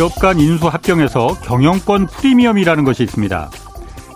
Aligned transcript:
기업 0.00 0.14
간 0.18 0.40
인수 0.40 0.66
합병에서 0.66 1.26
경영권 1.42 2.06
프리미엄이라는 2.06 2.84
것이 2.84 3.02
있습니다. 3.02 3.50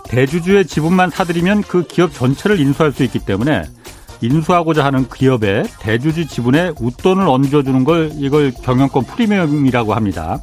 대주주의 0.05 0.65
지분만 0.65 1.11
사들이면 1.11 1.61
그 1.61 1.83
기업 1.83 2.11
전체를 2.11 2.59
인수할 2.59 2.91
수 2.91 3.03
있기 3.03 3.19
때문에 3.19 3.61
인수하고자 4.19 4.83
하는 4.83 5.07
기업에 5.07 5.61
대주주 5.79 6.27
지분에 6.27 6.71
웃돈을 6.79 7.27
얹어주는 7.27 7.83
걸 7.83 8.09
이걸 8.15 8.51
경영권 8.51 9.03
프리미엄이라고 9.03 9.93
합니다. 9.93 10.39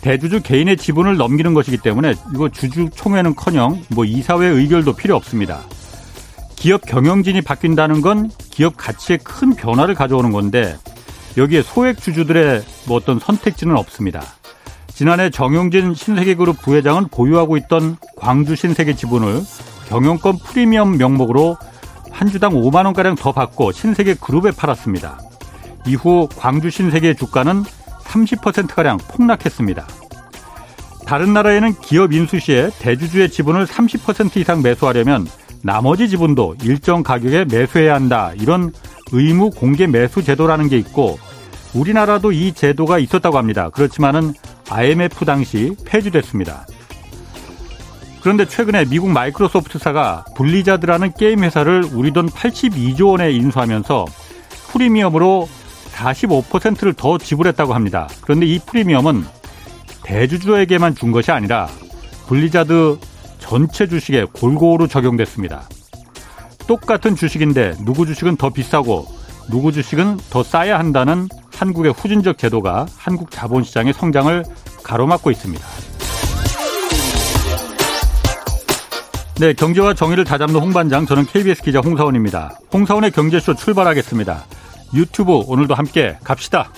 대주주 0.00 0.40
개인의 0.40 0.78
지분을 0.78 1.18
넘기는 1.18 1.52
것이기 1.52 1.76
때문에 1.76 2.14
이거 2.34 2.48
주주 2.48 2.88
총회는커녕 2.94 3.84
뭐 3.90 4.06
이사회 4.06 4.46
의결도 4.46 4.94
필요 4.94 5.16
없습니다. 5.16 5.60
기업 6.56 6.80
경영진이 6.86 7.42
바뀐다는 7.42 8.00
건 8.00 8.30
기업 8.50 8.78
가치에 8.78 9.18
큰 9.18 9.54
변화를 9.54 9.94
가져오는 9.94 10.32
건데 10.32 10.78
여기에 11.36 11.60
소액 11.60 12.00
주주들의 12.00 12.62
뭐 12.86 12.96
어떤 12.96 13.18
선택지는 13.18 13.76
없습니다. 13.76 14.22
지난해 14.94 15.30
정용진 15.30 15.94
신세계그룹 15.94 16.60
부회장은 16.60 17.08
보유하고 17.08 17.56
있던 17.56 17.96
광주 18.16 18.54
신세계 18.54 18.94
지분을 18.94 19.40
경영권 19.88 20.38
프리미엄 20.38 20.96
명목으로 20.96 21.56
한 22.10 22.28
주당 22.28 22.52
5만 22.52 22.84
원가량 22.84 23.16
더 23.16 23.32
받고 23.32 23.72
신세계 23.72 24.14
그룹에 24.14 24.50
팔았습니다. 24.52 25.18
이후 25.86 26.28
광주 26.36 26.70
신세계 26.70 27.14
주가는 27.14 27.64
30%가량 28.04 28.98
폭락했습니다. 28.98 29.86
다른 31.06 31.32
나라에는 31.32 31.74
기업 31.80 32.12
인수 32.12 32.38
시에 32.38 32.70
대주주의 32.78 33.28
지분을 33.28 33.66
30% 33.66 34.36
이상 34.36 34.62
매수하려면 34.62 35.26
나머지 35.62 36.08
지분도 36.08 36.56
일정 36.62 37.02
가격에 37.02 37.44
매수해야 37.46 37.94
한다. 37.94 38.32
이런 38.36 38.72
의무 39.12 39.50
공개 39.50 39.86
매수 39.86 40.22
제도라는 40.22 40.68
게 40.68 40.78
있고 40.78 41.18
우리나라도 41.74 42.32
이 42.32 42.52
제도가 42.52 42.98
있었다고 42.98 43.38
합니다. 43.38 43.70
그렇지만은 43.70 44.34
IMF 44.68 45.24
당시 45.24 45.74
폐지됐습니다. 45.86 46.66
그런데 48.20 48.46
최근에 48.46 48.84
미국 48.84 49.10
마이크로소프트사가 49.10 50.26
블리자드라는 50.36 51.12
게임 51.14 51.42
회사를 51.42 51.84
우리 51.92 52.12
돈 52.12 52.28
82조 52.28 53.10
원에 53.10 53.32
인수하면서 53.32 54.04
프리미엄으로 54.70 55.48
45%를 55.92 56.94
더 56.94 57.18
지불했다고 57.18 57.74
합니다. 57.74 58.08
그런데 58.20 58.46
이 58.46 58.58
프리미엄은 58.60 59.24
대주주에게만 60.04 60.94
준 60.94 61.10
것이 61.10 61.32
아니라 61.32 61.68
블리자드 62.28 62.98
전체 63.38 63.88
주식에 63.88 64.24
골고루 64.32 64.88
적용됐습니다. 64.88 65.68
똑같은 66.66 67.16
주식인데 67.16 67.74
누구 67.84 68.06
주식은 68.06 68.36
더 68.36 68.50
비싸고 68.50 69.21
누구 69.50 69.72
주식은 69.72 70.18
더 70.30 70.42
싸야 70.42 70.78
한다는 70.78 71.28
한국의 71.54 71.92
후진적 71.92 72.38
제도가 72.38 72.86
한국 72.96 73.30
자본시장의 73.30 73.92
성장을 73.92 74.44
가로막고 74.82 75.30
있습니다. 75.30 75.64
네, 79.40 79.52
경제와 79.54 79.94
정의를 79.94 80.24
다잡는 80.24 80.60
홍반장, 80.60 81.06
저는 81.06 81.26
KBS 81.26 81.62
기자 81.62 81.80
홍사원입니다. 81.80 82.58
홍사원의 82.72 83.10
경제쇼 83.10 83.54
출발하겠습니다. 83.54 84.44
유튜브 84.94 85.32
오늘도 85.46 85.74
함께 85.74 86.16
갑시다. 86.22 86.70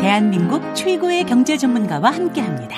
대한민국 0.00 0.74
최고의 0.74 1.24
경제 1.24 1.56
전문가와 1.56 2.10
함께 2.10 2.40
합니다. 2.40 2.76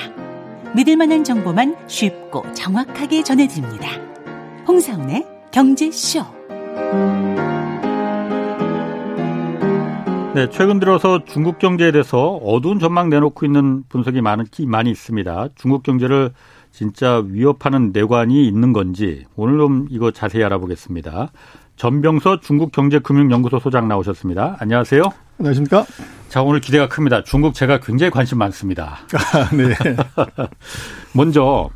믿을 0.74 0.96
만한 0.96 1.24
정보만 1.24 1.76
쉽고 1.88 2.44
정확하게 2.52 3.24
전해드립니다. 3.24 3.88
홍사운의 4.66 5.26
경제쇼. 5.50 6.24
네, 10.32 10.48
최근 10.48 10.78
들어서 10.78 11.24
중국 11.24 11.58
경제에 11.58 11.90
대해서 11.90 12.36
어두운 12.36 12.78
전망 12.78 13.10
내놓고 13.10 13.44
있는 13.46 13.82
분석이 13.88 14.20
많이, 14.20 14.44
많이 14.66 14.90
있습니다. 14.90 15.48
중국 15.56 15.82
경제를 15.82 16.30
진짜 16.70 17.20
위협하는 17.26 17.90
내관이 17.92 18.46
있는 18.46 18.72
건지 18.72 19.26
오늘 19.34 19.58
좀 19.58 19.86
이거 19.90 20.12
자세히 20.12 20.44
알아보겠습니다. 20.44 21.32
전병서 21.74 22.40
중국경제금융연구소 22.40 23.58
소장 23.58 23.88
나오셨습니다. 23.88 24.56
안녕하세요. 24.60 25.02
안녕하십니까? 25.38 25.84
자, 26.30 26.44
오늘 26.44 26.60
기대가 26.60 26.86
큽니다. 26.88 27.24
중국 27.24 27.54
제가 27.54 27.80
굉장히 27.80 28.12
관심 28.12 28.38
많습니다. 28.38 28.98
아, 29.34 29.50
네. 29.56 29.74
먼저 31.12 31.70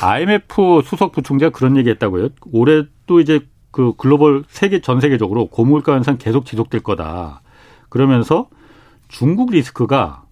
IMF 0.00 0.82
수석 0.84 1.10
부총재가 1.10 1.50
그런 1.50 1.76
얘기 1.76 1.90
했다고요. 1.90 2.28
올해 2.52 2.84
또 3.06 3.18
이제 3.18 3.40
그 3.72 3.94
글로벌 3.96 4.44
세계 4.46 4.80
전 4.80 5.00
세계적으로 5.00 5.46
고물가 5.48 5.94
현상 5.94 6.18
계속 6.18 6.46
지속될 6.46 6.84
거다. 6.84 7.42
그러면서 7.88 8.48
중국 9.08 9.50
리스크가 9.50 10.22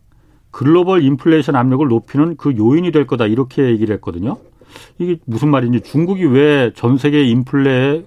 글로벌 0.53 1.03
인플레이션 1.03 1.57
압력을 1.57 1.85
높이는 1.89 2.37
그 2.37 2.57
요인이 2.57 2.93
될 2.93 3.09
거다. 3.09 3.27
이렇게 3.27 3.65
얘기를 3.67 3.93
했거든요. 3.97 4.37
이게 5.01 5.17
무슨 5.25 5.49
말인지 5.49 5.81
중국이 5.81 6.25
왜 6.27 6.71
전 6.77 6.97
세계 6.97 7.25
인플레에 7.25 8.05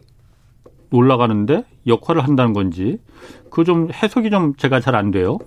올라가는데 0.91 1.63
역할을 1.87 2.23
한다는 2.23 2.53
건지 2.53 2.99
그 3.49 3.63
좀 3.63 3.89
해석이 3.91 4.29
좀 4.29 4.55
제가 4.55 4.79
잘 4.79 4.95
안 4.95 5.11
돼요. 5.11 5.37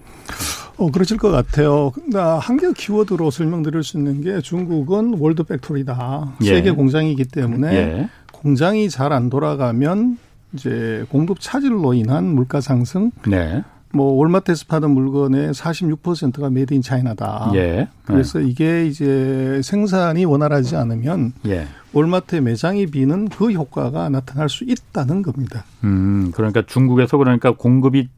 어, 0.76 0.90
그러실 0.90 1.16
것 1.18 1.30
같아요. 1.30 1.92
한 2.40 2.56
개 2.56 2.66
키워드로 2.72 3.30
설명드릴 3.30 3.82
수 3.82 3.98
있는 3.98 4.20
게 4.22 4.40
중국은 4.40 5.14
world 5.18 5.44
factory다. 5.44 6.36
예. 6.42 6.46
세계 6.46 6.70
공장이기 6.72 7.24
때문에 7.26 7.74
예. 7.74 8.08
공장이 8.32 8.88
잘 8.88 9.12
안 9.12 9.28
돌아가면 9.30 10.18
이제 10.54 11.04
공급 11.10 11.38
차질로 11.40 11.94
인한 11.94 12.24
물가 12.34 12.60
상승, 12.60 13.10
네. 13.26 13.62
뭐 13.92 14.12
월마트에서 14.12 14.66
파는 14.68 14.90
물건의 14.90 15.52
46%가 15.52 16.50
made 16.50 16.74
in 16.74 16.82
China다. 16.82 17.50
예. 17.54 17.88
그래서 18.04 18.38
네. 18.38 18.46
이게 18.46 18.86
이제 18.86 19.60
생산이 19.64 20.24
원활하지 20.24 20.76
않으면 20.76 21.32
예. 21.46 21.66
월마트의 21.92 22.40
매장이 22.42 22.86
비는 22.86 23.28
그 23.28 23.50
효과가 23.50 24.08
나타날 24.10 24.48
수 24.48 24.64
있다는 24.64 25.22
겁니다. 25.22 25.64
음, 25.82 26.30
그러니까 26.34 26.62
중국에서 26.66 27.16
그러니까 27.16 27.50
공급이 27.52 28.08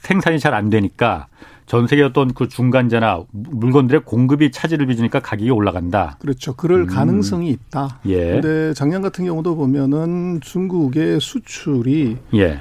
생산이 0.00 0.40
잘 0.40 0.54
안 0.54 0.68
되니까 0.70 1.28
전 1.66 1.86
세계 1.86 2.02
어떤 2.02 2.34
그 2.34 2.48
중간재나 2.48 3.22
물건들의 3.30 4.02
공급이 4.04 4.50
차질을 4.50 4.86
빚으니까 4.86 5.20
가격이 5.20 5.50
올라간다. 5.50 6.16
그렇죠. 6.20 6.54
그럴 6.56 6.80
음. 6.80 6.86
가능성이 6.86 7.50
있다. 7.50 8.00
예. 8.06 8.32
근데 8.32 8.74
작년 8.74 9.00
같은 9.00 9.24
경우도 9.24 9.54
보면은 9.54 10.40
중국의 10.40 11.20
수출이 11.20 12.16
예. 12.34 12.58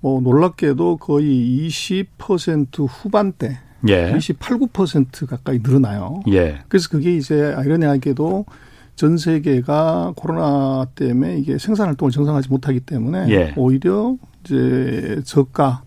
뭐 0.00 0.20
놀랍게도 0.20 0.98
거의 0.98 1.68
20% 1.68 2.86
후반대 2.88 3.58
예. 3.88 4.14
28, 4.16 4.58
9% 4.58 5.26
가까이 5.26 5.60
늘어나요. 5.62 6.22
예. 6.28 6.58
그래서 6.68 6.88
그게 6.88 7.16
이제 7.16 7.54
아이러니하게도 7.56 8.46
전 8.94 9.18
세계가 9.18 10.14
코로나 10.16 10.86
때문에 10.94 11.38
이게 11.38 11.58
생산 11.58 11.88
활동을 11.88 12.10
정상화하지 12.10 12.48
못하기 12.48 12.80
때문에 12.80 13.28
예. 13.30 13.54
오히려 13.56 14.16
이제 14.42 15.20
저가 15.24 15.82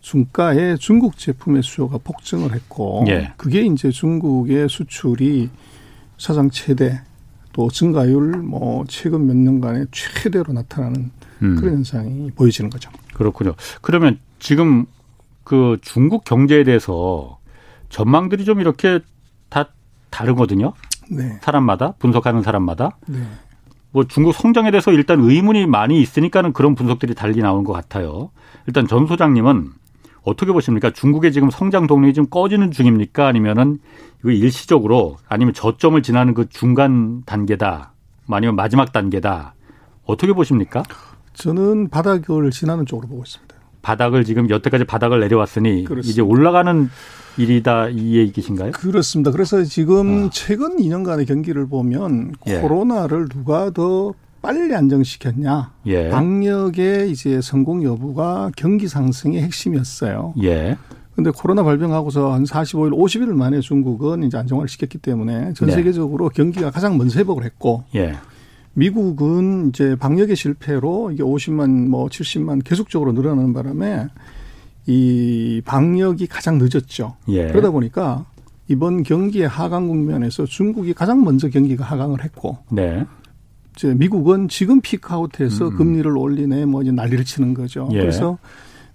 중가의 0.00 0.78
중국 0.78 1.18
제품의 1.18 1.64
수요가 1.64 1.98
폭증을 1.98 2.54
했고 2.54 3.04
예. 3.08 3.32
그게 3.36 3.62
이제 3.62 3.90
중국의 3.90 4.68
수출이 4.68 5.50
사상 6.16 6.48
최대 6.50 7.00
또 7.52 7.68
증가율 7.68 8.36
뭐 8.42 8.84
최근 8.86 9.26
몇 9.26 9.34
년간의 9.34 9.86
최대로 9.90 10.52
나타나는 10.52 11.10
음. 11.42 11.56
그런 11.56 11.76
현상이 11.76 12.30
보여지는 12.30 12.70
거죠. 12.70 12.90
그렇군요. 13.16 13.54
그러면 13.80 14.18
지금 14.38 14.84
그 15.42 15.78
중국 15.80 16.24
경제에 16.24 16.64
대해서 16.64 17.38
전망들이 17.88 18.44
좀 18.44 18.60
이렇게 18.60 19.00
다 19.48 19.70
다르거든요. 20.10 20.74
네. 21.10 21.38
사람마다 21.40 21.92
분석하는 21.92 22.42
사람마다. 22.42 22.98
네. 23.06 23.20
뭐 23.90 24.04
중국 24.04 24.34
성장에 24.34 24.70
대해서 24.70 24.92
일단 24.92 25.20
의문이 25.20 25.66
많이 25.66 26.00
있으니까는 26.02 26.52
그런 26.52 26.74
분석들이 26.74 27.14
달리 27.14 27.40
나오는 27.40 27.64
것 27.64 27.72
같아요. 27.72 28.30
일단 28.66 28.86
전 28.86 29.06
소장님은 29.06 29.70
어떻게 30.22 30.52
보십니까? 30.52 30.90
중국의 30.90 31.32
지금 31.32 31.50
성장 31.50 31.86
동력이 31.86 32.12
좀 32.12 32.26
꺼지는 32.26 32.70
중입니까? 32.70 33.26
아니면은 33.26 33.78
이거 34.20 34.30
일시적으로 34.30 35.16
아니면 35.26 35.54
저점을 35.54 36.02
지나는 36.02 36.34
그 36.34 36.50
중간 36.50 37.22
단계다. 37.24 37.92
아니면 38.28 38.56
마지막 38.56 38.92
단계다. 38.92 39.54
어떻게 40.04 40.34
보십니까? 40.34 40.82
저는 41.36 41.88
바닥을 41.88 42.50
지나는 42.50 42.86
쪽으로 42.86 43.08
보고 43.08 43.22
있습니다. 43.22 43.54
바닥을 43.82 44.24
지금 44.24 44.50
여태까지 44.50 44.84
바닥을 44.84 45.20
내려왔으니 45.20 45.84
그렇습니다. 45.84 46.10
이제 46.10 46.20
올라가는 46.20 46.90
일이다 47.36 47.90
이 47.90 48.16
얘기신가요? 48.16 48.72
그렇습니다. 48.72 49.30
그래서 49.30 49.62
지금 49.62 50.24
어. 50.24 50.30
최근 50.32 50.78
2년간의 50.78 51.28
경기를 51.28 51.68
보면 51.68 52.32
예. 52.48 52.60
코로나를 52.60 53.28
누가 53.28 53.70
더 53.70 54.14
빨리 54.42 54.74
안정시켰냐. 54.74 55.72
예. 55.86 56.08
방역의 56.08 57.10
이제 57.10 57.40
성공 57.40 57.84
여부가 57.84 58.50
경기 58.56 58.88
상승의 58.88 59.42
핵심이었어요. 59.42 60.34
예. 60.42 60.78
근데 61.14 61.30
코로나 61.30 61.62
발병하고서 61.62 62.32
한 62.32 62.44
45일, 62.44 62.92
50일 62.92 63.32
만에 63.32 63.60
중국은 63.60 64.22
이제 64.24 64.36
안정화를 64.36 64.68
시켰기 64.68 64.98
때문에 64.98 65.54
전 65.54 65.68
네. 65.68 65.74
세계적으로 65.74 66.28
경기가 66.28 66.70
가장 66.70 66.98
먼저 66.98 67.18
회복을 67.18 67.44
했고 67.44 67.84
예. 67.94 68.16
미국은 68.76 69.70
이제 69.70 69.96
방역의 69.96 70.36
실패로 70.36 71.10
이게 71.10 71.22
50만 71.22 71.88
뭐 71.88 72.08
70만 72.08 72.62
계속적으로 72.62 73.12
늘어나는 73.12 73.54
바람에 73.54 74.06
이 74.86 75.62
방역이 75.64 76.26
가장 76.26 76.58
늦었죠. 76.58 77.16
예. 77.28 77.48
그러다 77.48 77.70
보니까 77.70 78.26
이번 78.68 79.02
경기의 79.02 79.48
하강 79.48 79.88
국면에서 79.88 80.44
중국이 80.44 80.92
가장 80.92 81.24
먼저 81.24 81.48
경기가 81.48 81.84
하강을 81.84 82.22
했고 82.22 82.58
네. 82.70 83.04
이제 83.74 83.94
미국은 83.94 84.48
지금 84.48 84.82
peak 84.82 85.09
out해서 85.09 85.68
음. 85.68 85.76
금리를 85.76 86.16
올리네 86.16 86.66
뭐 86.66 86.82
이제 86.82 86.92
난리를 86.92 87.24
치는 87.24 87.54
거죠. 87.54 87.88
예. 87.92 88.00
그래서 88.00 88.36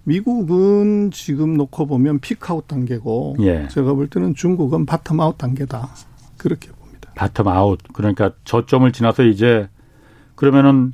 미국은 0.04 1.10
지금 1.12 1.56
놓고 1.56 1.86
보면 1.86 2.20
peak 2.20 2.47
out 2.47 2.68
단계고 2.68 3.36
예. 3.40 3.66
제가 3.68 3.94
볼 3.94 4.06
때는 4.06 4.36
중국은 4.36 4.86
bottom 4.86 5.21
out 5.21 5.38
단계다. 5.38 5.88
그렇게. 6.36 6.70
bottom 7.14 7.46
아웃. 7.48 7.78
그러니까 7.92 8.32
저점을 8.44 8.90
지나서 8.92 9.24
이제 9.24 9.68
그러면은 10.34 10.92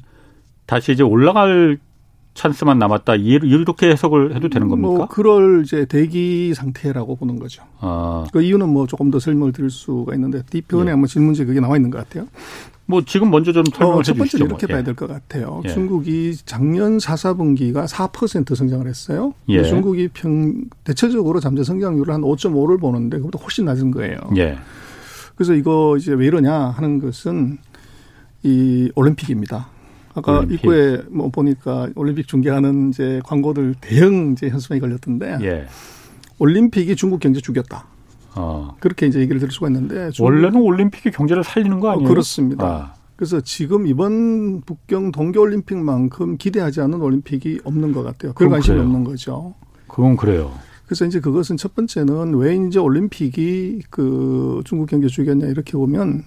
다시 0.67 0.93
이제 0.93 1.03
올라갈 1.03 1.79
찬스만 2.35 2.79
남았다. 2.79 3.17
이렇게 3.17 3.91
해석을 3.91 4.37
해도 4.37 4.49
되는 4.49 4.69
겁니까? 4.69 4.89
뭐 4.89 5.09
그럴 5.09 5.63
이제 5.65 5.87
대기 5.87 6.55
상태라고 6.55 7.17
보는 7.17 7.41
거죠. 7.41 7.65
아. 7.81 8.25
그 8.33 8.43
이유는 8.43 8.69
뭐 8.69 8.87
조금 8.87 9.11
더 9.11 9.19
설명을 9.19 9.53
드릴 9.53 9.71
수가 9.71 10.15
있는데 10.15 10.43
디표에 10.49 10.87
예. 10.87 10.91
한번 10.91 11.09
질문지 11.09 11.45
그게 11.45 11.59
나와 11.59 11.77
있는 11.77 11.91
것 11.91 11.99
같아요. 11.99 12.29
뭐 12.87 13.03
지금 13.05 13.31
먼저 13.31 13.53
좀 13.53 13.65
설명을 13.67 14.01
어, 14.01 14.03
첫 14.03 14.17
번째 14.17 14.39
이렇게 14.39 14.67
뭐. 14.67 14.69
봐야 14.69 14.79
예. 14.79 14.85
될것 14.85 15.09
같아요. 15.09 15.63
예. 15.65 15.69
중국이 15.69 16.37
작년 16.47 17.01
4, 17.01 17.17
4분기가 17.17 17.89
4% 17.89 18.55
성장을 18.55 18.87
했어요. 18.87 19.35
예. 19.49 19.65
중국이 19.65 20.09
평 20.15 20.65
대체적으로 20.85 21.41
잠재 21.41 21.65
성장률을 21.65 22.15
한 22.15 22.21
5.5를 22.23 22.81
보는데 22.81 23.19
그보다 23.19 23.39
훨씬 23.43 23.65
낮은 23.65 23.91
거예요. 23.91 24.17
예. 24.37 24.57
그래서 25.39 25.55
이거 25.55 25.97
이제 25.97 26.13
왜 26.15 26.27
이러냐 26.27 26.53
하는 26.53 26.99
것은 26.99 27.59
이 28.43 28.91
올림픽입니다. 28.97 29.69
아까 30.15 30.39
올림픽. 30.39 30.55
입구에 30.57 31.03
뭐 31.11 31.31
보니까 31.31 31.89
올림픽 31.95 32.27
중계하는 32.27 32.89
이제 32.89 33.21
광고들 33.25 33.77
대형 33.81 34.33
이제 34.33 34.49
현수막이 34.49 34.81
걸렸던데 34.81 35.39
예. 35.43 35.67
올림픽이 36.41 36.97
중국 36.97 37.21
경제 37.21 37.41
죽였다. 37.41 37.87
어. 38.35 38.75
그렇게 38.81 39.07
이제 39.07 39.21
얘기를 39.21 39.39
들을 39.39 39.53
수가 39.53 39.69
있는데 39.69 40.11
원래는 40.19 40.61
올림픽이 40.61 41.13
경제를 41.13 41.45
살리는 41.45 41.79
거 41.79 41.91
아니에요? 41.93 42.09
어, 42.09 42.09
그렇습니다. 42.11 42.67
아. 42.67 42.95
그래서 43.15 43.41
지금 43.41 43.87
이번 43.87 44.63
북경 44.63 45.13
동계올림픽만큼 45.13 46.37
기대하지 46.39 46.81
않는 46.81 47.01
올림픽이 47.01 47.61
없는 47.63 47.93
것 47.93 48.03
같아요. 48.03 48.33
그런 48.33 48.51
관심이 48.51 48.77
그래요. 48.77 48.89
없는 48.89 49.05
거죠. 49.05 49.55
그건 49.87 50.17
그래요. 50.17 50.51
그래서 50.89 51.05
이제 51.05 51.21
그것은 51.21 51.59
첫 51.59 51.75
번째는 51.75 52.35
왜 52.35 52.57
이제 52.57 52.79
올림픽이 52.79 53.83
그 53.91 54.63
중국 54.65 54.87
경제 54.89 55.07
죽였냐 55.07 55.47
이렇게 55.47 55.73
보면 55.73 56.25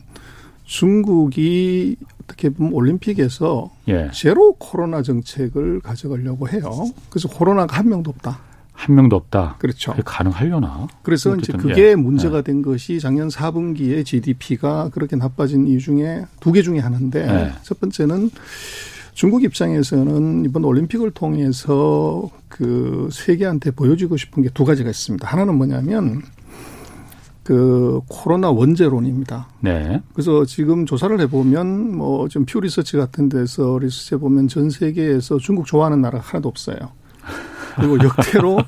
중국이 0.65 1.95
어떻게 2.23 2.49
보면 2.49 2.71
올림픽에서 2.71 3.71
예. 3.87 4.11
제로 4.13 4.53
코로나 4.53 5.01
정책을 5.01 5.81
가져가려고 5.81 6.47
해요. 6.47 6.61
그래서 7.09 7.27
코로나가 7.27 7.75
한 7.75 7.89
명도 7.89 8.11
없다. 8.11 8.39
한 8.71 8.95
명도 8.95 9.15
없다. 9.15 9.55
그렇죠. 9.57 9.95
가능하려나? 10.05 10.87
그래서 11.01 11.35
이제 11.35 11.53
그게 11.53 11.89
예. 11.89 11.95
문제가 11.95 12.37
예. 12.37 12.41
된 12.43 12.61
것이 12.61 12.99
작년 12.99 13.29
4분기에 13.29 14.05
GDP가 14.05 14.89
그렇게 14.89 15.15
나빠진 15.15 15.65
이유 15.65 15.79
중에 15.79 16.25
두 16.39 16.51
개 16.51 16.61
중에 16.61 16.77
하나인데 16.77 17.27
예. 17.27 17.51
첫 17.63 17.79
번째는 17.79 18.29
중국 19.13 19.43
입장에서는 19.43 20.45
이번 20.45 20.63
올림픽을 20.63 21.11
통해서 21.11 22.29
그 22.47 23.09
세계한테 23.11 23.71
보여주고 23.71 24.17
싶은 24.17 24.43
게 24.43 24.49
두 24.53 24.65
가지가 24.65 24.89
있습니다. 24.89 25.27
하나는 25.27 25.55
뭐냐면 25.55 26.21
그 27.43 27.99
코로나 28.07 28.51
원제론입니다. 28.51 29.47
네. 29.61 30.01
그래서 30.13 30.45
지금 30.45 30.85
조사를 30.85 31.19
해보면 31.21 31.97
뭐좀퓨 31.97 32.61
리서치 32.61 32.97
같은 32.97 33.29
데서 33.29 33.79
리서치 33.79 34.15
해보면 34.15 34.47
전 34.47 34.69
세계에서 34.69 35.37
중국 35.39 35.65
좋아하는 35.65 36.01
나라 36.01 36.19
하나도 36.19 36.47
없어요. 36.47 36.77
그리고 37.75 37.97
역대로 38.03 38.59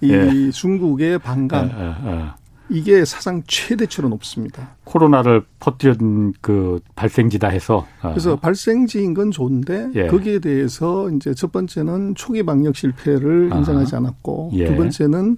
이 0.00 0.12
예. 0.12 0.50
중국의 0.50 1.18
반감 1.18 1.70
예, 1.70 1.82
예, 1.82 2.12
예, 2.12 2.24
이게 2.70 3.04
사상 3.04 3.42
최대치로 3.46 4.08
높습니다. 4.08 4.76
코로나를 4.84 5.44
퍼뜨린 5.60 6.32
그 6.40 6.80
발생지다 6.96 7.48
해서 7.48 7.86
아. 8.00 8.10
그래서 8.10 8.36
발생지인 8.36 9.14
건 9.14 9.30
좋은데 9.30 9.90
예. 9.94 10.06
거기에 10.06 10.38
대해서 10.38 11.10
이제 11.10 11.34
첫 11.34 11.52
번째는 11.52 12.14
초기 12.14 12.42
방역 12.42 12.76
실패를 12.76 13.50
아. 13.52 13.58
인정하지 13.58 13.96
않았고 13.96 14.52
예. 14.54 14.66
두 14.66 14.76
번째는 14.76 15.36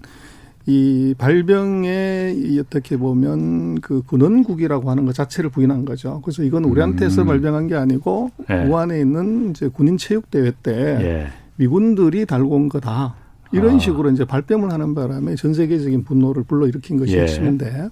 이 0.69 1.15
발병에 1.17 2.35
어떻게 2.61 2.97
보면 2.97 3.81
그 3.81 4.03
군원국이라고 4.03 4.91
하는 4.91 5.05
것 5.05 5.15
자체를 5.15 5.51
부인한 5.51 5.85
거죠. 5.85 6.21
그래서 6.25 6.43
이건 6.43 6.65
우리한테서 6.65 7.23
음. 7.23 7.27
발병한 7.29 7.69
게 7.69 7.77
아니고 7.77 8.31
예. 8.51 8.65
우한에 8.65 9.01
있는 9.01 9.51
이제 9.51 9.69
군인 9.69 9.97
체육 9.97 10.31
대회 10.31 10.53
때 10.63 10.73
예. 10.73 11.27
미군들이 11.57 12.27
달고 12.27 12.55
온 12.55 12.69
거다. 12.69 13.15
이런 13.53 13.77
아. 13.77 13.79
식으로 13.79 14.11
이제 14.11 14.25
발뺌을 14.25 14.73
하는 14.73 14.95
바람에 14.95 15.37
전 15.37 15.55
세계적인 15.55 16.05
분노를 16.05 16.45
불러일으킨 16.45 16.99
것이 16.99 17.17
예. 17.17 17.23
핵심인데. 17.23 17.89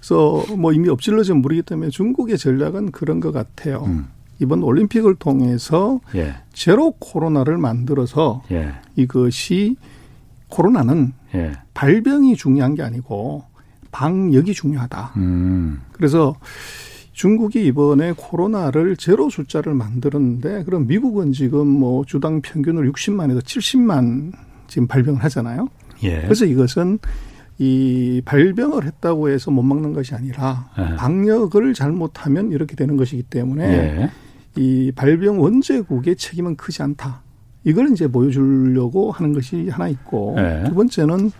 그래서 0.00 0.44
뭐 0.56 0.72
이미 0.72 0.88
엎질러진 0.88 1.36
물이기 1.38 1.62
때문에 1.62 1.90
중국의 1.90 2.38
전략은 2.38 2.90
그런 2.90 3.20
것 3.20 3.32
같아요. 3.32 3.84
음. 3.86 4.08
이번 4.40 4.62
올림픽을 4.62 5.16
통해서 5.16 6.00
예. 6.14 6.34
제로 6.52 6.92
코로나를 6.92 7.58
만들어서 7.58 8.42
예. 8.50 8.72
이것이 8.96 9.76
코로나는 10.48 11.12
예. 11.34 11.52
발병이 11.74 12.36
중요한 12.36 12.74
게 12.74 12.82
아니고 12.82 13.44
방역이 13.92 14.54
중요하다. 14.54 15.12
음. 15.16 15.80
그래서 15.92 16.34
중국이 17.12 17.66
이번에 17.66 18.14
코로나를 18.16 18.96
제로 18.96 19.28
숫자를 19.28 19.74
만들었는데 19.74 20.64
그럼 20.64 20.86
미국은 20.86 21.32
지금 21.32 21.66
뭐 21.66 22.04
주당 22.06 22.40
평균을 22.40 22.90
60만에서 22.90 23.42
70만 23.42 24.32
지금 24.70 24.86
발병을 24.86 25.22
하잖아요. 25.24 25.68
예. 26.04 26.22
그래서 26.22 26.46
이것은 26.46 26.98
이 27.58 28.22
발병을 28.24 28.86
했다고 28.86 29.28
해서 29.28 29.50
못 29.50 29.62
막는 29.62 29.92
것이 29.92 30.14
아니라 30.14 30.70
예. 30.78 30.96
방역을 30.96 31.74
잘못하면 31.74 32.52
이렇게 32.52 32.74
되는 32.74 32.96
것이기 32.96 33.24
때문에 33.24 33.64
예. 33.64 34.10
이 34.56 34.92
발병 34.94 35.42
원제국의 35.42 36.16
책임은 36.16 36.56
크지 36.56 36.82
않다. 36.82 37.22
이걸 37.64 37.90
이제 37.90 38.08
보여주려고 38.08 39.10
하는 39.12 39.34
것이 39.34 39.68
하나 39.68 39.88
있고 39.88 40.34
네. 40.36 40.64
두 40.64 40.74
번째는 40.74 41.30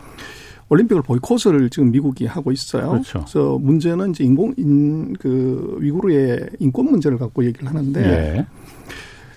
올림픽을 0.68 1.02
보이콧을 1.02 1.70
지금 1.70 1.90
미국이 1.90 2.26
하고 2.26 2.52
있어요. 2.52 2.90
그렇죠. 2.90 3.20
그래서 3.20 3.58
문제는 3.58 4.10
이제 4.10 4.24
인공 4.24 4.54
인그 4.56 5.78
위구르의 5.80 6.50
인권 6.58 6.90
문제를 6.90 7.18
갖고 7.18 7.44
얘기를 7.44 7.66
하는데 7.66 8.00
네. 8.00 8.46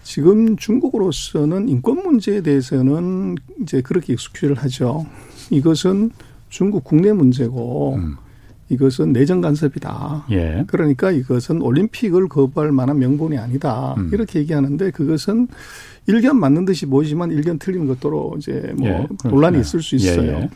지금 0.04 0.56
중국으로서는 0.58 1.70
인권 1.70 2.04
문제에 2.04 2.42
대해서는 2.42 3.36
이제 3.62 3.82
그렇게 3.82 4.14
익숙해를 4.14 4.56
하죠. 4.58 5.06
이것은 5.50 6.12
중국 6.50 6.84
국내 6.84 7.14
문제고 7.14 7.96
음. 7.96 8.16
이것은 8.70 9.14
내정 9.14 9.42
간섭이다. 9.42 10.26
예. 10.32 10.64
그러니까 10.68 11.12
이것은 11.12 11.62
올림픽을 11.62 12.28
거부할 12.28 12.72
만한 12.72 13.00
명분이 13.00 13.38
아니다. 13.38 13.96
음. 13.98 14.10
이렇게 14.14 14.40
얘기하는데 14.40 14.92
그것은 14.92 15.48
일견 16.08 16.40
맞는 16.40 16.66
듯이 16.66 16.86
보이지만 16.86 17.32
일견 17.32 17.58
틀린 17.60 17.88
것도로 17.88 18.36
이제 18.38 18.74
뭐 18.78 18.88
예. 18.88 19.08
논란이 19.30 19.60
있을 19.60 19.82
수 19.82 19.96
있어요. 19.96 20.22
예. 20.24 20.28
예. 20.42 20.50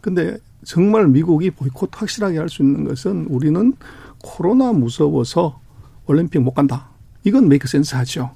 근데 0.00 0.36
정말 0.64 1.08
미국이 1.08 1.50
보이콧 1.50 1.90
확실하게 1.94 2.38
할 2.38 2.48
수 2.48 2.62
있는 2.62 2.84
것은 2.84 3.26
우리는 3.30 3.72
코로나 4.18 4.72
무서워서 4.72 5.60
올림픽 6.06 6.40
못 6.40 6.52
간다. 6.52 6.88
이건 7.24 7.48
make 7.48 7.66
sense 7.68 7.94
하죠. 7.94 8.30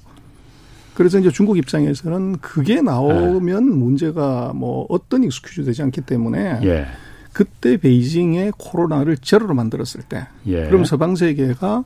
그래서 0.94 1.18
이제 1.18 1.30
중국 1.30 1.58
입장에서는 1.58 2.38
그게 2.38 2.80
나오면 2.80 3.66
예. 3.66 3.74
문제가 3.74 4.52
뭐 4.54 4.86
어떤 4.88 5.24
excuse 5.24 5.64
되지 5.64 5.82
않기 5.82 6.02
때문에 6.02 6.60
예. 6.62 6.86
그때 7.32 7.76
베이징에 7.76 8.52
코로나를 8.56 9.16
제로로 9.18 9.54
만들었을 9.54 10.02
때 10.08 10.26
예. 10.46 10.66
그럼 10.66 10.84
서방 10.84 11.16
세계가 11.16 11.84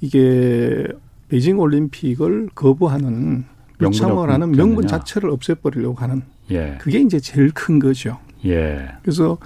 이게 0.00 0.86
베이징 1.28 1.58
올림픽을 1.58 2.50
거부하는 2.54 3.44
유참을 3.80 4.30
하는 4.30 4.52
명분 4.52 4.86
자체를 4.86 5.30
없애버리려고 5.30 5.96
하는 5.96 6.22
예. 6.50 6.76
그게 6.80 7.00
이제 7.00 7.18
제일 7.18 7.50
큰 7.52 7.78
거죠. 7.78 8.18
예. 8.44 8.88
그래서 9.02 9.38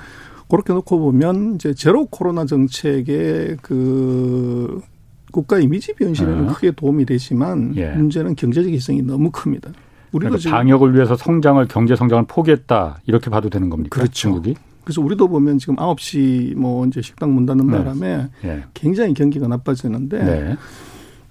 그렇게 0.49 0.73
놓고 0.73 0.99
보면 0.99 1.55
이제 1.55 1.73
제로 1.75 2.07
코로나 2.07 2.45
정책의 2.45 3.59
그 3.63 4.83
국가 5.31 5.59
이미지 5.59 5.95
변신에는 5.95 6.49
어. 6.49 6.53
크게 6.53 6.73
도움이 6.73 7.07
되지만 7.07 7.75
예. 7.77 7.91
문제는 7.91 8.37
경제적 8.37 8.73
희생이 8.73 9.03
너무 9.03 9.31
큽니다. 9.31 9.71
우리가 10.13 10.31
그러니까 10.31 10.51
방역을 10.51 10.95
위해서 10.95 11.17
성장을 11.17 11.65
경제 11.69 11.95
성장을 11.97 12.25
포기했다 12.27 13.01
이렇게 13.07 13.31
봐도 13.31 13.49
되는 13.49 13.71
겁니까? 13.71 13.91
그렇죠. 13.95 14.13
중국이? 14.13 14.55
그래서 14.85 15.01
우리도 15.03 15.29
보면 15.29 15.59
지금 15.59 15.77
9시 15.77 16.57
뭐 16.57 16.87
이제 16.87 17.01
식당 17.01 17.35
문 17.35 17.47
닫는 17.47 17.67
네. 17.67 17.79
바람에 17.79 18.29
네. 18.43 18.65
굉장히 18.75 19.15
경기가 19.15 19.47
나빠지는데 19.47 20.25
네. 20.25 20.57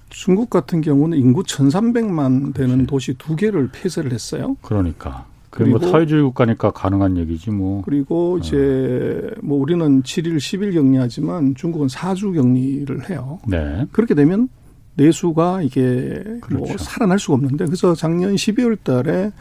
중국 0.10 0.50
같은 0.50 0.82
경우는 0.82 1.18
인구 1.18 1.44
1,300만 1.44 2.54
되는 2.54 2.86
도시 2.86 3.14
두 3.16 3.36
개를 3.36 3.70
폐쇄를 3.72 4.12
했어요. 4.12 4.56
그러니까. 4.62 5.26
그리고 5.50 5.80
뭐 5.80 5.90
사회주의 5.90 6.22
국가니까 6.24 6.72
가능한 6.72 7.18
얘기지 7.18 7.52
뭐. 7.52 7.82
그리고 7.84 8.36
어. 8.36 8.38
이제 8.38 9.32
뭐 9.42 9.60
우리는 9.60 10.04
7일 10.04 10.38
10일 10.38 10.74
격리하지만 10.74 11.56
중국은 11.56 11.88
4주 11.88 12.36
격리를 12.36 13.10
해요. 13.10 13.40
네. 13.48 13.86
그렇게 13.92 14.14
되면 14.14 14.50
내수가 14.96 15.62
이게 15.64 16.24
뭐 16.26 16.40
그렇죠. 16.42 16.66
뭐 16.66 16.78
살아날 16.78 17.20
수가 17.20 17.36
없는데 17.36 17.66
그래서 17.66 17.96
작년 17.96 18.36
12월 18.36 18.78
달에 18.84 19.32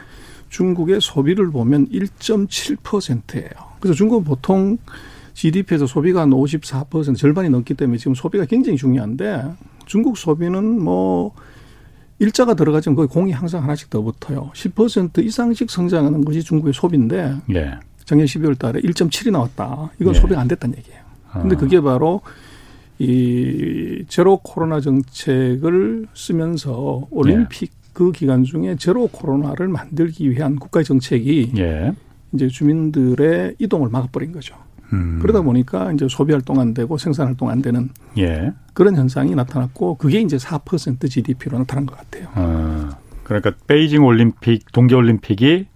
중국의 0.49 1.00
소비를 1.00 1.50
보면 1.50 1.88
1.7%예요. 1.88 3.50
그래서 3.81 3.95
중국은 3.95 4.25
보통 4.25 4.79
GDP에서 5.35 5.87
소비가 5.87 6.23
한 6.23 6.31
54% 6.31 7.17
절반이 7.17 7.50
넘기 7.50 7.75
때문에 7.75 7.99
지금 7.99 8.15
소비가 8.15 8.45
굉장히 8.45 8.77
중요한데 8.77 9.45
중국 9.87 10.17
소비는 10.17 10.83
뭐 10.83 11.33
일자가 12.20 12.54
들어가지면 12.54 12.96
거의 12.96 13.08
공이 13.08 13.32
항상 13.32 13.62
하나씩 13.62 13.90
더 13.90 14.02
붙어요. 14.02 14.50
10% 14.54 15.25
이상씩 15.25 15.70
성장하는 15.70 16.25
것이 16.25 16.42
중국의 16.42 16.72
소비인데 16.72 17.37
네. 17.46 17.75
작년 18.04 18.26
12월 18.26 18.58
달에 18.58 18.80
1.7이 18.80 19.30
나왔다. 19.30 19.90
이건 20.00 20.14
네. 20.14 20.20
소비가 20.20 20.40
안 20.40 20.48
됐다는 20.48 20.76
얘기예요. 20.78 21.00
근데 21.32 21.56
아. 21.56 21.58
그게 21.58 21.80
바로 21.80 22.22
이 22.98 24.04
제로 24.08 24.38
코로나 24.38 24.80
정책을 24.80 26.06
쓰면서 26.14 27.06
올림픽 27.10 27.70
네. 27.70 27.78
그 27.92 28.12
기간 28.12 28.44
중에 28.44 28.76
제로 28.76 29.06
코로나를 29.08 29.68
만들기 29.68 30.30
위한 30.30 30.56
국가의 30.56 30.84
정책이 30.84 31.52
예. 31.58 31.92
이제 32.32 32.48
주민들의 32.48 33.56
이동을 33.58 33.88
막아버린 33.90 34.32
거죠. 34.32 34.54
음. 34.92 35.18
그러다 35.21 35.42
보니까 35.42 35.92
이제 35.92 36.07
소비 36.09 36.33
활동 36.33 36.61
안 36.61 36.75
되고 36.75 36.97
생산 36.99 37.26
활동 37.26 37.50
안 37.50 37.62
되는 37.62 37.90
예. 38.16 38.52
그런 38.73 38.97
현상이 38.97 39.35
나타났고 39.35 39.97
그게 39.97 40.21
이제 40.21 40.37
4% 40.37 41.11
GDP로 41.11 41.59
나타난 41.59 41.87
것 41.87 41.97
같아요. 41.97 42.28
아, 42.35 42.97
그러니까 43.25 43.52
베이징 43.66 44.04
올림픽, 44.04 44.73
동계 44.73 44.95
올림픽이 44.95 45.66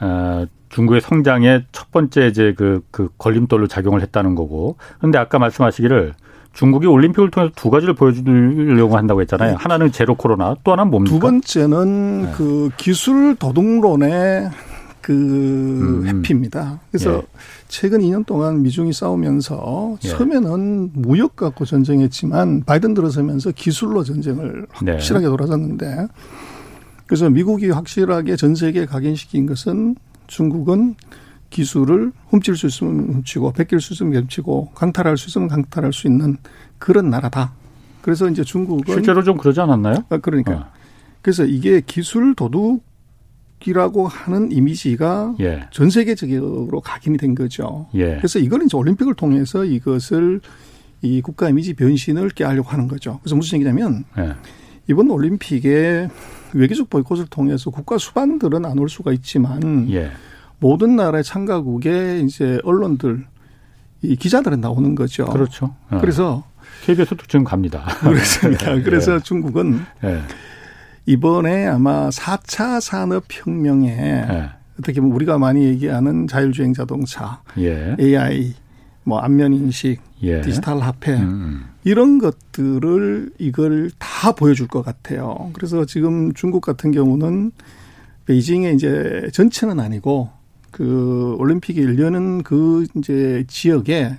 아, 0.00 0.46
중국의 0.70 1.00
성장의 1.00 1.66
첫 1.70 1.92
번째 1.92 2.26
이제 2.26 2.52
그, 2.56 2.82
그 2.90 3.08
걸림돌로 3.18 3.68
작용을 3.68 4.02
했다는 4.02 4.34
거고. 4.34 4.76
근데 4.98 5.18
아까 5.18 5.38
말씀하시기를 5.38 6.14
중국이 6.52 6.86
올림픽을 6.86 7.30
통해서 7.30 7.52
두 7.54 7.70
가지를 7.70 7.94
보여주려고 7.94 8.96
한다고 8.96 9.20
했잖아요. 9.20 9.50
네. 9.50 9.56
하나는 9.56 9.92
제로 9.92 10.14
코로나, 10.14 10.56
또 10.64 10.72
하나는 10.72 10.90
뭡니까? 10.90 11.14
두 11.14 11.20
번째는 11.20 12.22
네. 12.22 12.32
그 12.36 12.70
기술 12.76 13.36
도둑론의 13.36 14.50
그 15.00 15.12
음. 15.12 16.06
회피입니다. 16.06 16.80
그래서 16.90 17.18
예. 17.18 17.22
최근 17.74 17.98
2년 17.98 18.24
동안 18.24 18.62
미중이 18.62 18.92
싸우면서 18.92 19.98
예. 20.04 20.08
처음에는 20.08 20.92
무역 20.92 21.34
갖고 21.34 21.64
전쟁했지만 21.64 22.62
바이든 22.62 22.94
들어서면서 22.94 23.50
기술로 23.50 24.04
전쟁을 24.04 24.68
네. 24.84 24.92
확실하게 24.92 25.26
네. 25.26 25.30
돌아섰는데 25.30 26.06
그래서 27.06 27.28
미국이 27.28 27.70
확실하게 27.70 28.36
전 28.36 28.54
세계에 28.54 28.86
각인시킨 28.86 29.46
것은 29.46 29.96
중국은 30.28 30.94
기술을 31.50 32.12
훔칠 32.28 32.56
수 32.56 32.68
있으면 32.68 33.12
훔치고 33.12 33.54
베낄 33.54 33.80
수 33.80 33.94
있으면 33.94 34.22
베치고 34.22 34.70
강탈할 34.76 35.18
수 35.18 35.28
있으면 35.28 35.48
강탈할 35.48 35.92
수 35.92 36.06
있는 36.06 36.36
그런 36.78 37.10
나라다. 37.10 37.54
그래서 38.02 38.28
이제 38.28 38.44
중국은 38.44 38.94
실제로 38.94 39.24
좀 39.24 39.36
그러지 39.36 39.60
않았나요? 39.60 40.04
아, 40.10 40.18
그러니까 40.18 40.52
어. 40.52 40.66
그래서 41.22 41.44
이게 41.44 41.82
기술 41.84 42.36
도둑 42.36 42.84
이라고 43.66 44.06
하는 44.08 44.50
이미지가 44.52 45.36
예. 45.40 45.64
전 45.70 45.90
세계적으로 45.90 46.80
각인이 46.80 47.16
된 47.18 47.34
거죠. 47.34 47.86
예. 47.94 48.16
그래서 48.16 48.38
이거는 48.38 48.66
이제 48.66 48.76
올림픽을 48.76 49.14
통해서 49.14 49.64
이것을 49.64 50.40
이 51.02 51.20
국가 51.20 51.48
이미지 51.48 51.74
변신을 51.74 52.30
깨하려고 52.30 52.68
하는 52.70 52.88
거죠. 52.88 53.18
그래서 53.22 53.36
무슨 53.36 53.56
얘기냐면 53.56 54.04
예. 54.18 54.34
이번 54.88 55.10
올림픽에 55.10 56.08
외교적 56.54 56.88
보이콧을 56.90 57.26
통해서 57.30 57.70
국가 57.70 57.98
수반들은 57.98 58.64
안 58.64 58.78
올 58.78 58.88
수가 58.88 59.12
있지만 59.12 59.90
예. 59.90 60.10
모든 60.60 60.96
나라의 60.96 61.24
참가국의 61.24 62.24
이제 62.24 62.58
언론들 62.64 63.26
이 64.02 64.16
기자들은 64.16 64.60
나오는 64.60 64.94
거죠. 64.94 65.24
그렇죠. 65.26 65.74
어. 65.90 65.98
그래서 66.00 66.44
KBS도 66.84 67.16
지금 67.28 67.44
갑니다. 67.44 67.84
그렇습니다. 68.00 68.76
예. 68.76 68.82
그래서 68.82 69.18
중국은 69.18 69.80
예. 70.04 70.20
이번에 71.06 71.66
아마 71.66 72.08
4차 72.08 72.80
산업혁명에 72.80 73.88
예. 73.88 74.50
어떻게 74.78 75.00
보면 75.00 75.14
우리가 75.14 75.38
많이 75.38 75.64
얘기하는 75.64 76.26
자율주행 76.26 76.72
자동차, 76.72 77.42
예. 77.58 77.96
AI, 78.00 78.54
뭐 79.04 79.18
안면 79.18 79.52
인식, 79.52 80.00
예. 80.22 80.40
디지털 80.40 80.80
화폐 80.80 81.12
음, 81.12 81.22
음. 81.22 81.64
이런 81.84 82.18
것들을 82.18 83.32
이걸 83.38 83.90
다 83.98 84.32
보여줄 84.32 84.66
것 84.66 84.82
같아요. 84.82 85.50
그래서 85.52 85.84
지금 85.84 86.32
중국 86.32 86.62
같은 86.62 86.90
경우는 86.90 87.52
베이징에 88.24 88.72
이제 88.72 89.28
전체는 89.32 89.78
아니고 89.78 90.30
그 90.70 91.36
올림픽이 91.38 91.82
열려는 91.82 92.42
그 92.42 92.86
이제 92.96 93.44
지역에 93.46 94.16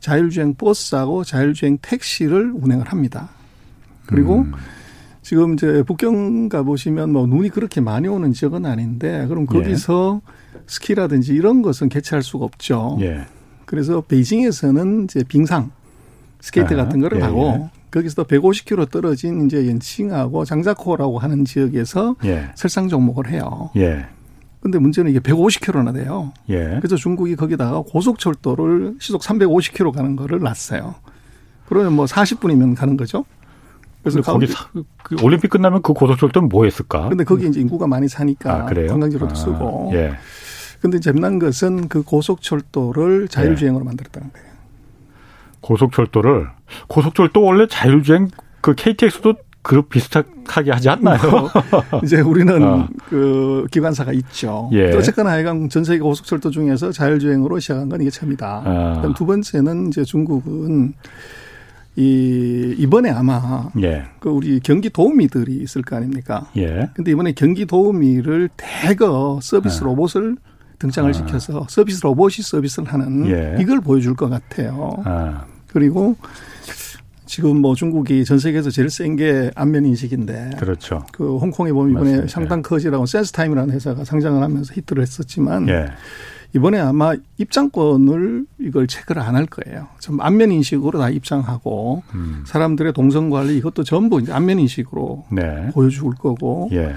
자율주행 0.00 0.54
버스하고 0.54 1.22
자율주행 1.22 1.78
택시를 1.82 2.52
운행을 2.54 2.88
합니다. 2.88 3.28
그리고 4.06 4.40
음. 4.40 4.52
지금 5.22 5.54
이제 5.54 5.82
북경 5.84 6.48
가 6.48 6.62
보시면 6.62 7.12
뭐 7.12 7.26
눈이 7.26 7.50
그렇게 7.50 7.80
많이 7.80 8.08
오는 8.08 8.32
지역은 8.32 8.66
아닌데 8.66 9.26
그럼 9.28 9.46
예. 9.50 9.58
거기서 9.58 10.20
예. 10.24 10.58
스키라든지 10.66 11.32
이런 11.32 11.62
것은 11.62 11.88
개최할 11.88 12.22
수가 12.22 12.44
없죠. 12.44 12.98
예. 13.00 13.26
그래서 13.64 14.00
베이징에서는 14.02 15.04
이제 15.04 15.24
빙상 15.26 15.70
스케이트 16.40 16.74
아, 16.74 16.76
같은 16.76 17.00
거를 17.00 17.18
예, 17.18 17.22
하고 17.22 17.70
예. 17.70 17.70
거기서 17.92 18.24
150km 18.24 18.90
떨어진 18.90 19.46
이제 19.46 19.68
옌칭하고 19.68 20.44
장자커우라고 20.44 21.18
하는 21.18 21.44
지역에서 21.44 22.16
예. 22.24 22.50
설상 22.56 22.88
종목을 22.88 23.30
해요. 23.30 23.70
예. 23.76 24.06
근데 24.60 24.78
문제는 24.78 25.10
이게 25.10 25.20
150km나 25.20 25.94
돼요. 25.94 26.32
예. 26.48 26.78
그래서 26.80 26.96
중국이 26.96 27.36
거기다가 27.36 27.82
고속철도를 27.82 28.96
시속 29.00 29.22
350km 29.22 29.92
가는 29.92 30.16
거를 30.16 30.40
놨어요. 30.40 30.94
그러면 31.66 31.94
뭐 31.94 32.06
40분이면 32.06 32.76
가는 32.76 32.96
거죠. 32.96 33.24
그래서 34.02 34.20
거기 34.20 34.46
사, 34.46 34.68
그 35.02 35.16
올림픽 35.22 35.48
끝나면 35.48 35.82
그 35.82 35.92
고속철도는 35.92 36.48
뭐 36.48 36.64
했을까? 36.64 37.08
근데 37.08 37.24
거기 37.24 37.46
이제 37.46 37.60
인구가 37.60 37.86
많이 37.86 38.08
사니까 38.08 38.52
아, 38.52 38.66
관광지로도 38.66 39.32
아, 39.32 39.34
쓰고. 39.34 39.90
예. 39.94 40.14
근데 40.80 40.98
재미난 40.98 41.38
것은 41.38 41.88
그 41.88 42.02
고속철도를 42.02 43.28
자율주행으로 43.28 43.84
예. 43.84 43.86
만들었다는 43.86 44.32
거예요. 44.32 44.52
고속철도를 45.60 46.48
고속철도 46.88 47.40
원래 47.40 47.66
자율주행 47.68 48.30
그 48.60 48.74
KTX도 48.74 49.34
그 49.62 49.82
비슷하게 49.82 50.72
하지 50.72 50.88
않나요? 50.88 51.20
이제 52.02 52.20
우리는 52.20 52.62
어. 52.64 52.88
그 53.08 53.64
기관사가 53.70 54.12
있죠. 54.14 54.68
예. 54.72 54.92
어쨌거나 54.92 55.30
하여간 55.30 55.68
전 55.68 55.84
세계 55.84 56.00
고속철도 56.00 56.50
중에서 56.50 56.90
자율주행으로 56.90 57.60
시작한 57.60 57.88
건 57.88 58.00
이게 58.00 58.10
처음이다. 58.10 58.62
아. 58.64 59.14
두 59.16 59.24
번째는 59.24 59.86
이제 59.86 60.02
중국은 60.02 60.94
이 61.96 62.74
이번에 62.78 63.10
아마 63.10 63.68
예. 63.82 64.04
그 64.18 64.30
우리 64.30 64.60
경기 64.60 64.88
도우미들이 64.88 65.56
있을 65.56 65.82
거 65.82 65.96
아닙니까? 65.96 66.46
예. 66.56 66.88
근데 66.94 67.10
이번에 67.10 67.32
경기 67.32 67.66
도우미를 67.66 68.48
대거 68.56 69.40
서비스 69.42 69.82
아. 69.82 69.86
로봇을 69.86 70.36
등장을 70.78 71.10
아. 71.10 71.12
시켜서 71.12 71.66
서비스 71.68 72.02
로봇이 72.02 72.36
서비스를 72.42 72.90
하는 72.92 73.26
예. 73.26 73.58
이걸 73.60 73.80
보여줄 73.80 74.16
것 74.16 74.30
같아요. 74.30 75.02
아. 75.04 75.44
그리고 75.66 76.16
지금 77.32 77.62
뭐 77.62 77.74
중국이 77.74 78.26
전 78.26 78.38
세계에서 78.38 78.68
제일 78.68 78.90
센 78.90 79.16
게 79.16 79.50
안면 79.54 79.86
인식인데. 79.86 80.50
그렇죠. 80.58 81.06
그 81.12 81.38
홍콩에 81.38 81.72
보면 81.72 81.92
이번에 81.92 82.10
맞습니다. 82.10 82.40
샹당 82.40 82.60
커지라고 82.60 83.06
센스타임이라는 83.06 83.72
회사가 83.74 84.04
상장을 84.04 84.42
하면서 84.42 84.74
히트를 84.74 85.00
했었지만. 85.02 85.66
예. 85.70 85.86
이번에 86.54 86.78
아마 86.78 87.14
입장권을 87.38 88.44
이걸 88.60 88.86
체크를 88.86 89.22
안 89.22 89.34
할 89.34 89.46
거예요. 89.46 89.88
좀 89.98 90.20
안면 90.20 90.52
인식으로 90.52 90.98
다 90.98 91.08
입장하고 91.08 92.02
음. 92.14 92.42
사람들의 92.46 92.92
동선 92.92 93.30
관리 93.30 93.56
이것도 93.56 93.82
전부 93.84 94.20
이제 94.20 94.30
안면 94.30 94.58
인식으로 94.58 95.24
네. 95.32 95.70
보여줄 95.72 96.14
거고. 96.16 96.68
예. 96.72 96.92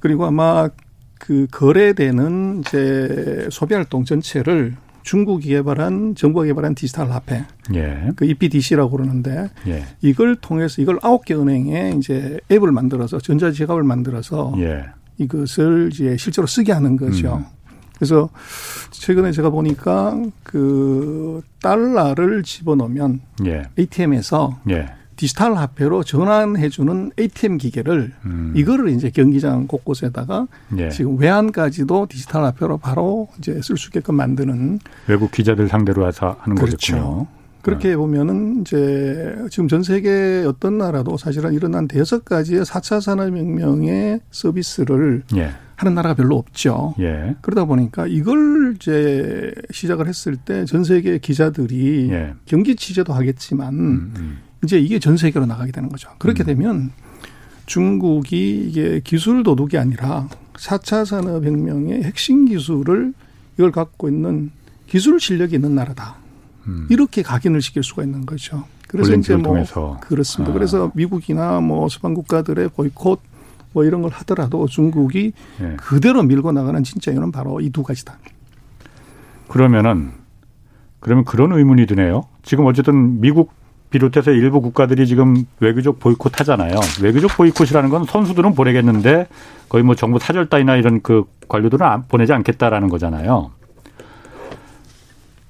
그리고 0.00 0.24
아마 0.24 0.70
그 1.18 1.46
거래되는 1.50 2.60
이제 2.60 3.46
소비 3.50 3.74
활동 3.74 4.06
전체를 4.06 4.74
중국이 5.06 5.50
개발한 5.50 6.16
정부가 6.16 6.46
개발한 6.46 6.74
디지털 6.74 7.12
화폐, 7.12 7.44
예. 7.74 8.10
그 8.16 8.24
EPDC라고 8.24 8.90
그러는데 8.90 9.48
예. 9.68 9.84
이걸 10.02 10.34
통해서 10.34 10.82
이걸 10.82 10.98
아홉 11.00 11.24
개 11.24 11.32
은행에 11.34 11.94
이제 11.96 12.40
앱을 12.50 12.72
만들어서 12.72 13.20
전자 13.20 13.52
지갑을 13.52 13.84
만들어서 13.84 14.54
예. 14.58 14.84
이것을 15.18 15.90
이제 15.92 16.16
실제로 16.16 16.48
쓰게 16.48 16.72
하는 16.72 16.96
거죠. 16.96 17.36
음. 17.36 17.44
그래서 17.94 18.28
최근에 18.90 19.30
제가 19.30 19.50
보니까 19.50 20.20
그 20.42 21.40
달러를 21.62 22.42
집어넣으면 22.42 23.20
예. 23.46 23.62
ATM에서 23.78 24.58
예. 24.70 24.86
디지털 25.16 25.56
화폐로 25.56 26.02
전환해주는 26.04 27.12
ATM 27.18 27.58
기계를 27.58 28.12
음. 28.24 28.52
이거를 28.54 28.90
이제 28.90 29.10
경기장 29.10 29.66
곳곳에다가 29.66 30.46
예. 30.78 30.90
지금 30.90 31.18
외환까지도 31.18 32.06
디지털 32.08 32.44
화폐로 32.44 32.76
바로 32.78 33.28
이제 33.38 33.60
쓸 33.62 33.76
수 33.76 33.88
있게끔 33.88 34.14
만드는 34.16 34.78
외국 35.06 35.30
기자들 35.32 35.68
상대로 35.68 36.06
해서 36.06 36.36
하는 36.40 36.56
그렇죠. 36.56 36.76
거겠군요. 36.96 37.26
그렇게 37.62 37.88
네. 37.88 37.96
보면은 37.96 38.60
이제 38.60 39.34
지금 39.50 39.66
전 39.66 39.82
세계 39.82 40.44
어떤 40.46 40.78
나라도 40.78 41.16
사실은 41.16 41.52
이런 41.52 41.74
한 41.74 41.88
대여섯 41.88 42.24
가지의 42.24 42.64
4차 42.64 43.00
산업혁명의 43.00 44.20
서비스를 44.30 45.24
예. 45.36 45.50
하는 45.74 45.94
나라가 45.94 46.14
별로 46.14 46.36
없죠. 46.36 46.94
예. 47.00 47.34
그러다 47.42 47.64
보니까 47.64 48.06
이걸 48.06 48.74
이제 48.76 49.52
시작을 49.72 50.06
했을 50.06 50.36
때 50.36 50.64
전 50.64 50.84
세계 50.84 51.18
기자들이 51.18 52.08
예. 52.12 52.34
경기 52.46 52.76
취재도 52.76 53.12
하겠지만 53.12 53.74
음, 53.74 54.14
음. 54.16 54.38
이제 54.64 54.78
이게 54.78 54.98
전 54.98 55.16
세계로 55.16 55.46
나가게 55.46 55.72
되는 55.72 55.88
거죠. 55.88 56.10
그렇게 56.18 56.42
음. 56.42 56.46
되면 56.46 56.90
중국이 57.66 58.66
이게 58.68 59.00
기술 59.04 59.42
도둑이 59.42 59.76
아니라 59.78 60.28
4차 60.54 61.04
산업혁명의 61.04 62.02
핵심 62.04 62.46
기술을 62.46 63.12
이걸 63.58 63.72
갖고 63.72 64.08
있는 64.08 64.50
기술 64.86 65.20
실력이 65.20 65.56
있는 65.56 65.74
나라다. 65.74 66.16
음. 66.66 66.86
이렇게 66.90 67.22
각인을 67.22 67.60
시킬 67.60 67.82
수가 67.82 68.02
있는 68.04 68.24
거죠. 68.26 68.64
그래서 68.88 69.14
이제 69.14 69.34
뭐 69.34 69.52
통해서. 69.52 69.98
그렇습니다. 70.00 70.50
아. 70.50 70.54
그래서 70.54 70.92
미국이나 70.94 71.60
뭐 71.60 71.88
서방 71.88 72.14
국가들의 72.14 72.68
보이콧 72.70 73.20
뭐 73.72 73.84
이런 73.84 74.00
걸 74.02 74.10
하더라도 74.12 74.66
중국이 74.68 75.32
예. 75.60 75.76
그대로 75.76 76.22
밀고 76.22 76.52
나가는 76.52 76.82
진짜 76.84 77.10
이유는 77.10 77.32
바로 77.32 77.60
이 77.60 77.70
두 77.70 77.82
가지다. 77.82 78.16
그러면은 79.48 80.12
그러면 81.00 81.24
그런 81.24 81.52
의문이 81.52 81.86
드네요. 81.86 82.22
지금 82.42 82.64
어쨌든 82.66 83.20
미국 83.20 83.52
비롯해서 83.96 84.30
일부 84.30 84.60
국가들이 84.60 85.06
지금 85.06 85.46
외교적 85.60 85.98
보이콧 85.98 86.38
하잖아요. 86.40 86.78
외교적 87.02 87.30
보이콧이라는 87.36 87.88
건 87.88 88.04
선수들은 88.04 88.54
보내겠는데 88.54 89.26
거의 89.68 89.84
뭐 89.84 89.94
정부 89.94 90.18
사절단이나 90.18 90.76
이런 90.76 91.00
그 91.02 91.24
관료들은 91.48 92.02
보내지 92.08 92.32
않겠다라는 92.32 92.88
거잖아요. 92.88 93.50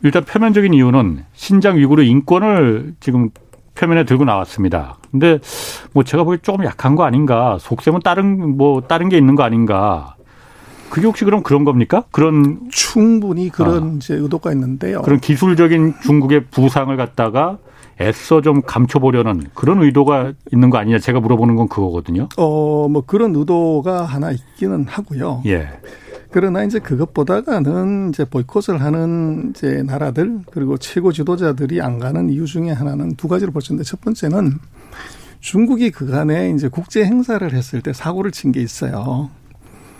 일단 0.02 0.24
표면적인 0.24 0.72
이유는 0.74 1.24
신장 1.34 1.76
위구르 1.78 2.02
인권을 2.02 2.94
지금 3.00 3.30
표면에 3.74 4.04
들고 4.04 4.24
나왔습니다. 4.24 4.96
근데 5.10 5.38
뭐 5.92 6.04
제가 6.04 6.24
보기 6.24 6.38
조금 6.42 6.64
약한 6.64 6.94
거 6.94 7.04
아닌가? 7.04 7.58
속셈은 7.60 8.00
다른 8.04 8.56
뭐 8.56 8.80
다른 8.82 9.08
게 9.08 9.18
있는 9.18 9.34
거 9.34 9.42
아닌가? 9.42 10.14
그게 10.88 11.06
혹시 11.06 11.24
그럼 11.24 11.42
그런 11.42 11.64
겁니까? 11.64 12.04
그런 12.12 12.60
충분히 12.70 13.48
그런 13.48 13.84
아, 13.84 13.92
이제 13.96 14.14
의도가 14.14 14.52
있는데요. 14.52 15.02
그런 15.02 15.18
기술적인 15.18 15.94
중국의 16.04 16.44
부상을 16.50 16.96
갖다가 16.96 17.58
애써 18.00 18.40
좀 18.42 18.60
감춰보려는 18.62 19.44
그런 19.54 19.82
의도가 19.82 20.32
있는 20.52 20.70
거 20.70 20.78
아니냐 20.78 20.98
제가 20.98 21.20
물어보는 21.20 21.56
건 21.56 21.68
그거거든요. 21.68 22.28
어, 22.36 22.88
뭐 22.88 23.02
그런 23.06 23.34
의도가 23.34 24.04
하나 24.04 24.30
있기는 24.32 24.84
하고요. 24.86 25.42
예. 25.46 25.68
그러나 26.30 26.64
이제 26.64 26.78
그것보다는 26.78 28.10
이제 28.10 28.24
보이콧을 28.26 28.80
하는 28.82 29.52
이제 29.54 29.82
나라들 29.86 30.40
그리고 30.52 30.76
최고 30.76 31.10
지도자들이 31.10 31.80
안 31.80 31.98
가는 31.98 32.28
이유 32.28 32.44
중에 32.44 32.70
하나는 32.72 33.14
두 33.16 33.28
가지를 33.28 33.52
볼 33.52 33.62
수 33.62 33.72
있는데 33.72 33.88
첫 33.88 34.00
번째는 34.02 34.58
중국이 35.40 35.90
그간에 35.90 36.50
이제 36.50 36.68
국제 36.68 37.04
행사를 37.04 37.50
했을 37.50 37.80
때 37.80 37.92
사고를 37.94 38.32
친 38.32 38.52
게 38.52 38.60
있어요. 38.60 39.30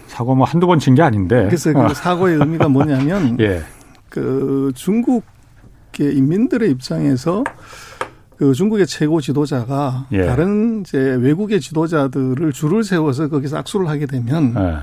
사고 0.08 0.34
뭐 0.34 0.44
한두 0.46 0.66
번 0.66 0.78
친 0.78 0.94
게 0.94 1.00
아닌데. 1.02 1.44
그래서 1.46 1.72
그 1.72 1.94
사고의 1.94 2.36
의미가 2.38 2.68
뭐냐면 2.68 3.38
예. 3.40 3.62
그 4.10 4.72
중국의 4.74 6.14
인민들의 6.16 6.70
입장에서 6.70 7.44
그 8.36 8.52
중국의 8.52 8.86
최고 8.86 9.20
지도자가 9.20 10.06
예. 10.12 10.26
다른 10.26 10.82
이제 10.82 10.98
외국의 10.98 11.60
지도자들을 11.60 12.52
줄을 12.52 12.84
세워서 12.84 13.28
거기서 13.28 13.58
악수를 13.58 13.88
하게 13.88 14.06
되면 14.06 14.54
예. 14.56 14.76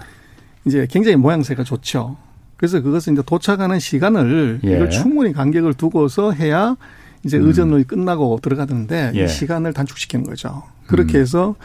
이제 0.66 0.88
굉장히 0.90 1.18
모양새가 1.18 1.64
좋죠. 1.64 2.18
그래서 2.58 2.82
그것은 2.82 3.14
이제 3.14 3.22
도착하는 3.26 3.80
시간을 3.80 4.62
예. 4.64 4.76
이걸 4.76 4.90
충분히 4.90 5.34
간격을 5.34 5.76
두고서 5.76 6.32
해야 6.32 6.76
이제 7.24 7.38
음. 7.38 7.48
의전이 7.48 7.84
끝나고 7.86 8.40
들어가는데 8.42 9.12
이 9.14 9.20
예. 9.20 9.28
시간을 9.28 9.74
단축시키는 9.74 10.26
거죠. 10.26 10.64
그렇게 10.88 11.18
음. 11.18 11.22
해서 11.22 11.56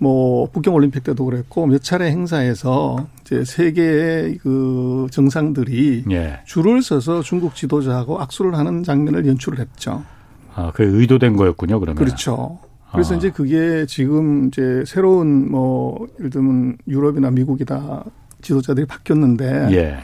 뭐 0.00 0.48
북경 0.50 0.74
올림픽 0.74 1.04
때도 1.04 1.24
그랬고 1.24 1.66
몇 1.66 1.82
차례 1.82 2.10
행사에서 2.10 3.06
이제 3.20 3.44
세계의 3.44 4.38
그 4.38 5.06
정상들이 5.10 6.04
예. 6.10 6.40
줄을 6.46 6.82
서서 6.82 7.22
중국 7.22 7.54
지도자하고 7.54 8.20
악수를 8.20 8.54
하는 8.54 8.82
장면을 8.82 9.26
연출을 9.26 9.58
했죠. 9.58 10.02
아, 10.60 10.72
그 10.72 10.82
의도된 10.82 11.36
거였군요, 11.36 11.80
그러면. 11.80 12.04
그렇죠. 12.04 12.58
그래서 12.92 13.14
아. 13.14 13.16
이제 13.16 13.30
그게 13.30 13.86
지금 13.86 14.48
이제 14.48 14.82
새로운 14.86 15.50
뭐 15.50 16.06
예를 16.18 16.30
들면 16.30 16.78
유럽이나 16.88 17.30
미국이다 17.30 18.04
지도자들이 18.42 18.86
바뀌었는데 18.86 19.68
예. 19.72 19.98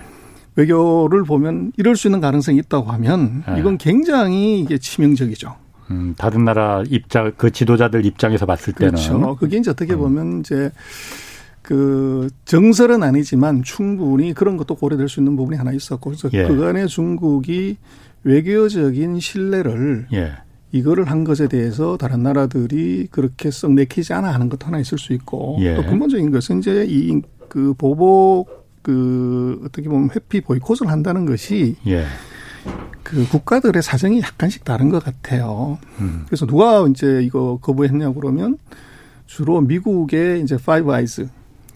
외교를 0.54 1.24
보면 1.24 1.72
이럴 1.76 1.96
수 1.96 2.06
있는 2.08 2.20
가능성이 2.20 2.58
있다고 2.58 2.90
하면 2.92 3.42
예. 3.50 3.60
이건 3.60 3.78
굉장히 3.78 4.60
이게 4.60 4.78
치명적이죠. 4.78 5.54
음, 5.90 6.14
다른 6.16 6.44
나라 6.44 6.82
입장 6.88 7.32
그 7.36 7.50
지도자들 7.50 8.04
입장에서 8.06 8.46
봤을 8.46 8.72
때는 8.72 8.92
그렇죠. 8.92 9.36
그게 9.36 9.58
이제 9.58 9.70
어떻게 9.70 9.94
음. 9.94 9.98
보면 9.98 10.26
음. 10.26 10.40
이제 10.40 10.70
그 11.62 12.28
정설은 12.44 13.02
아니지만 13.02 13.62
충분히 13.62 14.32
그런 14.32 14.56
것도 14.56 14.76
고려될 14.76 15.08
수 15.08 15.20
있는 15.20 15.36
부분이 15.36 15.56
하나 15.56 15.72
있었고 15.72 16.10
그래서 16.10 16.28
예. 16.32 16.46
그간에 16.46 16.86
중국이 16.86 17.76
외교적인 18.22 19.20
신뢰를 19.20 20.06
예. 20.12 20.32
이거를 20.72 21.10
한 21.10 21.24
것에 21.24 21.48
대해서 21.48 21.96
다른 21.96 22.22
나라들이 22.22 23.08
그렇게 23.10 23.50
썩 23.50 23.72
내키지 23.72 24.12
않아 24.12 24.32
하는 24.32 24.48
것도 24.48 24.66
하나 24.66 24.78
있을 24.78 24.98
수 24.98 25.12
있고 25.12 25.56
예. 25.60 25.74
또 25.76 25.82
근본적인 25.82 26.30
것은 26.30 26.58
이제 26.58 26.84
이 26.88 27.20
그 27.48 27.74
보복 27.74 28.66
그 28.82 29.60
어떻게 29.64 29.88
보면 29.88 30.10
회피 30.14 30.42
보이콧을 30.42 30.88
한다는 30.88 31.26
것이 31.26 31.76
예. 31.86 32.04
그 33.02 33.26
국가들의 33.28 33.82
사정이 33.82 34.20
약간씩 34.20 34.64
다른 34.64 34.88
것 34.88 35.02
같아요. 35.02 35.78
음. 36.00 36.24
그래서 36.26 36.46
누가 36.46 36.86
이제 36.88 37.22
이거 37.22 37.58
거부했냐고 37.62 38.20
그러면 38.20 38.58
주로 39.26 39.60
미국의 39.60 40.42
이제 40.42 40.56
파이브 40.56 40.92
아이즈 40.92 41.28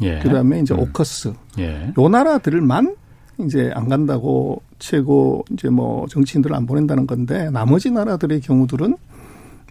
예. 0.03 0.19
그다음에 0.21 0.61
이제 0.61 0.75
음. 0.75 0.81
오커스 0.81 1.33
예. 1.59 1.93
요 1.97 2.09
나라들만 2.09 2.97
이제 3.45 3.71
안 3.75 3.89
간다고 3.89 4.63
최고 4.79 5.45
이제 5.53 5.69
뭐 5.69 6.07
정치인들을 6.09 6.55
안 6.55 6.67
보낸다는 6.67 7.07
건데 7.07 7.51
나머지 7.51 7.91
나라들의 7.91 8.41
경우들은 8.41 8.97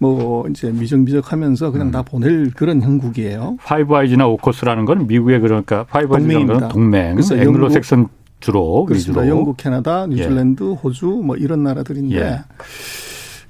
뭐 0.01 0.47
이제 0.47 0.71
미적미적하면서 0.71 1.71
그냥 1.71 1.88
음. 1.88 1.91
다 1.91 2.01
보낼 2.03 2.51
그런 2.51 2.82
형국이에요. 2.82 3.58
파이브 3.62 3.93
아이즈나 3.93 4.27
오커스라는 4.27 4.86
건 4.86 5.08
미국의 5.08 5.39
그러니까 5.41 5.84
파이브 5.86 6.15
아이즈는 6.15 6.69
동맹. 6.69 7.15
그래서 7.15 7.36
앵글로색슨 7.36 8.08
주로 8.39 8.86
그렇습니다. 8.86 9.21
위주로. 9.21 9.38
영국, 9.38 9.58
캐나다, 9.58 10.08
뉴질랜드, 10.08 10.63
예. 10.63 10.73
호주 10.75 11.05
뭐 11.25 11.36
이런 11.36 11.63
나라들인데 11.63 12.15
예. 12.15 12.39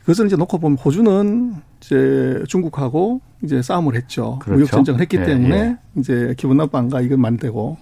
그것을 0.02 0.26
이제 0.26 0.36
놓고 0.36 0.58
보면 0.58 0.78
호주는 0.80 1.54
이제 1.82 2.44
중국하고 2.48 3.22
이제 3.44 3.62
싸움을 3.62 3.96
했죠. 3.96 4.40
그렇죠. 4.40 4.58
무역 4.58 4.72
전쟁을 4.72 5.02
했기 5.02 5.18
예. 5.18 5.24
때문에 5.26 5.56
예. 5.56 5.78
이제 6.00 6.34
기분 6.38 6.58
나빠 6.58 6.80
안가 6.80 7.02
이걸 7.02 7.18
만들고. 7.18 7.78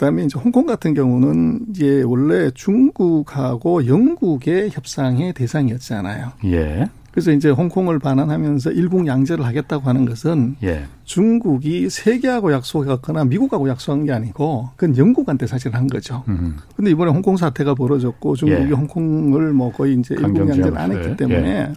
예. 0.00 0.06
그다음에 0.10 0.24
이제 0.24 0.38
홍콩 0.38 0.66
같은 0.66 0.94
경우는 0.94 1.66
이제 1.70 2.02
원래 2.02 2.50
중국하고 2.52 3.86
영국의 3.86 4.70
협상의 4.72 5.34
대상이었잖아요. 5.34 6.32
예. 6.46 6.88
그래서 7.10 7.32
이제 7.32 7.50
홍콩을 7.50 7.98
반환하면서 7.98 8.70
일국 8.70 9.06
양제를 9.06 9.44
하겠다고 9.44 9.88
하는 9.88 10.06
것은 10.06 10.56
예. 10.62 10.84
중국이 11.04 11.90
세계하고 11.90 12.52
약속했거나 12.52 13.24
미국하고 13.24 13.68
약속한 13.68 14.06
게 14.06 14.12
아니고 14.12 14.70
그건 14.76 14.96
영국한테 14.96 15.46
사실 15.46 15.74
한 15.74 15.88
거죠. 15.88 16.22
음. 16.28 16.56
근데 16.76 16.92
이번에 16.92 17.10
홍콩 17.10 17.36
사태가 17.36 17.74
벌어졌고 17.74 18.36
중국이 18.36 18.70
예. 18.70 18.74
홍콩을 18.74 19.52
뭐 19.52 19.72
거의 19.72 19.94
이제 19.98 20.14
일국 20.14 20.48
양제를 20.48 20.78
안 20.78 20.92
했기 20.92 21.16
때문에 21.16 21.48
예. 21.48 21.72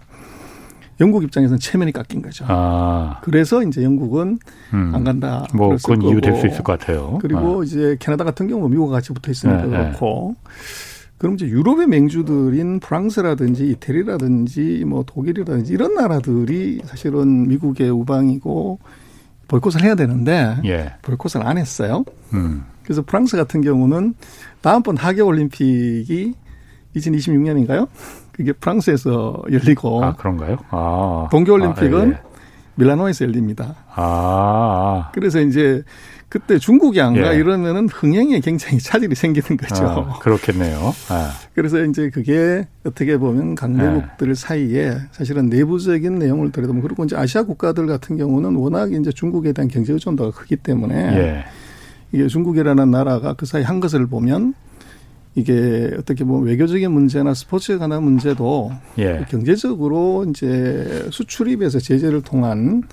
영국 1.04 1.24
입장에서는 1.24 1.60
체면이 1.60 1.92
깎인 1.92 2.22
거죠. 2.22 2.46
아. 2.48 3.20
그래서 3.24 3.62
이제 3.62 3.84
영국은 3.84 4.40
음. 4.74 4.92
안 4.96 5.04
간다. 5.04 5.46
뭐 5.54 5.76
그건 5.76 6.02
이유 6.02 6.22
될 6.22 6.34
수 6.38 6.48
있을 6.48 6.64
것 6.64 6.80
같아요. 6.80 7.20
그리고 7.22 7.62
아. 7.62 7.64
이제 7.66 7.98
캐나다 8.00 8.24
같은 8.24 8.48
경우 8.48 8.70
미국과 8.70 8.94
같이 8.94 9.12
붙어 9.14 9.30
있으니까 9.32 9.64
네, 9.64 9.68
네. 9.68 9.78
그렇고. 9.90 10.36
네. 10.44 10.50
그럼 11.18 11.36
이제 11.36 11.46
유럽의 11.46 11.88
맹주들인 11.88 12.80
프랑스라든지 12.80 13.70
이태리라든지 13.70 14.84
뭐 14.88 15.04
독일이라든지 15.06 15.72
이런 15.74 15.94
나라들이 15.94 16.82
사실은 16.86 17.48
미국의 17.48 17.90
우방이고 17.90 18.80
보이콧을 19.48 19.84
해야 19.84 19.96
되는데 19.96 20.58
예. 20.66 20.94
보이콧을 21.02 21.46
안 21.46 21.58
했어요. 21.58 22.04
음. 22.34 22.64
그래서 22.84 23.02
프랑스 23.04 23.38
같은 23.38 23.62
경우는 23.62 24.16
다음번 24.62 24.98
하계 24.98 25.22
올림픽이 25.22 26.34
2026년인가요? 26.96 27.88
그게 28.34 28.52
프랑스에서 28.52 29.42
열리고. 29.52 30.04
아, 30.04 30.16
그런가요? 30.16 30.58
아. 30.70 31.30
동계올림픽은 31.32 32.02
아, 32.02 32.08
예. 32.08 32.20
밀라노에서 32.76 33.26
열립니다. 33.26 33.76
아. 33.94 35.12
그래서 35.14 35.40
이제 35.40 35.84
그때 36.28 36.58
중국이 36.58 37.00
안 37.00 37.14
가? 37.14 37.32
예. 37.32 37.38
이러면은 37.38 37.88
흥행에 37.88 38.40
굉장히 38.40 38.80
차질이 38.80 39.14
생기는 39.14 39.56
거죠. 39.56 39.86
아, 39.86 40.20
그렇겠네요. 40.20 40.92
아. 41.10 41.32
그래서 41.54 41.84
이제 41.86 42.10
그게 42.10 42.68
어떻게 42.84 43.18
보면 43.18 43.54
강대국들 43.54 44.30
예. 44.30 44.34
사이에 44.34 44.98
사실은 45.12 45.46
내부적인 45.50 46.18
내용을 46.18 46.52
들여다보면 46.52 46.82
그리고 46.82 47.04
이제 47.04 47.16
아시아 47.16 47.44
국가들 47.44 47.86
같은 47.86 48.18
경우는 48.18 48.56
워낙 48.56 48.92
이제 48.92 49.12
중국에 49.12 49.54
대한 49.54 49.70
경제 49.70 49.94
의존도가 49.94 50.36
크기 50.36 50.56
때문에 50.56 50.96
예. 50.96 51.46
이게 52.12 52.26
중국이라는 52.26 52.90
나라가 52.90 53.36
그 53.36 53.46
사이 53.46 53.62
한 53.62 53.80
것을 53.80 54.08
보면 54.08 54.56
이게 55.36 55.92
어떻게 55.98 56.24
보면 56.24 56.44
외교적인 56.44 56.92
문제나 56.92 57.34
스포츠에 57.34 57.78
관한 57.78 58.04
문제도 58.04 58.72
예. 59.00 59.26
경제적으로 59.30 60.26
이제 60.30 61.08
수출입에서 61.12 61.80
제재를 61.80 62.22
통한 62.22 62.84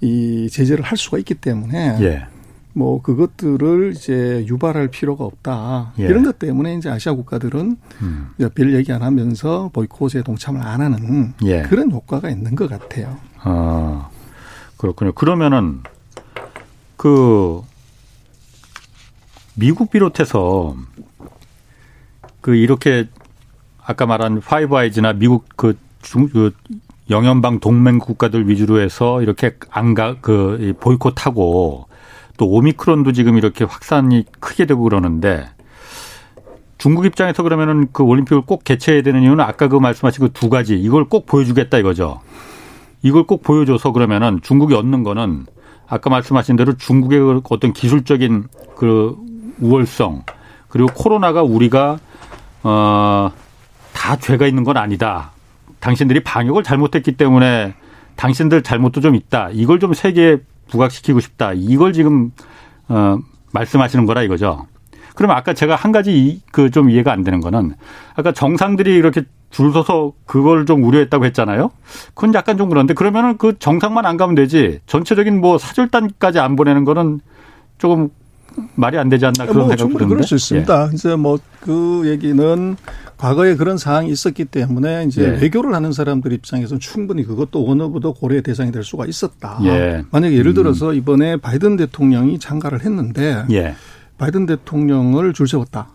이 0.00 0.48
제재를 0.50 0.84
할 0.84 0.96
수가 0.96 1.18
있기 1.18 1.34
때문에 1.34 1.98
예. 2.00 2.26
뭐 2.74 3.02
그것들을 3.02 3.92
이제 3.94 4.44
유발할 4.48 4.88
필요가 4.88 5.24
없다. 5.24 5.92
예. 5.98 6.04
이런 6.04 6.22
것 6.22 6.38
때문에 6.38 6.76
이제 6.76 6.88
아시아 6.88 7.14
국가들은 7.14 7.76
음. 8.00 8.28
별 8.54 8.74
얘기 8.74 8.92
안 8.92 9.02
하면서 9.02 9.70
보이콧에 9.72 10.22
동참을 10.24 10.60
안 10.62 10.80
하는 10.80 11.34
예. 11.44 11.62
그런 11.62 11.90
효과가 11.90 12.30
있는 12.30 12.54
것 12.54 12.70
같아요. 12.70 13.18
아 13.38 14.08
그렇군요. 14.76 15.12
그러면은 15.12 15.80
그 16.96 17.60
미국 19.54 19.90
비롯해서 19.90 20.74
그 22.42 22.54
이렇게 22.54 23.08
아까 23.82 24.04
말한 24.04 24.40
파이브 24.40 24.76
아이즈나 24.76 25.14
미국 25.14 25.46
그 25.56 25.78
중, 26.02 26.28
그 26.28 26.52
영연방 27.08 27.60
동맹 27.60 27.98
국가들 27.98 28.48
위주로 28.48 28.80
해서 28.80 29.22
이렇게 29.22 29.56
안가 29.70 30.16
그 30.20 30.74
보이콧하고 30.80 31.86
또 32.36 32.48
오미크론도 32.48 33.12
지금 33.12 33.38
이렇게 33.38 33.64
확산이 33.64 34.24
크게 34.40 34.66
되고 34.66 34.82
그러는데 34.82 35.48
중국 36.78 37.06
입장에서 37.06 37.44
그러면은 37.44 37.88
그 37.92 38.02
올림픽을 38.02 38.42
꼭 38.42 38.64
개최해야 38.64 39.02
되는 39.02 39.22
이유는 39.22 39.40
아까 39.40 39.68
그 39.68 39.76
말씀하신 39.76 40.26
그 40.26 40.32
두 40.32 40.50
가지 40.50 40.74
이걸 40.76 41.04
꼭 41.04 41.26
보여주겠다 41.26 41.78
이거죠. 41.78 42.20
이걸 43.02 43.24
꼭 43.24 43.42
보여줘서 43.42 43.92
그러면은 43.92 44.40
중국이 44.42 44.74
얻는 44.74 45.04
거는 45.04 45.46
아까 45.86 46.10
말씀하신 46.10 46.56
대로 46.56 46.76
중국의 46.76 47.20
그 47.20 47.42
어떤 47.50 47.72
기술적인 47.72 48.48
그 48.76 49.16
우월성 49.60 50.24
그리고 50.68 50.88
코로나가 50.94 51.42
우리가 51.42 51.98
어 52.62 53.30
다 53.92 54.16
죄가 54.16 54.46
있는 54.46 54.64
건 54.64 54.76
아니다. 54.78 55.30
당신들이 55.80 56.24
방역을 56.24 56.62
잘못했기 56.62 57.12
때문에 57.12 57.74
당신들 58.16 58.62
잘못도 58.62 59.00
좀 59.00 59.14
있다. 59.14 59.50
이걸 59.52 59.78
좀 59.78 59.94
세계에 59.94 60.38
부각시키고 60.70 61.20
싶다. 61.20 61.52
이걸 61.54 61.92
지금 61.92 62.32
어 62.88 63.18
말씀하시는 63.52 64.06
거라 64.06 64.22
이거죠. 64.22 64.66
그러면 65.14 65.36
아까 65.36 65.52
제가 65.52 65.76
한 65.76 65.92
가지 65.92 66.40
그 66.50 66.70
좀 66.70 66.88
이해가 66.90 67.12
안 67.12 67.22
되는 67.22 67.40
거는 67.40 67.74
아까 68.14 68.32
정상들이 68.32 68.94
이렇게 68.94 69.22
줄 69.50 69.72
서서 69.72 70.14
그걸 70.24 70.64
좀 70.64 70.82
우려했다고 70.82 71.26
했잖아요. 71.26 71.70
그건 72.14 72.32
약간 72.34 72.56
좀 72.56 72.70
그런데 72.70 72.94
그러면은 72.94 73.36
그 73.36 73.58
정상만 73.58 74.06
안 74.06 74.16
가면 74.16 74.34
되지 74.34 74.80
전체적인 74.86 75.40
뭐 75.40 75.58
사절단까지 75.58 76.38
안 76.38 76.56
보내는 76.56 76.84
거는 76.84 77.20
조금 77.76 78.08
말이 78.74 78.98
안 78.98 79.08
되지 79.08 79.26
않나 79.26 79.46
그런 79.46 79.66
뭐 79.66 79.68
생각 79.68 79.76
드는데. 79.88 80.06
그럴 80.06 80.22
수 80.22 80.34
있습니다. 80.34 80.88
예. 80.90 80.94
이제 80.94 81.16
뭐 81.16 81.38
그 81.62 82.02
얘기는 82.06 82.76
과거에 83.16 83.54
그런 83.54 83.78
상황이 83.78 84.10
있었기 84.10 84.46
때문에 84.46 85.04
이제 85.04 85.22
예. 85.22 85.40
외교를 85.40 85.74
하는 85.74 85.92
사람들 85.92 86.32
입장에서는 86.32 86.80
충분히 86.80 87.24
그것도 87.24 87.70
어느 87.70 87.88
부도 87.88 88.12
고려의 88.12 88.42
대상이 88.42 88.72
될 88.72 88.82
수가 88.82 89.06
있었다. 89.06 89.60
예. 89.64 90.02
만약에 90.10 90.36
예를 90.36 90.50
음. 90.50 90.54
들어서 90.54 90.90
음. 90.90 90.94
이번에 90.96 91.36
바이든 91.36 91.76
대통령이 91.76 92.38
참가를 92.40 92.84
했는데 92.84 93.44
예. 93.52 93.76
바이든 94.18 94.46
대통령을 94.46 95.32
줄 95.32 95.46
세웠다. 95.46 95.88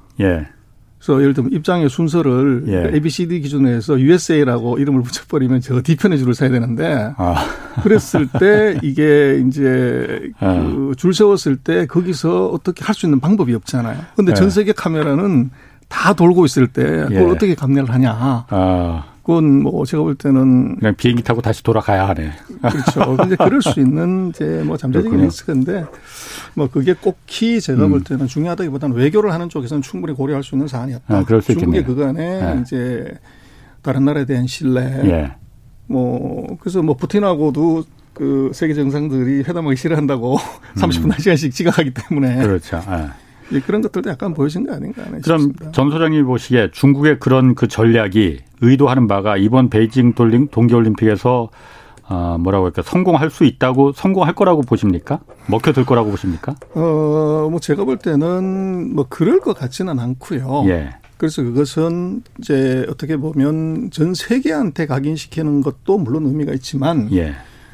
예. 0.97 1.05
그래서 1.07 1.21
예를 1.21 1.33
들면 1.33 1.51
입장의 1.53 1.89
순서를 1.89 2.63
예. 2.67 2.95
ABCD 2.95 3.39
기준으로 3.41 3.75
해서 3.75 3.99
USA라고 3.99 4.79
이름을 4.79 5.03
붙여버리면 5.03 5.61
저 5.61 5.81
뒤편에 5.81 6.17
줄을 6.17 6.33
서야 6.33 6.49
되는데 6.49 7.13
아. 7.17 7.45
그랬을 7.83 8.27
때 8.39 8.79
이게 8.81 9.41
이제 9.47 10.19
아. 10.39 10.53
그줄 10.89 11.13
세웠을 11.13 11.57
때 11.57 11.85
거기서 11.85 12.47
어떻게 12.47 12.83
할 12.83 12.95
수 12.97 13.05
있는 13.05 13.19
방법이 13.19 13.53
없잖아요. 13.53 13.99
근데 14.15 14.31
예. 14.31 14.35
전 14.35 14.49
세계 14.49 14.71
카메라는 14.71 15.51
다 15.87 16.13
돌고 16.13 16.45
있을 16.45 16.67
때 16.67 16.83
그걸 16.83 17.13
예. 17.13 17.19
어떻게 17.19 17.53
감내를 17.55 17.89
하냐. 17.91 18.45
아. 18.49 19.03
그건 19.27 19.61
뭐 19.61 19.83
제가 19.83 20.03
볼 20.03 20.15
때는 20.15 20.77
그냥 20.77 20.95
비행기 20.95 21.21
타고 21.21 21.41
다시 21.41 21.61
돌아가야 21.61 22.07
하네. 22.07 22.31
그렇죠. 22.61 23.17
근데 23.17 23.35
그럴 23.35 23.61
수 23.61 23.81
있는 23.81 24.29
이제 24.29 24.63
뭐 24.65 24.77
잠재적인 24.77 25.19
리스크인데 25.19 25.85
뭐 26.55 26.69
그게 26.69 26.93
꼭히 26.93 27.59
제가 27.59 27.83
음. 27.83 27.89
볼 27.89 28.03
때는 28.05 28.27
중요하다기보다는 28.27 28.95
외교를 28.95 29.33
하는 29.33 29.49
쪽에서는 29.49 29.81
충분히 29.81 30.13
고려할 30.13 30.45
수 30.45 30.55
있는 30.55 30.69
사안이었다. 30.69 31.13
아, 31.13 31.25
그럴 31.25 31.41
수 31.41 31.53
중국의 31.53 31.83
그간에 31.83 32.53
네. 32.53 32.61
이제 32.61 33.17
다른 33.81 34.05
나라에 34.05 34.23
대한 34.23 34.47
신뢰. 34.47 34.81
예. 35.03 35.33
뭐 35.87 36.55
그래서 36.61 36.81
뭐 36.81 36.95
푸틴하고도 36.95 37.83
그 38.13 38.51
세계 38.53 38.73
정상들이 38.75 39.39
회담하기 39.39 39.75
싫어한다고 39.75 40.37
음. 40.77 40.81
30분 40.81 41.11
1시간씩 41.11 41.51
지각하기 41.51 41.91
때문에 41.93 42.43
그렇죠. 42.43 42.81
예. 42.91 43.57
예, 43.57 43.59
그런 43.59 43.81
것들도 43.81 44.09
약간 44.09 44.33
보여진 44.33 44.65
거 44.65 44.73
아닌가 44.73 45.03
그럼 45.03 45.39
싶습니다. 45.39 45.71
전 45.73 45.91
소장님 45.91 46.25
보시기에 46.25 46.71
중국의 46.71 47.19
그런 47.19 47.55
그 47.55 47.67
전략이 47.67 48.46
의도하는 48.61 49.07
바가 49.07 49.37
이번 49.37 49.69
베이징 49.69 50.13
동계올림픽에서 50.51 51.49
어, 52.09 52.37
뭐라고 52.39 52.65
할까 52.65 52.81
성공할 52.81 53.29
수 53.29 53.43
있다고 53.43 53.91
성공할 53.91 54.33
거라고 54.33 54.61
보십니까? 54.61 55.19
먹혀들 55.47 55.85
거라고 55.85 56.09
보십니까? 56.09 56.55
어, 56.73 57.47
뭐 57.51 57.59
제가 57.59 57.83
볼 57.83 57.97
때는 57.97 58.95
뭐 58.95 59.05
그럴 59.09 59.41
것 59.41 59.57
같지는 59.57 59.99
않고요. 59.99 60.63
예. 60.67 60.91
그래서 61.17 61.41
그것은 61.43 62.21
이제 62.39 62.85
어떻게 62.89 63.17
보면 63.17 63.89
전 63.91 64.13
세계한테 64.13 64.85
각인시키는 64.85 65.61
것도 65.61 65.97
물론 65.97 66.27
의미가 66.27 66.53
있지만 66.53 67.11
예. 67.11 67.33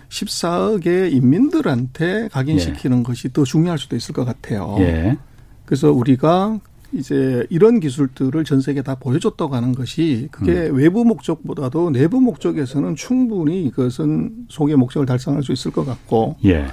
14억의 0.10 1.12
인민들한테 1.12 2.30
각인시키는 2.32 3.00
예. 3.00 3.04
것이 3.04 3.34
더 3.34 3.44
중요할 3.44 3.78
수도 3.78 3.96
있을 3.96 4.14
것 4.14 4.26
같아요. 4.26 4.78
예. 4.80 5.18
그래서 5.66 5.92
우리가 5.92 6.60
이제 6.94 7.46
이런 7.50 7.80
기술들을 7.80 8.44
전 8.44 8.62
세계에 8.62 8.84
다 8.84 8.96
보여줬다고 8.96 9.56
하는 9.56 9.74
것이 9.74 10.28
그게 10.32 10.70
음. 10.70 10.76
외부 10.76 11.04
목적보다도 11.06 11.92
내부 11.92 12.22
목적에서는 12.22 12.96
충분히 12.96 13.64
이것은 13.66 14.46
소개 14.50 14.76
목적을 14.76 15.06
달성할 15.06 15.44
수 15.44 15.52
있을 15.52 15.72
것 15.72 15.86
같고. 15.86 16.36
예. 16.46 16.68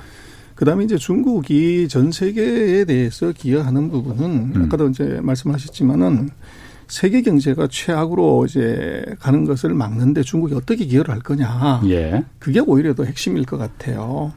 그다음에 0.54 0.84
이제 0.84 0.98
중국이 0.98 1.88
전 1.88 2.12
세계에 2.12 2.84
대해서 2.84 3.32
기여하는 3.32 3.90
부분은 3.90 4.52
음. 4.56 4.62
아까도 4.64 4.88
이제 4.88 5.18
말씀하셨지만은 5.22 6.28
세계 6.86 7.22
경제가 7.22 7.68
최악으로 7.70 8.44
이제 8.46 9.04
가는 9.20 9.44
것을 9.44 9.72
막는데 9.72 10.22
중국이 10.22 10.54
어떻게 10.54 10.84
기여를 10.84 11.14
할 11.14 11.20
거냐. 11.20 11.82
예. 11.86 12.24
그게 12.38 12.60
오히려 12.60 12.94
더 12.94 13.04
핵심일 13.04 13.44
것 13.46 13.56
같아요. 13.56 14.32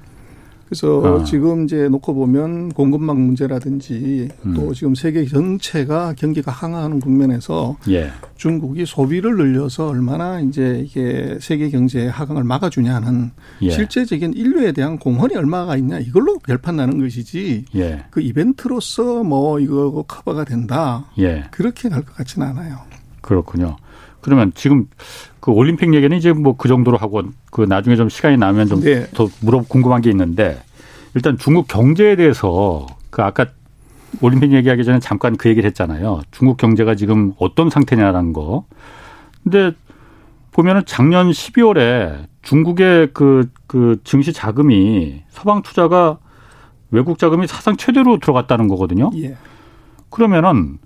그래서 0.73 0.97
어. 1.01 1.23
지금 1.23 1.65
이제 1.65 1.87
놓고 1.87 2.15
보면 2.15 2.69
공급망 2.69 3.23
문제라든지 3.23 4.27
음. 4.43 4.53
또 4.55 4.73
지금 4.73 4.95
세계 4.95 5.23
전체가 5.25 6.13
경기가 6.17 6.51
항하하는 6.51 6.99
국면에서 6.99 7.77
예. 7.89 8.09
중국이 8.37 8.85
소비를 8.87 9.37
늘려서 9.37 9.89
얼마나 9.89 10.39
이제 10.39 10.83
이게 10.83 11.37
세계 11.39 11.69
경제의 11.69 12.09
하강을 12.09 12.43
막아주냐는 12.43 13.29
예. 13.61 13.69
실제적인 13.69 14.33
인류에 14.33 14.71
대한 14.71 14.97
공헌이 14.97 15.35
얼마가 15.35 15.77
있냐 15.77 15.99
이걸로 15.99 16.39
결판 16.39 16.77
나는 16.77 16.99
것이지 16.99 17.65
예. 17.75 18.05
그 18.09 18.21
이벤트로서 18.21 19.23
뭐 19.23 19.59
이거 19.59 20.03
커버가 20.07 20.43
된다 20.43 21.05
예. 21.19 21.43
그렇게 21.51 21.87
갈 21.89 22.03
것 22.03 22.15
같지는 22.15 22.47
않아요. 22.47 22.79
그렇군요. 23.21 23.77
그러면 24.23 24.51
지금 24.55 24.87
그 25.39 25.51
올림픽 25.51 25.93
얘기는 25.93 26.15
이제 26.15 26.33
뭐 26.33 26.55
그 26.57 26.67
정도로 26.67 26.97
하고 26.97 27.23
그 27.51 27.61
나중에 27.61 27.95
좀 27.95 28.09
시간이 28.09 28.37
나면 28.37 28.67
좀더 28.67 28.85
네. 28.89 29.07
물어 29.41 29.63
궁금한 29.67 30.01
게 30.01 30.09
있는데 30.09 30.61
일단 31.13 31.37
중국 31.37 31.67
경제에 31.67 32.15
대해서 32.15 32.87
그 33.09 33.21
아까 33.21 33.47
올림픽 34.21 34.53
얘기하기 34.53 34.83
전에 34.83 34.99
잠깐 34.99 35.35
그 35.35 35.49
얘기를 35.49 35.67
했잖아요. 35.67 36.21
중국 36.31 36.57
경제가 36.57 36.95
지금 36.95 37.33
어떤 37.37 37.69
상태냐라는 37.69 38.33
거. 38.33 38.65
근데 39.43 39.73
보면은 40.51 40.83
작년 40.85 41.29
12월에 41.29 42.27
중국의 42.43 43.09
그, 43.13 43.49
그 43.67 43.99
증시 44.03 44.31
자금이 44.33 45.23
서방 45.29 45.63
투자가 45.63 46.19
외국 46.91 47.17
자금이 47.17 47.47
사상 47.47 47.75
최대로 47.75 48.19
들어갔다는 48.19 48.67
거거든요. 48.67 49.09
예. 49.17 49.35
그러면은 50.09 50.77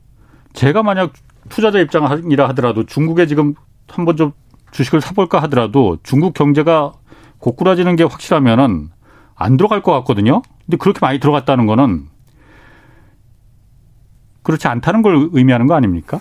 제가 0.53 0.83
만약 0.83 1.13
투자자 1.49 1.79
입장이라 1.79 2.47
하더라도 2.49 2.85
중국에 2.85 3.25
지금 3.25 3.53
한번 3.87 4.15
좀 4.15 4.31
주식을 4.71 5.01
사볼까 5.01 5.41
하더라도 5.43 5.97
중국 6.03 6.33
경제가 6.33 6.93
고꾸라지는 7.39 7.95
게 7.95 8.03
확실하면은 8.03 8.89
안 9.35 9.57
들어갈 9.57 9.81
것 9.81 9.91
같거든요. 9.93 10.41
근데 10.65 10.77
그렇게 10.77 10.99
많이 11.01 11.19
들어갔다는 11.19 11.65
거는 11.65 12.07
그렇지 14.43 14.67
않다는 14.67 15.01
걸 15.01 15.29
의미하는 15.33 15.67
거 15.67 15.75
아닙니까? 15.75 16.19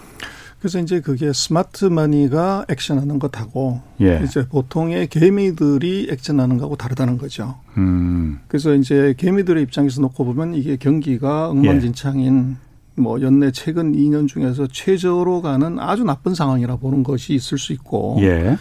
그래서 0.58 0.80
이제 0.80 1.00
그게 1.00 1.32
smart 1.32 1.84
money가 1.84 2.64
액션하는 2.68 3.18
것하고 3.18 3.80
예. 4.00 4.20
이제 4.24 4.48
보통의 4.48 5.06
개미들이 5.08 6.08
액션하는 6.10 6.56
거하고 6.58 6.76
다르다는 6.76 7.18
거죠. 7.18 7.56
음. 7.76 8.40
그래서 8.48 8.74
이제 8.74 9.14
개미들의 9.16 9.62
입장에서 9.62 10.00
놓고 10.00 10.24
보면 10.24 10.54
이게 10.54 10.76
경기가 10.76 11.50
엉망진창인 11.50 12.56
예. 12.60 12.65
뭐 12.96 13.20
연내 13.20 13.50
최근 13.52 13.92
2년 13.92 14.26
중에서 14.28 14.66
최저로 14.66 15.42
가는 15.42 15.78
아주 15.78 16.04
나쁜 16.04 16.34
상황이라 16.34 16.76
보는 16.76 17.02
것이 17.02 17.34
있을 17.34 17.58
수 17.58 17.72
있고 17.72 18.16
예. 18.20 18.56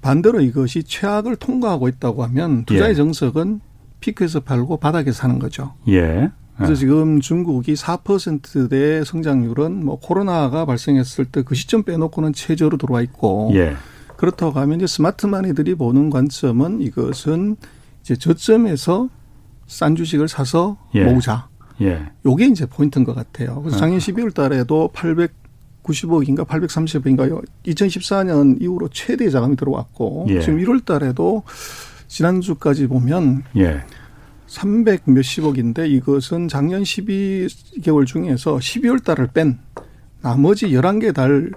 반대로 0.00 0.40
이것이 0.40 0.82
최악을 0.84 1.36
통과하고 1.36 1.88
있다고 1.88 2.22
하면 2.24 2.64
투자의 2.64 2.90
예. 2.90 2.94
정석은 2.94 3.60
피크에서 4.00 4.40
팔고 4.40 4.78
바닥에 4.78 5.12
사는 5.12 5.38
거죠. 5.38 5.74
예. 5.88 6.30
그래서 6.56 6.74
지금 6.74 7.20
중국이 7.20 7.72
4%대 7.74 9.02
성장률은 9.04 9.84
뭐 9.84 9.98
코로나가 9.98 10.66
발생했을 10.66 11.24
때 11.26 11.42
그 11.42 11.54
시점 11.54 11.82
빼놓고는 11.84 12.32
최저로 12.34 12.76
들어와 12.76 13.00
있고 13.02 13.50
예. 13.54 13.74
그렇다고 14.16 14.58
하면 14.60 14.76
이제 14.78 14.86
스마트마니들이 14.86 15.74
보는 15.74 16.10
관점은 16.10 16.82
이것은 16.82 17.56
이제 18.02 18.14
저점에서 18.16 19.08
싼 19.66 19.96
주식을 19.96 20.28
사서 20.28 20.76
예. 20.94 21.04
모으자. 21.04 21.48
예. 21.80 22.10
요게 22.24 22.46
이제 22.46 22.66
포인트인 22.66 23.04
것 23.04 23.14
같아요. 23.14 23.60
그래서 23.62 23.78
작년 23.78 23.98
12월 23.98 24.34
달에도 24.34 24.90
890억인가 24.94 26.46
830억인가 26.46 27.44
2014년 27.66 28.60
이후로 28.60 28.88
최대 28.88 29.28
자금이 29.30 29.56
들어왔고 29.56 30.26
예. 30.28 30.40
지금 30.40 30.58
1월 30.58 30.84
달에도 30.84 31.42
지난주까지 32.08 32.86
보면 32.86 33.44
예. 33.56 33.82
300 34.46 35.02
몇십억인데 35.04 35.88
이것은 35.88 36.48
작년 36.48 36.82
12개월 36.82 38.04
중에서 38.04 38.56
12월 38.56 39.02
달을 39.04 39.28
뺀 39.32 39.58
나머지 40.20 40.68
11개 40.68 41.14
달 41.14 41.50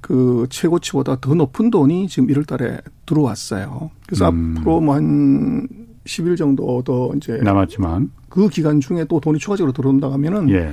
그 0.00 0.46
최고치보다 0.48 1.20
더 1.20 1.34
높은 1.34 1.70
돈이 1.70 2.08
지금 2.08 2.28
1월 2.28 2.46
달에 2.46 2.78
들어왔어요. 3.06 3.90
그래서 4.06 4.28
음. 4.28 4.56
앞으로 4.58 4.80
뭐한 4.80 5.68
10일 6.08 6.36
정도 6.36 6.82
더 6.82 7.12
이제 7.16 7.36
남았지만 7.36 8.10
그 8.28 8.48
기간 8.48 8.80
중에 8.80 9.04
또 9.04 9.20
돈이 9.20 9.38
추가적으로 9.38 9.72
들어온다 9.72 10.10
하면은 10.12 10.50
예. 10.50 10.72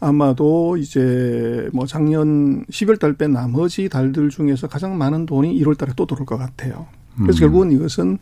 아마도 0.00 0.76
이제 0.76 1.68
뭐 1.72 1.86
작년 1.86 2.64
10월 2.66 2.98
달 2.98 3.14
뺀 3.14 3.32
나머지 3.32 3.88
달들 3.88 4.28
중에서 4.28 4.66
가장 4.66 4.98
많은 4.98 5.24
돈이 5.24 5.58
1월 5.62 5.78
달에 5.78 5.92
또 5.96 6.06
들어올 6.06 6.26
것 6.26 6.36
같아요. 6.36 6.86
그래서 7.16 7.38
음. 7.38 7.40
결국은 7.40 7.72
이것은 7.72 8.18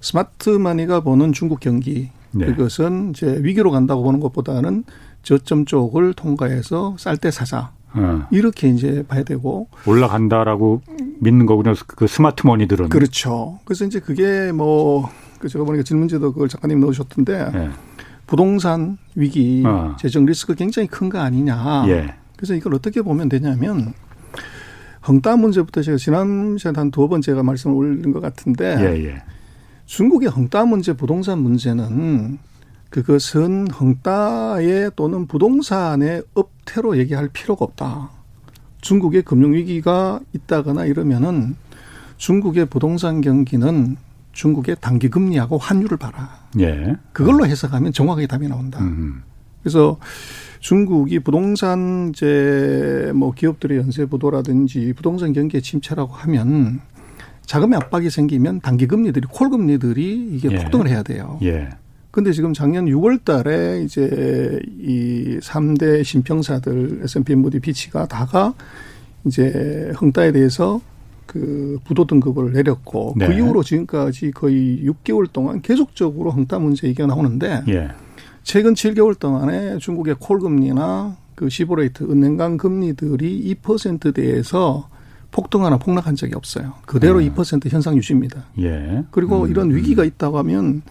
스마트 0.00 0.50
마니가 0.50 1.00
보는 1.00 1.32
중국 1.32 1.60
경기 1.60 2.10
네. 2.32 2.48
이것은 2.48 3.10
이제 3.10 3.38
위기로 3.40 3.70
간다고 3.70 4.02
보는 4.02 4.18
것보다는 4.20 4.84
저점 5.22 5.64
쪽을 5.64 6.12
통과해서 6.14 6.96
쌀 6.98 7.16
때 7.16 7.30
사자. 7.30 7.70
어. 7.94 8.26
이렇게 8.32 8.68
이제 8.68 9.04
봐야 9.06 9.22
되고 9.22 9.68
올라간다라고 9.86 10.82
믿는 11.20 11.46
거군요. 11.46 11.74
그 11.86 12.08
스마트머니들은 12.08 12.88
그렇죠. 12.88 13.60
그래서 13.64 13.84
이제 13.84 14.00
그게 14.00 14.50
뭐 14.50 15.08
그 15.44 15.48
제가 15.50 15.62
보니까 15.66 15.84
질문지도 15.84 16.32
그걸 16.32 16.48
작가님 16.48 16.80
넣으셨던데 16.80 17.50
네. 17.52 17.68
부동산 18.26 18.96
위기 19.14 19.62
어. 19.66 19.94
재정 20.00 20.24
리스크 20.24 20.54
굉장히 20.54 20.88
큰 20.88 21.10
거 21.10 21.18
아니냐. 21.18 21.84
예. 21.88 22.14
그래서 22.34 22.54
이걸 22.54 22.74
어떻게 22.74 23.02
보면 23.02 23.28
되냐면 23.28 23.92
헝따 25.06 25.36
문제부터 25.36 25.82
제가 25.82 25.98
지난 25.98 26.56
시간에 26.56 26.78
한 26.78 26.90
두어 26.90 27.08
번 27.08 27.20
제가 27.20 27.42
말씀을 27.42 27.76
올린 27.76 28.10
것 28.10 28.20
같은데 28.20 28.76
예, 28.80 29.04
예. 29.04 29.22
중국의 29.84 30.30
헝따 30.30 30.64
문제, 30.64 30.94
부동산 30.94 31.40
문제는 31.40 32.38
그것은 32.88 33.70
헝따의 33.70 34.92
또는 34.96 35.26
부동산의 35.26 36.22
업태로 36.32 36.96
얘기할 36.96 37.28
필요가 37.28 37.66
없다. 37.66 38.08
중국의 38.80 39.22
금융위기가 39.22 40.20
있다거나 40.32 40.86
이러면은 40.86 41.54
중국의 42.16 42.64
부동산 42.66 43.20
경기는 43.20 43.98
중국의 44.34 44.76
단기 44.80 45.08
금리하고 45.08 45.58
환율을 45.58 45.96
봐라. 45.96 46.44
예. 46.60 46.96
그걸로 47.12 47.46
해석하면 47.46 47.92
정확하게 47.92 48.26
답이 48.26 48.48
나온다. 48.48 48.80
음. 48.80 49.22
그래서 49.62 49.98
중국이 50.60 51.20
부동산 51.20 52.10
이제 52.10 53.10
뭐 53.14 53.32
기업들의 53.32 53.78
연쇄 53.78 54.04
부도라든지 54.06 54.92
부동산 54.94 55.32
경기의 55.32 55.62
침체라고 55.62 56.12
하면 56.12 56.80
자금의 57.46 57.76
압박이 57.76 58.10
생기면 58.10 58.60
단기 58.60 58.86
금리들이 58.86 59.26
콜 59.30 59.50
금리들이 59.50 60.30
이게 60.32 60.50
예. 60.50 60.56
폭등을 60.56 60.88
해야 60.88 61.02
돼요. 61.02 61.38
예. 61.42 61.70
근데 62.10 62.32
지금 62.32 62.52
작년 62.52 62.86
6월 62.86 63.24
달에 63.24 63.82
이제 63.82 64.60
이 64.78 65.38
3대 65.40 66.04
신평사들 66.04 67.00
S&P 67.02 67.34
무디 67.34 67.58
비치가 67.58 68.06
다가 68.06 68.54
이제 69.24 69.92
헝따에 70.00 70.30
대해서 70.32 70.80
그 71.26 71.78
부도 71.84 72.06
등급을 72.06 72.52
내렸고 72.52 73.14
그 73.14 73.18
네. 73.18 73.26
그 73.26 73.32
이후로 73.34 73.62
지금까지 73.62 74.30
거의 74.32 74.84
6개월 74.84 75.30
동안 75.32 75.62
계속적으로 75.62 76.30
헝따 76.30 76.58
문제 76.58 76.86
얘기가 76.86 77.06
나오는데 77.06 77.62
예. 77.68 77.90
최근 78.42 78.74
7개월 78.74 79.18
동안에 79.18 79.78
중국의 79.78 80.16
콜 80.20 80.38
금리나 80.38 81.16
그 81.34 81.48
시보레이트 81.48 82.04
은행간 82.04 82.56
금리들이 82.56 83.56
2%대에서 83.62 84.88
폭등하나 85.30 85.78
폭락한 85.78 86.14
적이 86.14 86.34
없어요. 86.36 86.74
그대로 86.86 87.18
음. 87.18 87.34
2% 87.34 87.68
현상 87.70 87.96
유지입니다. 87.96 88.44
예. 88.60 89.04
그리고 89.10 89.42
음. 89.42 89.50
이런 89.50 89.74
위기가 89.74 90.04
있다고 90.04 90.38
하면 90.38 90.82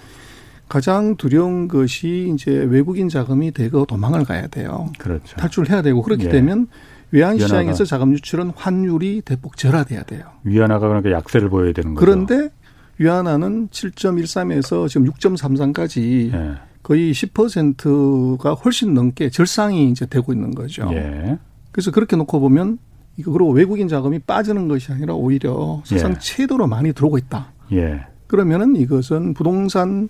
가장 0.67 1.15
두려운 1.15 1.67
것이 1.67 2.31
이제 2.33 2.51
외국인 2.51 3.07
자금이 3.07 3.51
대거 3.51 3.85
도망을 3.85 4.25
가야 4.25 4.47
돼요. 4.47 4.91
그렇죠. 4.97 5.37
탈출을 5.37 5.69
해야 5.69 5.81
되고 5.81 6.01
그렇기 6.01 6.25
예. 6.25 6.29
되면 6.29 6.67
외환 7.13 7.37
시장에서 7.37 7.85
자금 7.85 8.11
유출은 8.13 8.53
환율이 8.55 9.21
대폭 9.23 9.55
절하돼야 9.55 10.01
돼요. 10.03 10.25
위안화가 10.43 10.87
그러니까 10.87 11.11
약세를 11.11 11.47
보여야 11.47 11.71
되는 11.71 11.93
거죠. 11.93 12.03
그런데 12.03 12.49
위안화는 12.97 13.67
7.13에서 13.67 14.89
지금 14.89 15.07
6.33까지 15.11 16.33
예. 16.33 16.55
거의 16.81 17.11
10%가 17.11 18.53
훨씬 18.55 18.95
넘게 18.95 19.29
절상이 19.29 19.91
이제 19.91 20.07
되고 20.07 20.33
있는 20.33 20.55
거죠. 20.55 20.89
예. 20.91 21.37
그래서 21.71 21.91
그렇게 21.91 22.15
놓고 22.15 22.39
보면 22.39 22.79
이거 23.17 23.31
그리고 23.31 23.51
외국인 23.51 23.87
자금이 23.87 24.17
빠지는 24.19 24.67
것이 24.67 24.91
아니라 24.91 25.13
오히려 25.13 25.83
사상 25.85 26.13
예. 26.13 26.15
최대로 26.19 26.65
많이 26.65 26.93
들어오고 26.93 27.19
있다. 27.19 27.51
예. 27.73 28.01
그러면은 28.25 28.75
이것은 28.75 29.35
부동산 29.35 30.09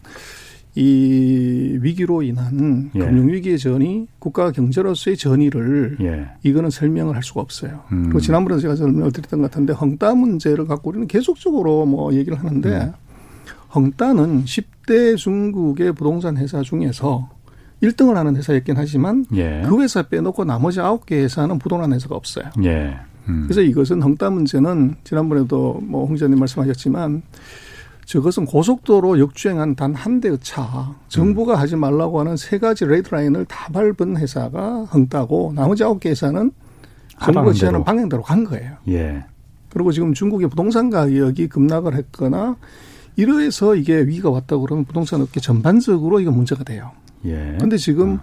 이 0.75 1.77
위기로 1.81 2.23
인한 2.23 2.89
예. 2.95 2.99
금융위기의 2.99 3.59
전이 3.59 4.07
국가 4.17 4.51
경제로서의 4.51 5.17
전의를 5.17 5.97
예. 6.01 6.27
이거는 6.41 6.71
설명을 6.71 7.15
할 7.15 7.21
수가 7.21 7.41
없어요. 7.41 7.81
음. 7.91 8.03
그리고 8.05 8.19
지난번에 8.19 8.59
제가 8.59 8.75
설명을 8.75 9.11
드렸던 9.11 9.41
것 9.41 9.51
같은데 9.51 9.73
헝따 9.73 10.15
문제를 10.15 10.65
갖고 10.65 10.89
우리는 10.89 11.07
계속적으로 11.07 11.85
뭐 11.85 12.13
얘기를 12.13 12.39
하는데 12.39 12.69
음. 12.69 12.93
헝따는 13.75 14.45
10대 14.45 15.15
중국의 15.17 15.93
부동산 15.93 16.37
회사 16.37 16.61
중에서 16.61 17.29
1등을 17.83 18.13
하는 18.13 18.35
회사였긴 18.35 18.75
하지만 18.77 19.25
예. 19.35 19.61
그 19.67 19.79
회사 19.81 20.03
빼놓고 20.03 20.43
나머지 20.45 20.79
9개 20.79 21.13
회사는 21.13 21.59
부동산 21.59 21.93
회사가 21.93 22.15
없어요. 22.15 22.45
예. 22.63 22.97
음. 23.29 23.43
그래서 23.43 23.61
이것은 23.61 24.01
헝따 24.01 24.31
문제는 24.31 24.95
지난번에도 25.03 25.79
뭐 25.83 26.05
홍지사님 26.05 26.39
말씀하셨지만 26.39 27.21
저것은 28.05 28.45
고속도로 28.45 29.19
역주행한 29.19 29.75
단 29.75 29.93
한 29.95 30.19
대의 30.19 30.37
차 30.41 30.93
정부가 31.07 31.53
음. 31.53 31.59
하지 31.59 31.75
말라고 31.75 32.19
하는 32.19 32.35
세 32.37 32.57
가지 32.59 32.85
레이드라인을 32.85 33.45
다 33.45 33.69
밟은 33.71 34.17
회사가 34.17 34.85
헝따고 34.85 35.53
나머지 35.55 35.83
9개 35.83 36.07
회사는 36.07 36.51
정부가 37.21 37.53
지하는 37.53 37.83
방향대로 37.83 38.23
간 38.23 38.43
거예요. 38.43 38.75
예. 38.89 39.23
그리고 39.69 39.91
지금 39.91 40.13
중국의 40.13 40.49
부동산 40.49 40.89
가격이 40.89 41.47
급락을 41.47 41.95
했거나 41.95 42.57
이러해서 43.15 43.75
이게 43.75 44.01
위기가 44.01 44.29
왔다고 44.31 44.63
그러면 44.63 44.85
부동산 44.85 45.21
업계 45.21 45.39
전반적으로 45.39 46.19
이거 46.19 46.31
문제가 46.31 46.63
돼요. 46.63 46.91
예. 47.25 47.57
근데 47.59 47.77
지금 47.77 48.15
어. 48.15 48.19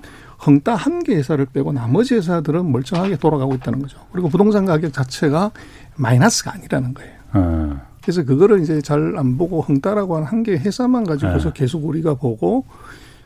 헝따 0.47 0.75
한 0.75 1.03
개 1.03 1.15
회사를 1.15 1.47
빼고 1.47 1.73
나머지 1.73 2.15
회사들은 2.15 2.71
멀쩡하게 2.73 3.17
돌아가고 3.17 3.55
있다는 3.55 3.81
거죠. 3.81 3.99
그리고 4.13 4.29
부동산 4.29 4.65
가격 4.67 4.93
자체가 4.93 5.51
마이너스가 5.97 6.53
아니라는 6.55 6.95
거예요. 6.95 7.13
어. 7.35 7.81
그래서 8.03 8.25
그거를 8.25 8.61
이제 8.61 8.81
잘 8.81 9.15
안 9.17 9.37
보고 9.37 9.61
헝따라고 9.61 10.17
하는 10.17 10.27
한개 10.27 10.53
회사만 10.53 11.05
가지고서 11.05 11.53
네. 11.53 11.61
계속 11.61 11.85
우리가 11.85 12.15
보고 12.15 12.65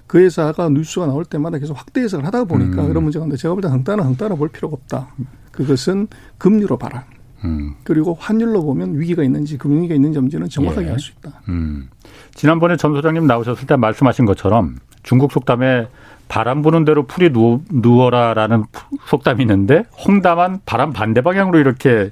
그 0.07 0.19
회사가 0.19 0.69
뉴스가 0.69 1.07
나올 1.07 1.25
때마다 1.25 1.59
계속 1.59 1.75
확대 1.75 2.03
해석을 2.03 2.25
하다 2.27 2.45
보니까 2.45 2.83
음. 2.83 2.89
그런 2.89 3.03
문제가 3.05 3.25
있는데 3.25 3.41
제가 3.41 3.55
볼때 3.55 3.69
헝따는 3.69 4.05
헝따라 4.05 4.35
볼 4.37 4.49
필요가 4.49 4.75
없다. 4.75 5.09
그것은 5.53 6.09
금리로 6.39 6.77
봐라. 6.77 7.05
음. 7.45 7.75
그리고 7.85 8.15
환율로 8.19 8.65
보면 8.65 8.99
위기가 8.99 9.23
있는지 9.23 9.59
금융위기가 9.59 9.95
있는지 9.95 10.19
없는지는 10.19 10.49
정확하게 10.49 10.89
예. 10.89 10.93
알수 10.93 11.13
있다. 11.19 11.43
음. 11.49 11.89
지난번에 12.35 12.77
전 12.77 12.95
소장님 12.95 13.27
나오셨을 13.27 13.67
때 13.67 13.77
말씀하신 13.77 14.25
것처럼 14.25 14.77
중국 15.03 15.33
속담에 15.33 15.89
바람 16.29 16.63
부는 16.63 16.85
대로 16.85 17.07
풀이 17.07 17.33
누워, 17.33 17.61
누워라라는 17.71 18.65
속담이 19.09 19.43
있는데 19.43 19.85
홍담한 20.07 20.61
바람 20.65 20.93
반대 20.93 21.21
방향으로 21.21 21.59
이렇게 21.59 22.11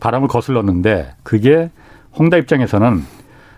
바람을 0.00 0.28
거슬렀는데 0.28 1.14
그게 1.22 1.70
홍다 2.18 2.36
입장에서는 2.36 3.02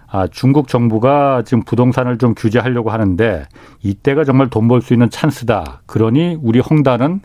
아, 0.08 0.26
중국 0.28 0.68
정부가 0.68 1.42
지금 1.44 1.64
부동산을 1.64 2.18
좀 2.18 2.34
규제하려고 2.34 2.90
하는데 2.90 3.46
이때가 3.82 4.24
정말 4.24 4.48
돈 4.48 4.68
벌 4.68 4.80
수 4.80 4.92
있는 4.94 5.10
찬스다. 5.10 5.82
그러니 5.86 6.38
우리 6.40 6.60
홍다는 6.60 7.20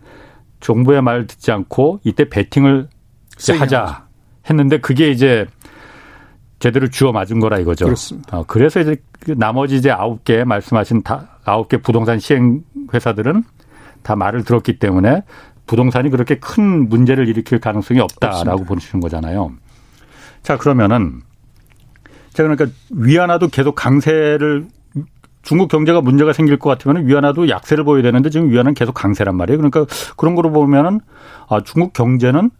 정부의 0.60 1.02
말 1.04 1.28
듣지 1.28 1.52
않고 1.52 2.00
이때 2.04 2.28
베팅을 2.28 2.88
하자 3.60 4.06
했는데 4.50 4.80
그게 4.80 5.12
이제 5.12 5.46
제대로 6.58 6.90
주어 6.90 7.12
맞은 7.12 7.40
거라 7.40 7.60
이거죠. 7.60 7.86
그렇습니다. 7.86 8.40
어, 8.40 8.44
그래서 8.48 8.80
이제 8.82 8.98
그 9.20 9.32
나머지 9.38 9.76
이제 9.76 9.92
아홉 9.92 10.24
개 10.26 10.44
말씀하신 10.44 11.04
다 11.04 11.38
아홉 11.46 11.70
개 11.70 11.78
부동산 11.78 12.20
시행 12.20 12.64
회사들은 12.94 13.44
다 14.02 14.16
말을 14.16 14.44
들었기 14.44 14.80
때문에 14.80 15.24
부동산이 15.68 16.10
그렇게 16.10 16.40
큰 16.40 16.90
문제를 16.90 17.28
일으킬 17.30 17.60
가능성이 17.60 18.00
없다라고. 18.00 18.66
보시는 18.66 19.00
거잖아요. 19.02 19.52
자 20.44 20.58
그러면은 20.58 21.22
제가 22.34 22.50
그러니까 22.50 22.78
위안화도 22.92 23.50
계속 23.50 23.76
강세를 23.76 24.68
중국 25.42 25.68
경제가 25.70 26.02
문제가 26.02 26.34
생길 26.34 26.58
것 26.58 26.70
같으면 26.70 27.08
위안화도 27.08 27.50
약세를 27.50 27.84
보여야 27.84 28.04
되는데 28.04 28.30
지금 28.30 28.50
위안화는 28.50 28.74
계속 28.74 28.94
강세란 28.94 29.36
말이에요. 29.36 29.58
그러니까 29.58 29.86
그런 30.18 30.36
거로 30.36 30.52
보면은 30.52 31.00
아 31.48 31.62
중국 31.62 31.94
경제는 31.94 32.52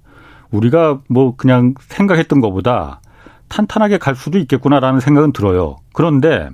우리가 0.52 1.02
뭐 1.08 1.36
그냥 1.36 1.76
생각했던 1.80 2.42
것보다 2.42 3.02
탄탄하게 3.50 3.98
갈 3.98 4.16
수도 4.16 4.38
있겠구나라는 4.40 5.00
생각은 5.00 5.34
들어요. 5.34 5.78
그런데 5.94 6.50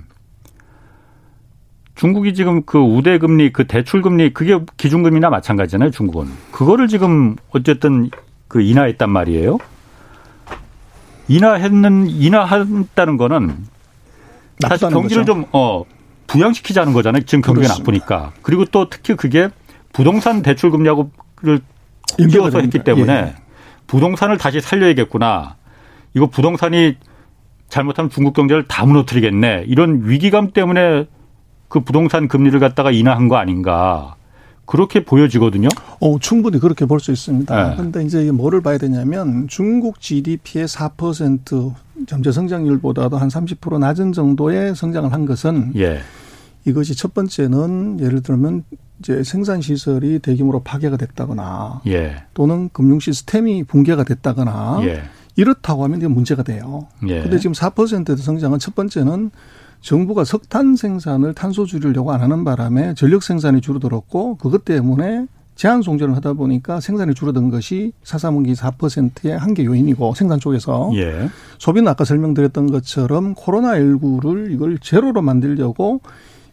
중국이 1.94 2.34
지금 2.34 2.62
그 2.64 2.78
우대 2.78 3.18
금리, 3.18 3.52
그 3.52 3.66
대출 3.66 4.02
금리 4.02 4.34
그게 4.34 4.60
기준금리나 4.76 5.30
마찬가지잖아요. 5.30 5.90
중국은 5.90 6.28
그거를 6.52 6.88
지금 6.88 7.36
어쨌든 7.50 8.10
그 8.48 8.60
인하했단 8.60 9.10
말이에요. 9.10 9.58
인하했는 11.28 12.08
인하한다는 12.08 13.16
거는 13.16 13.56
사실 14.60 14.88
경기를 14.88 15.24
거죠. 15.24 15.32
좀 15.32 15.44
어, 15.52 15.84
부양시키자는 16.26 16.92
거잖아요. 16.92 17.22
지금 17.24 17.42
경기가 17.42 17.74
그렇습니다. 17.74 17.92
나쁘니까. 17.92 18.32
그리고 18.42 18.64
또 18.66 18.88
특히 18.88 19.14
그게 19.14 19.48
부동산 19.92 20.42
대출 20.42 20.70
금리하고를 20.70 21.60
끼워서 22.30 22.60
했기 22.60 22.78
때문에 22.78 23.12
예. 23.12 23.34
부동산을 23.86 24.38
다시 24.38 24.60
살려야겠구나. 24.60 25.56
이거 26.14 26.26
부동산이 26.26 26.96
잘못하면 27.68 28.10
중국 28.10 28.34
경제를 28.34 28.66
다 28.66 28.86
무너뜨리겠네. 28.86 29.64
이런 29.66 30.02
위기감 30.04 30.52
때문에 30.52 31.06
그 31.68 31.80
부동산 31.80 32.28
금리를 32.28 32.58
갖다가 32.60 32.90
인하한 32.90 33.28
거 33.28 33.36
아닌가. 33.36 34.16
그렇게 34.66 35.04
보여지거든요. 35.04 35.68
어, 36.00 36.18
충분히 36.18 36.58
그렇게 36.58 36.84
볼 36.86 36.98
수 37.00 37.12
있습니다. 37.12 37.68
네. 37.68 37.76
그런데 37.76 38.02
이제 38.04 38.30
뭐를 38.32 38.60
봐야 38.60 38.78
되냐면 38.78 39.46
중국 39.48 40.00
GDP의 40.00 40.66
4% 40.66 41.72
잠재 42.06 42.32
성장률보다도 42.32 43.16
한 43.16 43.28
30% 43.28 43.78
낮은 43.78 44.12
정도의 44.12 44.74
성장을 44.74 45.12
한 45.12 45.24
것은 45.24 45.72
예. 45.76 46.00
이것이 46.64 46.96
첫 46.96 47.14
번째는 47.14 48.00
예를 48.00 48.22
들면 48.22 48.64
이제 48.98 49.22
생산 49.22 49.60
시설이 49.60 50.18
대규모로 50.18 50.62
파괴가 50.62 50.96
됐다거나 50.96 51.82
예. 51.86 52.16
또는 52.34 52.68
금융 52.72 52.98
시스템이 52.98 53.64
붕괴가 53.64 54.04
됐다거나 54.04 54.80
예. 54.82 55.02
이렇다고 55.36 55.84
하면 55.84 55.98
이게 55.98 56.08
문제가 56.08 56.42
돼요. 56.42 56.88
그런데 57.00 57.34
예. 57.34 57.38
지금 57.38 57.52
4%의 57.52 58.16
성장은 58.16 58.58
첫 58.58 58.74
번째는 58.74 59.30
정부가 59.80 60.24
석탄 60.24 60.76
생산을 60.76 61.34
탄소 61.34 61.64
줄이려고 61.64 62.12
안 62.12 62.20
하는 62.20 62.44
바람에 62.44 62.94
전력 62.94 63.22
생산이 63.22 63.60
줄어들었고 63.60 64.36
그것 64.36 64.64
때문에 64.64 65.26
제한 65.56 65.80
송전을 65.80 66.14
하다 66.16 66.34
보니까 66.34 66.80
생산이 66.80 67.14
줄어든 67.14 67.50
것이 67.50 67.92
사사문기 68.04 68.52
4%의 68.52 69.38
한계 69.38 69.64
요인이고 69.64 70.14
생산 70.14 70.38
쪽에서 70.38 70.90
예. 70.94 71.30
소비는 71.58 71.88
아까 71.88 72.04
설명드렸던 72.04 72.70
것처럼 72.70 73.34
코로나19를 73.34 74.52
이걸 74.52 74.78
제로로 74.78 75.22
만들려고 75.22 76.02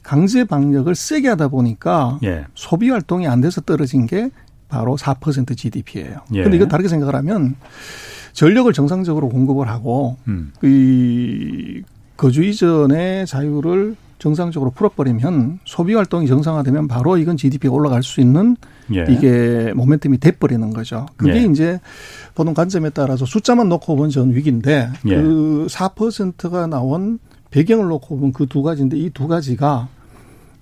강제 0.03 0.45
방역을 0.45 0.95
세게 0.95 1.27
하다 1.29 1.49
보니까 1.49 2.19
예. 2.23 2.45
소비 2.55 2.89
활동이 2.89 3.27
안 3.27 3.41
돼서 3.41 3.59
떨어진 3.61 4.05
게 4.05 4.29
바로 4.69 4.95
4% 4.95 5.55
GDP예요. 5.55 6.21
예. 6.33 6.43
근데 6.43 6.55
이거 6.57 6.67
다르게 6.67 6.87
생각을 6.87 7.15
하면 7.15 7.55
전력을 8.31 8.71
정상적으로 8.73 9.29
공급을 9.29 9.67
하고 9.67 10.17
음. 10.27 10.51
이 10.63 11.83
거주 12.17 12.43
이전의 12.43 13.25
자유를 13.27 13.95
정상적으로 14.19 14.71
풀어버리면 14.71 15.59
소비 15.65 15.93
활동이 15.95 16.27
정상화되면 16.27 16.87
바로 16.87 17.17
이건 17.17 17.35
GDP가 17.35 17.73
올라갈 17.73 18.03
수 18.03 18.21
있는 18.21 18.55
예. 18.93 19.05
이게 19.09 19.73
모멘텀이 19.75 20.19
돼버리는 20.21 20.71
거죠. 20.71 21.05
그게 21.17 21.35
예. 21.35 21.43
이제 21.43 21.79
보는 22.35 22.53
관점에 22.53 22.89
따라서 22.91 23.25
숫자만 23.25 23.67
놓고 23.67 23.95
보면 23.95 24.09
전 24.11 24.33
위기인데 24.33 24.89
예. 25.07 25.15
그 25.15 25.67
4%가 25.69 26.67
나온 26.67 27.19
배경을 27.51 27.87
놓고 27.87 28.15
보면 28.15 28.31
그 28.33 28.45
두 28.45 28.63
가지인데 28.63 28.97
이 28.97 29.09
두 29.09 29.27
가지가 29.27 29.89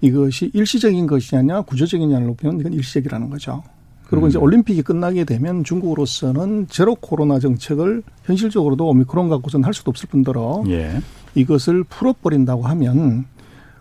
이것이 0.01 0.49
일시적인 0.53 1.05
것이냐 1.05 1.61
구조적이냐를 1.61 2.25
놓으면 2.41 2.59
이건 2.61 2.73
일시적이라는 2.73 3.29
거죠. 3.29 3.61
그리고 4.07 4.25
음. 4.25 4.29
이제 4.29 4.39
올림픽이 4.39 4.81
끝나게 4.81 5.23
되면 5.23 5.63
중국으로서는 5.63 6.67
제로 6.69 6.95
코로나 6.95 7.37
정책을 7.39 8.01
현실적으로도 8.23 8.87
오미크론 8.89 9.29
갖고서는 9.29 9.63
할 9.65 9.73
수도 9.73 9.91
없을 9.91 10.09
뿐더러 10.09 10.63
예. 10.67 10.99
이것을 11.35 11.83
풀어버린다고 11.83 12.63
하면 12.63 13.25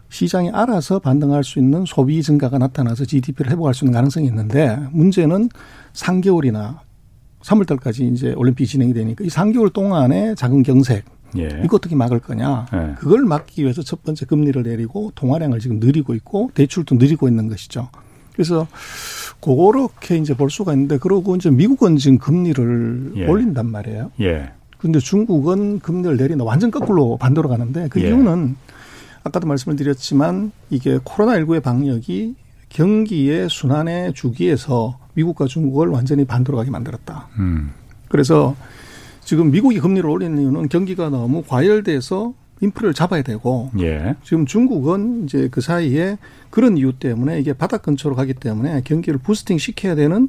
시장이 0.08 0.50
알아서 0.50 0.98
반등할 0.98 1.44
수 1.44 1.58
있는 1.58 1.84
소비 1.86 2.22
증가가 2.22 2.58
나타나서 2.58 3.04
GDP를 3.04 3.52
회복할 3.52 3.74
수 3.74 3.84
있는 3.84 3.94
가능성이 3.94 4.26
있는데 4.26 4.76
문제는 4.90 5.48
3개월이나 5.92 6.78
3월달까지 7.42 8.12
이제 8.12 8.32
올림픽이 8.36 8.66
진행이 8.66 8.92
되니까 8.92 9.24
이 9.24 9.28
3개월 9.28 9.72
동안의 9.72 10.36
작은 10.36 10.62
경색 10.62 11.04
예. 11.38 11.62
이거 11.64 11.76
어떻게 11.76 11.94
막을 11.94 12.18
거냐. 12.18 12.66
예. 12.72 12.94
그걸 12.98 13.24
막기 13.24 13.62
위해서 13.62 13.82
첫 13.82 14.02
번째 14.02 14.26
금리를 14.26 14.60
내리고 14.62 15.12
동화량을 15.14 15.60
지금 15.60 15.78
늘리고 15.78 16.14
있고 16.14 16.50
대출도 16.54 16.96
늘리고 16.96 17.28
있는 17.28 17.48
것이죠. 17.48 17.88
그래서 18.32 18.66
그렇게 19.40 20.16
이제 20.16 20.34
볼 20.34 20.50
수가 20.50 20.72
있는데 20.72 20.98
그러고 20.98 21.36
이제 21.36 21.50
미국은 21.50 21.96
지금 21.96 22.18
금리를 22.18 23.12
예. 23.16 23.26
올린단 23.26 23.66
말이에요. 23.66 24.10
예. 24.20 24.50
근데 24.80 24.98
중국은 24.98 25.78
금리를 25.80 26.16
내리는 26.16 26.42
완전 26.44 26.70
거꾸로 26.70 27.16
반대로 27.18 27.48
가는데 27.48 27.88
그 27.88 28.02
예. 28.02 28.08
이유는 28.08 28.56
아까도 29.24 29.46
말씀을 29.46 29.76
드렸지만 29.76 30.52
이게 30.70 30.98
코로나19의 30.98 31.62
방역이 31.62 32.34
경기의 32.70 33.48
순환의 33.50 34.14
주기에서 34.14 34.98
미국과 35.14 35.46
중국을 35.46 35.88
완전히 35.88 36.24
반대로 36.24 36.56
가게 36.56 36.70
만들었다. 36.70 37.28
음. 37.38 37.72
그래서 38.08 38.56
지금 39.22 39.50
미국이 39.50 39.80
금리를 39.80 40.08
올리는 40.08 40.40
이유는 40.40 40.68
경기가 40.68 41.10
너무 41.10 41.42
과열돼서 41.46 42.32
인플레를 42.62 42.94
잡아야 42.94 43.22
되고 43.22 43.70
예. 43.80 44.16
지금 44.22 44.46
중국은 44.46 45.24
이제 45.24 45.48
그 45.50 45.60
사이에 45.60 46.18
그런 46.50 46.76
이유 46.78 46.92
때문에 46.92 47.38
이게 47.40 47.52
바닥 47.52 47.82
근처로 47.82 48.14
가기 48.14 48.34
때문에 48.34 48.82
경기를 48.84 49.18
부스팅 49.18 49.58
시켜야 49.58 49.94
되는 49.94 50.28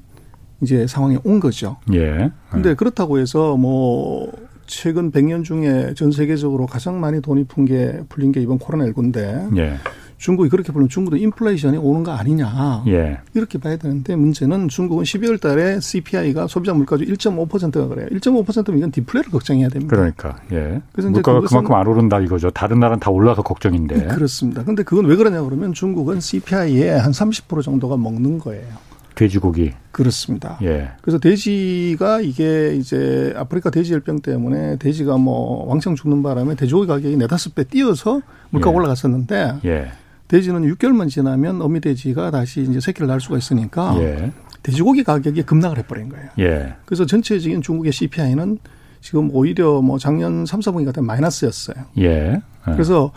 이제 0.62 0.88
상황에 0.88 1.17
온 1.24 1.39
거죠. 1.39 1.78
예. 1.93 2.32
근데 2.50 2.74
그렇다고 2.76 3.19
해서 3.19 3.58
뭐 3.58 4.32
최근 4.67 5.12
100년 5.12 5.43
중에 5.43 5.93
전 5.95 6.12
세계적으로 6.12 6.65
가장 6.65 7.00
많이 7.00 7.21
돈이 7.21 7.45
푼 7.45 7.65
게 7.65 8.02
풀린 8.10 8.32
게 8.32 8.41
이번 8.41 8.58
코로나19인데 8.60 9.58
예. 9.58 9.78
중국이 10.17 10.50
그렇게 10.50 10.71
보면 10.71 10.88
중국도 10.88 11.17
인플레이션이 11.17 11.78
오는 11.78 12.04
거 12.04 12.12
아니냐. 12.12 12.84
예. 12.88 13.17
이렇게 13.34 13.58
봐야 13.58 13.76
되는데 13.76 14.15
문제는 14.15 14.67
중국은 14.67 15.04
12월 15.04 15.41
달에 15.41 15.80
CPI가 15.80 16.45
소비자 16.45 16.76
물가주 16.76 17.06
1.5%가 17.06 17.88
그래요. 17.88 18.08
1.5%면 18.12 18.78
이건 18.78 18.91
디플레를 18.91 19.32
걱정해야 19.32 19.69
됩니다. 19.69 19.95
그러니까. 19.95 20.38
예. 20.52 20.80
그래서 20.91 21.10
물가가 21.10 21.41
그만큼 21.41 21.74
안 21.74 21.88
오른다 21.88 22.19
이거죠. 22.19 22.52
다른 22.52 22.80
나라는 22.80 23.00
다 23.00 23.10
올라서 23.10 23.41
걱정인데. 23.41 23.95
네, 23.95 24.08
그렇습니다. 24.13 24.63
근데 24.63 24.84
그건 24.84 25.06
왜 25.06 25.15
그러냐 25.15 25.41
그러면 25.41 25.74
중국은 25.74 26.19
CPI의 26.19 27.00
한 27.00 27.12
30% 27.12 27.63
정도가 27.63 27.97
먹는 27.97 28.38
거예요. 28.38 28.90
돼지고기. 29.15 29.74
그렇습니다. 29.91 30.58
예. 30.62 30.91
그래서 31.02 31.19
돼지가 31.19 32.21
이게 32.21 32.76
이제 32.76 33.34
아프리카 33.36 33.69
돼지 33.69 33.93
열병 33.93 34.21
때문에 34.21 34.78
돼지가 34.78 35.17
뭐 35.17 35.67
왕창 35.67 35.95
죽는 35.95 36.24
바람에 36.24 36.56
돼지고기 36.56 36.88
가격이 36.88 37.17
네다섯 37.17 37.56
배 37.56 37.63
뛰어서 37.63 38.21
물가가 38.50 38.74
예. 38.74 38.78
올라갔었는데 38.78 39.54
예. 39.65 39.91
돼지는 40.28 40.62
6개월만 40.74 41.10
지나면 41.10 41.62
어미 41.62 41.82
돼지가 41.82 42.32
다시 42.32 42.62
이제 42.62 42.80
새끼를 42.80 43.08
낳을 43.08 43.19
수가 43.19 43.38
있으니까 43.38 43.95
예. 44.00 44.32
돼지고기 44.63 45.04
가격이 45.04 45.43
급락을 45.43 45.80
해버린 45.80 46.10
거예요. 46.10 46.30
예. 46.39 46.76
그래서 46.86 47.06
전체적인 47.06 47.62
중국의 47.62 47.91
CPI는 47.91 48.60
지금 49.02 49.30
오히려 49.34 49.82
뭐 49.82 49.97
작년 49.97 50.45
3, 50.45 50.60
4분기 50.62 50.86
같은 50.86 51.06
마이너스였어요. 51.06 51.76
예. 51.97 52.06
예. 52.08 52.41
그래서 52.63 53.12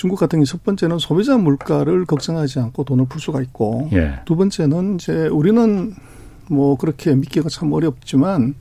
중국 0.00 0.18
같은 0.18 0.38
경우 0.38 0.46
첫 0.46 0.64
번째는 0.64 0.98
소비자 0.98 1.36
물가를 1.36 2.06
걱정하지 2.06 2.58
않고 2.58 2.84
돈을 2.84 3.04
풀 3.04 3.20
수가 3.20 3.42
있고 3.42 3.90
예. 3.92 4.20
두 4.24 4.34
번째는 4.34 4.94
이제 4.94 5.26
우리는 5.26 5.94
뭐 6.48 6.78
그렇게 6.78 7.14
믿기가 7.14 7.50
참 7.50 7.70
어렵지만 7.70 8.54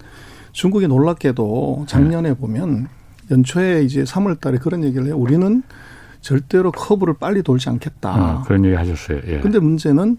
중국이 0.52 0.90
놀랍게도 0.90 1.86
작년에 1.88 2.30
예. 2.32 2.34
보면 2.34 2.90
연초에 3.32 3.84
이제 3.84 4.04
3월 4.04 4.42
달에 4.42 4.58
그런 4.58 4.84
얘기를 4.84 5.06
해요. 5.06 5.16
우리는 5.16 5.64
절대로 6.20 6.74
커브를 6.74 7.14
빨리 7.14 7.42
돌지 7.42 7.70
않겠다. 7.70 8.10
아, 8.14 8.44
그런 8.46 8.66
얘기 8.66 8.76
하셨어요. 8.76 9.22
예. 9.28 9.40
근데 9.40 9.60
문제는 9.60 10.18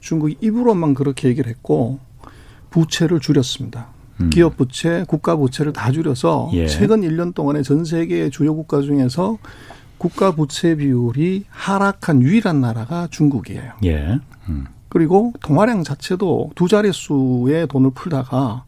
중국이 0.00 0.38
입으로만 0.40 0.94
그렇게 0.94 1.28
얘기를 1.28 1.50
했고 1.50 1.98
부채를 2.70 3.20
줄였습니다. 3.20 3.88
음. 4.22 4.30
기업 4.30 4.56
부채, 4.56 5.04
국가 5.06 5.36
부채를 5.36 5.74
다 5.74 5.92
줄여서 5.92 6.48
예. 6.54 6.66
최근 6.66 7.02
1년 7.02 7.34
동안에 7.34 7.60
전 7.60 7.84
세계 7.84 8.30
주요 8.30 8.54
국가 8.54 8.80
중에서 8.80 9.36
국가 10.02 10.32
부채 10.32 10.74
비율이 10.74 11.44
하락한 11.48 12.22
유일한 12.22 12.60
나라가 12.60 13.06
중국이에요. 13.08 13.74
예. 13.84 14.18
음. 14.48 14.66
그리고 14.88 15.32
통화량 15.40 15.84
자체도 15.84 16.50
두 16.56 16.66
자릿수의 16.66 17.68
돈을 17.68 17.92
풀다가 17.94 18.64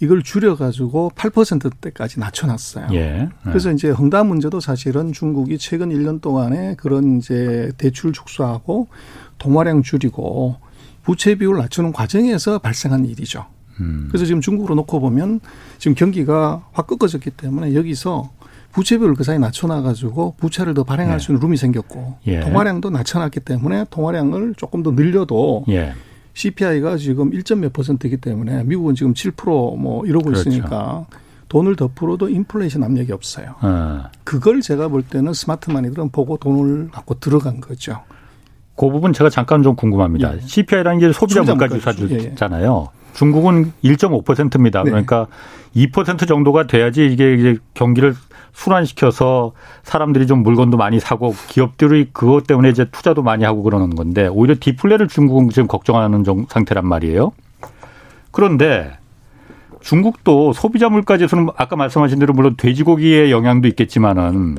이걸 0.00 0.22
줄여가지고 0.22 1.12
8%대까지 1.14 2.18
낮춰놨어요. 2.18 2.86
예. 2.94 3.28
그래서 3.42 3.70
이제 3.70 3.90
헝다 3.90 4.24
문제도 4.24 4.58
사실은 4.58 5.12
중국이 5.12 5.58
최근 5.58 5.90
1년 5.90 6.22
동안에 6.22 6.76
그런 6.76 7.18
이제 7.18 7.70
대출 7.76 8.14
축소하고 8.14 8.88
동화량 9.36 9.82
줄이고 9.82 10.56
부채 11.02 11.34
비율 11.34 11.58
낮추는 11.58 11.92
과정에서 11.92 12.58
발생한 12.58 13.04
일이죠. 13.04 13.44
음. 13.80 14.06
그래서 14.08 14.24
지금 14.24 14.40
중국으로 14.40 14.74
놓고 14.76 14.98
보면 14.98 15.40
지금 15.76 15.94
경기가 15.94 16.66
확 16.72 16.86
꺾어졌기 16.86 17.32
때문에 17.32 17.74
여기서 17.74 18.30
부채 18.72 18.96
비율을 18.98 19.14
그 19.14 19.24
사이 19.24 19.38
낮춰놔가지고 19.38 20.34
부채를 20.38 20.74
더 20.74 20.84
발행할 20.84 21.16
예. 21.16 21.18
수 21.18 21.32
있는 21.32 21.42
룸이 21.42 21.56
생겼고 21.56 22.16
예. 22.26 22.40
통화량도 22.40 22.90
낮춰놨기 22.90 23.40
때문에 23.40 23.86
통화량을 23.90 24.54
조금 24.56 24.82
더 24.82 24.92
늘려도 24.92 25.64
예. 25.68 25.92
CPI가 26.34 26.96
지금 26.96 27.32
1. 27.32 27.42
몇 27.56 27.72
퍼센트이기 27.72 28.18
때문에 28.18 28.64
미국은 28.64 28.94
지금 28.94 29.12
7%뭐 29.14 30.06
이러고 30.06 30.26
그렇죠. 30.26 30.48
있으니까 30.48 31.06
돈을 31.48 31.74
더 31.74 31.90
풀어도 31.92 32.28
인플레이션 32.28 32.84
압력이 32.84 33.12
없어요. 33.12 33.56
아. 33.60 34.10
그걸 34.22 34.60
제가 34.60 34.88
볼 34.88 35.02
때는 35.02 35.32
스마트 35.32 35.70
마니들은 35.70 36.10
보고 36.10 36.36
돈을 36.36 36.90
갖고 36.90 37.18
들어간 37.18 37.60
거죠. 37.60 38.00
그 38.76 38.88
부분 38.88 39.12
제가 39.12 39.28
잠깐 39.28 39.62
좀 39.62 39.74
궁금합니다. 39.74 40.36
예. 40.36 40.40
CPI라는 40.40 41.00
게 41.00 41.12
소비자, 41.12 41.42
소비자 41.44 41.66
물가지수잖아요. 41.66 42.88
예. 42.88 43.00
중국은 43.14 43.72
1.5%입니다. 43.82 44.84
네. 44.84 44.90
그러니까 44.90 45.26
2% 45.74 46.28
정도가 46.28 46.66
돼야지 46.66 47.06
이게 47.06 47.34
이제 47.34 47.56
경기를 47.74 48.14
순환시켜서 48.52 49.52
사람들이 49.82 50.26
좀 50.26 50.42
물건도 50.42 50.76
많이 50.76 51.00
사고 51.00 51.34
기업들이 51.48 52.10
그것 52.12 52.46
때문에 52.46 52.68
이제 52.70 52.86
투자도 52.90 53.22
많이 53.22 53.44
하고 53.44 53.62
그러는 53.62 53.90
건데 53.90 54.26
오히려 54.26 54.54
디플레를 54.58 55.08
중국은 55.08 55.50
지금 55.50 55.66
걱정하는 55.68 56.24
상태란 56.48 56.86
말이에요. 56.86 57.32
그런데 58.30 58.92
중국도 59.80 60.52
소비자 60.52 60.88
물가 60.88 61.16
지수는 61.16 61.48
아까 61.56 61.76
말씀하신 61.76 62.18
대로 62.18 62.34
물론 62.34 62.54
돼지고기의 62.56 63.30
영향도 63.30 63.68
있겠지만은 63.68 64.58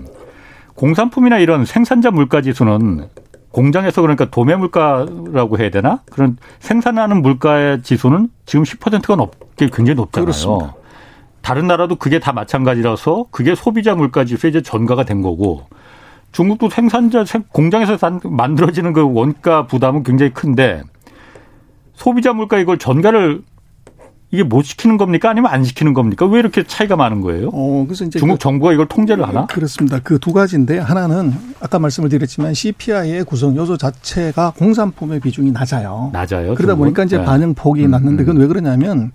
공산품이나 0.75 1.37
이런 1.37 1.65
생산자 1.65 2.11
물가 2.11 2.41
지수는 2.41 3.07
공장에서 3.51 4.01
그러니까 4.01 4.25
도매 4.25 4.55
물가라고 4.55 5.59
해야 5.59 5.69
되나? 5.69 6.01
그런 6.09 6.37
생산하는 6.59 7.21
물가의 7.21 7.83
지수는 7.83 8.29
지금 8.45 8.63
10%가 8.63 9.15
넘게 9.15 9.69
굉장히 9.71 9.95
높잖아요. 9.95 10.25
그렇습니다. 10.25 10.73
다른 11.41 11.67
나라도 11.67 11.95
그게 11.95 12.19
다 12.19 12.33
마찬가지라서 12.33 13.25
그게 13.31 13.55
소비자 13.55 13.95
물가 13.95 14.25
지수에 14.25 14.49
이제 14.49 14.61
전가가 14.61 15.03
된 15.05 15.21
거고 15.21 15.65
중국도 16.31 16.69
생산자 16.69 17.25
공장에서 17.51 17.97
만들어지는 18.23 18.93
그 18.93 19.01
원가 19.13 19.67
부담은 19.67 20.03
굉장히 20.03 20.33
큰데 20.33 20.83
소비자 21.93 22.33
물가 22.33 22.57
이걸 22.57 22.77
전가를 22.77 23.41
이게 24.33 24.43
못 24.43 24.63
시키는 24.63 24.95
겁니까? 24.95 25.29
아니면 25.29 25.51
안 25.51 25.65
시키는 25.65 25.93
겁니까? 25.93 26.25
왜 26.25 26.39
이렇게 26.39 26.63
차이가 26.63 26.95
많은 26.95 27.19
거예요? 27.19 27.49
어, 27.51 27.83
그래서 27.85 28.05
이제 28.05 28.17
중국 28.17 28.35
그, 28.35 28.39
정부가 28.39 28.71
이걸 28.71 28.87
통제를 28.87 29.27
하나? 29.27 29.45
그렇습니다. 29.45 29.99
그 29.99 30.19
두 30.19 30.31
가지인데 30.31 30.77
하나는 30.79 31.33
아까 31.59 31.79
말씀을 31.79 32.07
드렸지만 32.07 32.53
CPI의 32.53 33.25
구성 33.25 33.57
요소 33.57 33.75
자체가 33.75 34.53
공산품의 34.57 35.19
비중이 35.19 35.51
낮아요. 35.51 36.11
낮아요. 36.13 36.55
그러다 36.55 36.59
중국은? 36.59 36.77
보니까 36.77 37.03
이제 37.03 37.17
네. 37.17 37.25
반응 37.25 37.53
폭이 37.53 37.83
음, 37.83 37.91
낮는데 37.91 38.23
그건 38.23 38.37
음. 38.37 38.41
왜 38.41 38.47
그러냐면 38.47 39.11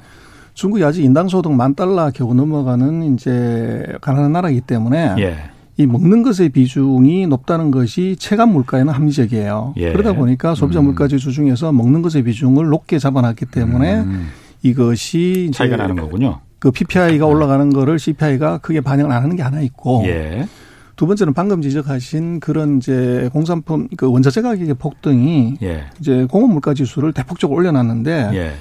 중국이 0.56 0.82
아직 0.82 1.04
인당소득 1.04 1.52
만 1.52 1.74
달러 1.74 2.10
겨우 2.10 2.32
넘어가는 2.32 3.14
이제 3.14 3.84
가난한 4.00 4.32
나라이기 4.32 4.62
때문에 4.62 5.14
예. 5.18 5.36
이 5.76 5.84
먹는 5.84 6.22
것의 6.22 6.48
비중이 6.48 7.26
높다는 7.26 7.70
것이 7.70 8.16
체감 8.18 8.52
물가에는 8.52 8.90
합리적이에요. 8.90 9.74
예. 9.76 9.92
그러다 9.92 10.14
보니까 10.14 10.54
소비자 10.54 10.80
음. 10.80 10.86
물가지수 10.86 11.32
중에서 11.32 11.72
먹는 11.72 12.00
것의 12.00 12.24
비중을 12.24 12.68
높게 12.70 12.98
잡아놨기 12.98 13.44
때문에 13.46 13.96
음. 13.96 14.28
이것이 14.62 15.50
차이가 15.52 15.76
나는 15.76 15.94
거군요. 15.94 16.40
그 16.58 16.70
PPI가 16.70 17.26
올라가는 17.26 17.68
거를 17.68 17.98
CPI가 17.98 18.58
크게 18.58 18.80
반영을 18.80 19.12
안 19.12 19.22
하는 19.24 19.36
게 19.36 19.42
하나 19.42 19.60
있고 19.60 20.04
예. 20.06 20.48
두 20.96 21.06
번째는 21.06 21.34
방금 21.34 21.60
지적하신 21.60 22.40
그런 22.40 22.78
이제 22.78 23.28
공산품 23.30 23.88
그 23.98 24.10
원자재 24.10 24.40
가격의 24.40 24.76
폭등이 24.76 25.58
예. 25.62 25.84
이제 26.00 26.26
공업 26.30 26.50
물가 26.50 26.72
지수를 26.72 27.12
대폭적으로 27.12 27.58
올려놨는데 27.58 28.30
예. 28.32 28.52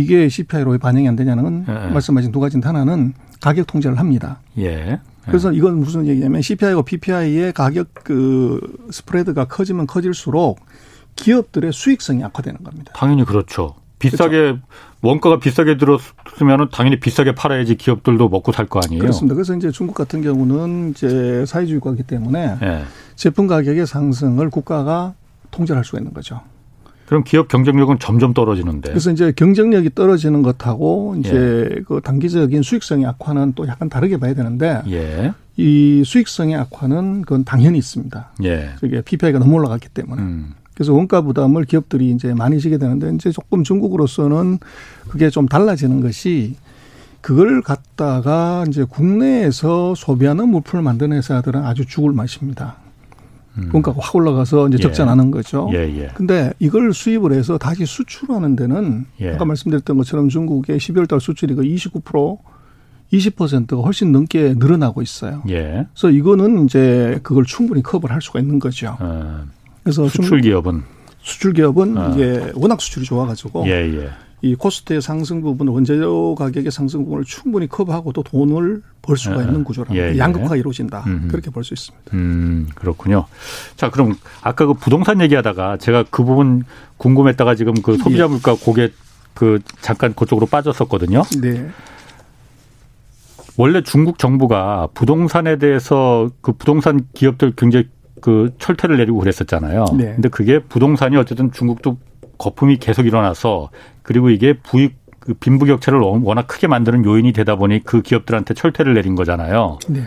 이게 0.00 0.28
CPI로 0.28 0.72
왜 0.72 0.78
반영이 0.78 1.08
안 1.08 1.16
되냐는 1.16 1.64
예. 1.68 1.72
말씀하신 1.92 2.32
두 2.32 2.40
가지 2.40 2.58
하나는 2.62 3.14
가격 3.40 3.66
통제를 3.66 3.98
합니다. 3.98 4.40
예. 4.58 5.00
그래서 5.24 5.52
이건 5.52 5.78
무슨 5.78 6.06
얘기냐면 6.06 6.42
CPI와 6.42 6.82
PPI의 6.82 7.52
가격 7.52 7.88
그 7.94 8.60
스프레드가 8.90 9.44
커지면 9.46 9.86
커질수록 9.86 10.58
기업들의 11.16 11.72
수익성이 11.72 12.24
악화되는 12.24 12.62
겁니다. 12.62 12.92
당연히 12.96 13.24
그렇죠. 13.24 13.74
비싸게 13.98 14.36
그렇죠. 14.36 14.60
원가가 15.02 15.38
비싸게 15.38 15.76
들었으면 15.76 16.68
당연히 16.72 16.98
비싸게 16.98 17.34
팔아야지 17.34 17.76
기업들도 17.76 18.28
먹고 18.28 18.52
살 18.52 18.66
거 18.66 18.80
아니에요. 18.82 19.00
그렇습니다. 19.00 19.34
그래서 19.34 19.54
이제 19.54 19.70
중국 19.70 19.94
같은 19.94 20.22
경우는 20.22 20.90
이제 20.90 21.44
사회주의 21.46 21.80
국가이기 21.80 22.04
때문에 22.04 22.56
네. 22.60 22.84
제품 23.14 23.46
가격의 23.46 23.86
상승을 23.86 24.50
국가가 24.50 25.14
통제할 25.50 25.80
를 25.80 25.84
수가 25.84 25.98
있는 25.98 26.14
거죠. 26.14 26.40
그럼 27.10 27.24
기업 27.24 27.48
경쟁력은 27.48 27.98
점점 27.98 28.32
떨어지는데. 28.32 28.90
그래서 28.90 29.10
이제 29.10 29.32
경쟁력이 29.34 29.96
떨어지는 29.96 30.42
것하고 30.42 31.16
이제 31.18 31.68
예. 31.68 31.82
그 31.84 32.00
단기적인 32.04 32.62
수익성의 32.62 33.04
악화는 33.04 33.54
또 33.56 33.66
약간 33.66 33.88
다르게 33.88 34.16
봐야 34.16 34.32
되는데 34.32 34.80
예. 34.88 35.32
이 35.56 36.04
수익성의 36.06 36.54
악화는 36.54 37.22
그건 37.22 37.42
당연히 37.42 37.78
있습니다. 37.78 38.30
예. 38.44 38.70
이게 38.84 39.02
PPI가 39.02 39.40
너무 39.40 39.56
올라갔기 39.56 39.88
때문에. 39.88 40.22
음. 40.22 40.54
그래서 40.72 40.94
원가 40.94 41.20
부담을 41.20 41.64
기업들이 41.64 42.12
이제 42.12 42.32
많이 42.32 42.60
지게 42.60 42.78
되는데 42.78 43.10
이제 43.12 43.32
조금 43.32 43.64
중국으로서는 43.64 44.60
그게 45.08 45.30
좀 45.30 45.48
달라지는 45.48 46.02
것이 46.02 46.54
그걸 47.20 47.60
갖다가 47.60 48.64
이제 48.68 48.84
국내에서 48.84 49.96
소비하는 49.96 50.48
물품을 50.48 50.84
만드는 50.84 51.16
회사들은 51.16 51.64
아주 51.64 51.86
죽을 51.86 52.12
맛입니다. 52.12 52.76
음. 53.58 53.70
원가가 53.72 53.98
확 54.00 54.14
올라가서 54.14 54.68
이제 54.68 54.76
예. 54.78 54.82
적자나는 54.82 55.30
거죠. 55.30 55.68
예, 55.72 55.78
예. 55.78 56.10
근데 56.14 56.52
이걸 56.58 56.92
수입을 56.92 57.32
해서 57.32 57.58
다시 57.58 57.84
수출하는 57.84 58.56
데는 58.56 59.06
예. 59.20 59.34
아까 59.34 59.44
말씀드렸던 59.44 59.96
것처럼 59.96 60.28
중국의 60.28 60.78
12월 60.78 61.08
달 61.08 61.20
수출이 61.20 61.54
그 61.54 61.62
29% 61.62 62.38
20%가 63.12 63.82
훨씬 63.82 64.12
넘게 64.12 64.54
늘어나고 64.56 65.02
있어요. 65.02 65.42
예. 65.48 65.86
그래서 65.92 66.10
이거는 66.10 66.64
이제 66.64 67.18
그걸 67.22 67.44
충분히 67.44 67.82
커버를 67.82 68.14
할 68.14 68.22
수가 68.22 68.38
있는 68.38 68.58
거죠. 68.60 68.96
어. 69.00 69.44
그래서 69.82 70.08
수출 70.08 70.40
기업은 70.40 70.82
수출 71.22 71.52
기업은 71.52 71.98
아. 71.98 72.12
이게 72.14 72.52
워낙 72.54 72.80
수출이 72.80 73.04
좋아가지고 73.04 73.66
예, 73.66 73.72
예. 73.72 74.10
이 74.42 74.54
코스트의 74.54 75.02
상승 75.02 75.42
부분, 75.42 75.68
원재료 75.68 76.34
가격의 76.34 76.70
상승 76.70 77.04
부분을 77.04 77.24
충분히 77.24 77.66
커버하고 77.66 78.12
또 78.12 78.22
돈을 78.22 78.82
벌 79.02 79.16
수가 79.16 79.40
예. 79.40 79.44
있는 79.44 79.64
구조라 79.64 79.94
예, 79.94 80.14
예. 80.14 80.18
양극화가 80.18 80.56
이루어진다. 80.56 81.04
음 81.06 81.28
그렇게 81.30 81.50
볼 81.50 81.62
수 81.62 81.74
있습니다. 81.74 82.16
음, 82.16 82.68
그렇군요. 82.74 83.26
자, 83.76 83.90
그럼 83.90 84.14
아까 84.42 84.66
그 84.66 84.74
부동산 84.74 85.20
얘기하다가 85.20 85.76
제가 85.76 86.04
그 86.10 86.24
부분 86.24 86.64
궁금했다가 86.96 87.54
지금 87.54 87.74
그 87.82 87.96
소비자 87.98 88.24
예. 88.24 88.28
물가 88.28 88.54
고개 88.54 88.90
그 89.34 89.60
잠깐 89.80 90.14
그쪽으로 90.14 90.46
빠졌었거든요. 90.46 91.22
네. 91.40 91.68
원래 93.56 93.82
중국 93.82 94.18
정부가 94.18 94.88
부동산에 94.94 95.56
대해서 95.58 96.30
그 96.40 96.52
부동산 96.52 97.06
기업들 97.12 97.52
굉장히 97.56 97.88
그 98.22 98.54
철퇴를 98.58 98.96
내리고 98.96 99.18
그랬었잖아요. 99.18 99.84
네. 99.96 100.12
근데 100.14 100.28
그게 100.28 100.58
부동산이 100.60 101.16
어쨌든 101.16 101.52
중국도 101.52 101.98
거품이 102.40 102.78
계속 102.78 103.06
일어나서 103.06 103.68
그리고 104.02 104.30
이게 104.30 104.54
부익 104.54 104.98
그 105.20 105.34
빈부격차를 105.34 106.00
워낙 106.00 106.46
크게 106.48 106.66
만드는 106.66 107.04
요인이 107.04 107.32
되다 107.32 107.56
보니 107.56 107.84
그 107.84 108.00
기업들한테 108.00 108.54
철퇴를 108.54 108.94
내린 108.94 109.14
거잖아요. 109.14 109.78
네. 109.88 110.04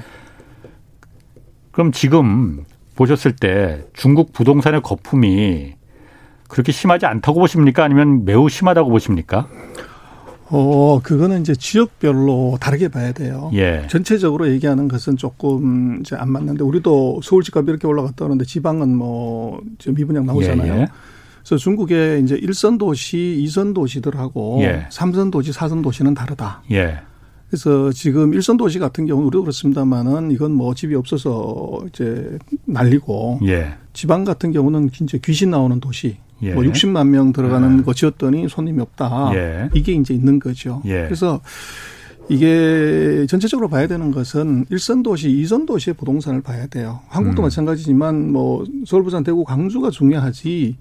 그럼 1.71 1.91
지금 1.91 2.63
보셨을 2.95 3.36
때 3.36 3.86
중국 3.93 4.34
부동산의 4.34 4.81
거품이 4.81 5.75
그렇게 6.47 6.71
심하지 6.71 7.05
않다고 7.05 7.39
보십니까? 7.39 7.84
아니면 7.84 8.25
매우 8.25 8.49
심하다고 8.49 8.89
보십니까? 8.89 9.47
어, 10.49 10.99
그거는 11.03 11.41
이제 11.41 11.53
지역별로 11.55 12.57
다르게 12.59 12.88
봐야 12.88 13.11
돼요. 13.11 13.51
예. 13.53 13.86
전체적으로 13.89 14.49
얘기하는 14.49 14.88
것은 14.88 15.17
조금 15.17 15.99
이제 16.01 16.15
안 16.15 16.31
맞는데 16.31 16.63
우리도 16.63 17.21
서울 17.23 17.43
집값이 17.43 17.69
이렇게 17.69 17.88
올라갔다 17.88 18.25
오는데 18.25 18.45
지방은 18.45 18.95
뭐 18.95 19.61
미분양 19.88 20.25
나오잖아요. 20.25 20.73
예, 20.73 20.81
예. 20.81 20.88
그래서 21.43 21.57
중국의 21.57 22.23
이제 22.23 22.35
일선 22.35 22.77
도시, 22.77 23.37
이선 23.39 23.73
도시들하고 23.73 24.59
예. 24.61 24.85
삼선 24.89 25.29
도시, 25.29 25.51
사선 25.51 25.81
도시는 25.81 26.13
다르다. 26.13 26.63
예. 26.71 26.99
그래서 27.49 27.91
지금 27.91 28.33
일선 28.33 28.57
도시 28.57 28.79
같은 28.79 29.05
경우는 29.05 29.27
우리도 29.27 29.43
그렇습니다만은 29.43 30.31
이건 30.31 30.53
뭐 30.53 30.73
집이 30.73 30.95
없어서 30.95 31.81
이제 31.89 32.39
날리고 32.65 33.41
예. 33.45 33.75
지방 33.91 34.23
같은 34.23 34.51
경우는 34.51 34.89
진짜 34.91 35.19
귀신 35.19 35.51
나오는 35.51 35.79
도시 35.79 36.17
예. 36.41 36.53
뭐 36.53 36.63
60만 36.63 37.09
명 37.09 37.31
들어가는 37.31 37.79
예. 37.79 37.83
거 37.83 37.93
지었더니 37.93 38.47
손님이 38.49 38.81
없다. 38.81 39.31
예. 39.35 39.69
이게 39.73 39.93
이제 39.93 40.13
있는 40.13 40.39
거죠. 40.39 40.81
예. 40.85 41.03
그래서 41.03 41.41
이게 42.29 43.25
전체적으로 43.27 43.67
봐야 43.67 43.85
되는 43.85 44.11
것은 44.11 44.65
일선 44.69 45.03
도시, 45.03 45.29
이선 45.29 45.65
도시의 45.65 45.93
부동산을 45.95 46.41
봐야 46.41 46.67
돼요. 46.67 47.01
한국도 47.09 47.41
음. 47.41 47.43
마찬가지지만 47.43 48.31
뭐 48.31 48.65
서울, 48.85 49.03
부산, 49.03 49.23
대구, 49.23 49.43
광주가 49.43 49.89
중요하지. 49.89 50.77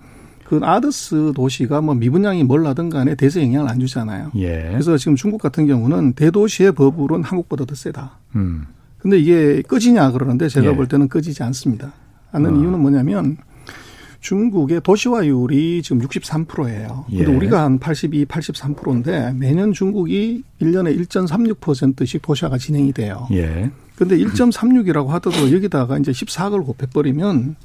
그 0.52 0.60
아드스 0.62 1.32
도시가 1.34 1.80
뭐 1.80 1.94
미분양이 1.94 2.44
뭘라든 2.44 2.90
간에 2.90 3.14
대세 3.14 3.40
영향을 3.40 3.70
안 3.70 3.80
주잖아요. 3.80 4.32
예. 4.36 4.68
그래서 4.70 4.98
지금 4.98 5.16
중국 5.16 5.40
같은 5.40 5.66
경우는 5.66 6.12
대도시의 6.12 6.72
버블은 6.72 7.22
한국보다 7.22 7.64
더 7.64 7.74
세다. 7.74 8.18
음. 8.36 8.66
근데 8.98 9.18
이게 9.18 9.62
꺼지냐 9.62 10.10
그러는데 10.10 10.50
제가 10.50 10.72
예. 10.72 10.76
볼 10.76 10.88
때는 10.88 11.08
꺼지지 11.08 11.42
않습니다. 11.44 11.94
하는 12.32 12.54
어. 12.54 12.60
이유는 12.60 12.80
뭐냐면 12.80 13.38
중국의 14.20 14.82
도시화율이 14.82 15.82
지금 15.82 16.02
63%예요. 16.02 17.06
근데 17.08 17.22
예. 17.22 17.34
우리가 17.34 17.62
한 17.62 17.78
82, 17.78 18.26
83%인데 18.26 19.32
매년 19.32 19.72
중국이 19.72 20.42
1년에 20.60 20.94
1.36%씩 20.98 22.20
도시화가 22.20 22.58
진행이 22.58 22.92
돼요. 22.92 23.26
예. 23.32 23.70
근데 23.96 24.18
1.36이라고 24.18 25.06
하더라도 25.06 25.50
여기다가 25.50 25.96
이제 25.96 26.12
14억을 26.12 26.66
곱해 26.66 26.90
버리면 26.92 27.56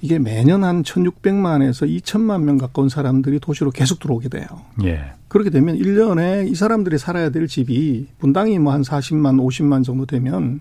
이게 0.00 0.18
매년 0.18 0.62
한 0.62 0.82
1,600만에서 0.82 1.88
2천만 2.00 2.42
명 2.42 2.56
가까운 2.56 2.88
사람들이 2.88 3.40
도시로 3.40 3.70
계속 3.70 3.98
들어오게 3.98 4.28
돼요. 4.28 4.46
예. 4.84 5.00
그렇게 5.26 5.50
되면 5.50 5.76
1년에 5.76 6.48
이 6.50 6.54
사람들이 6.54 6.98
살아야 6.98 7.30
될 7.30 7.48
집이 7.48 8.06
분당이 8.18 8.58
뭐 8.58 8.72
한 8.72 8.82
40만, 8.82 9.36
50만 9.40 9.84
정도 9.84 10.06
되면 10.06 10.60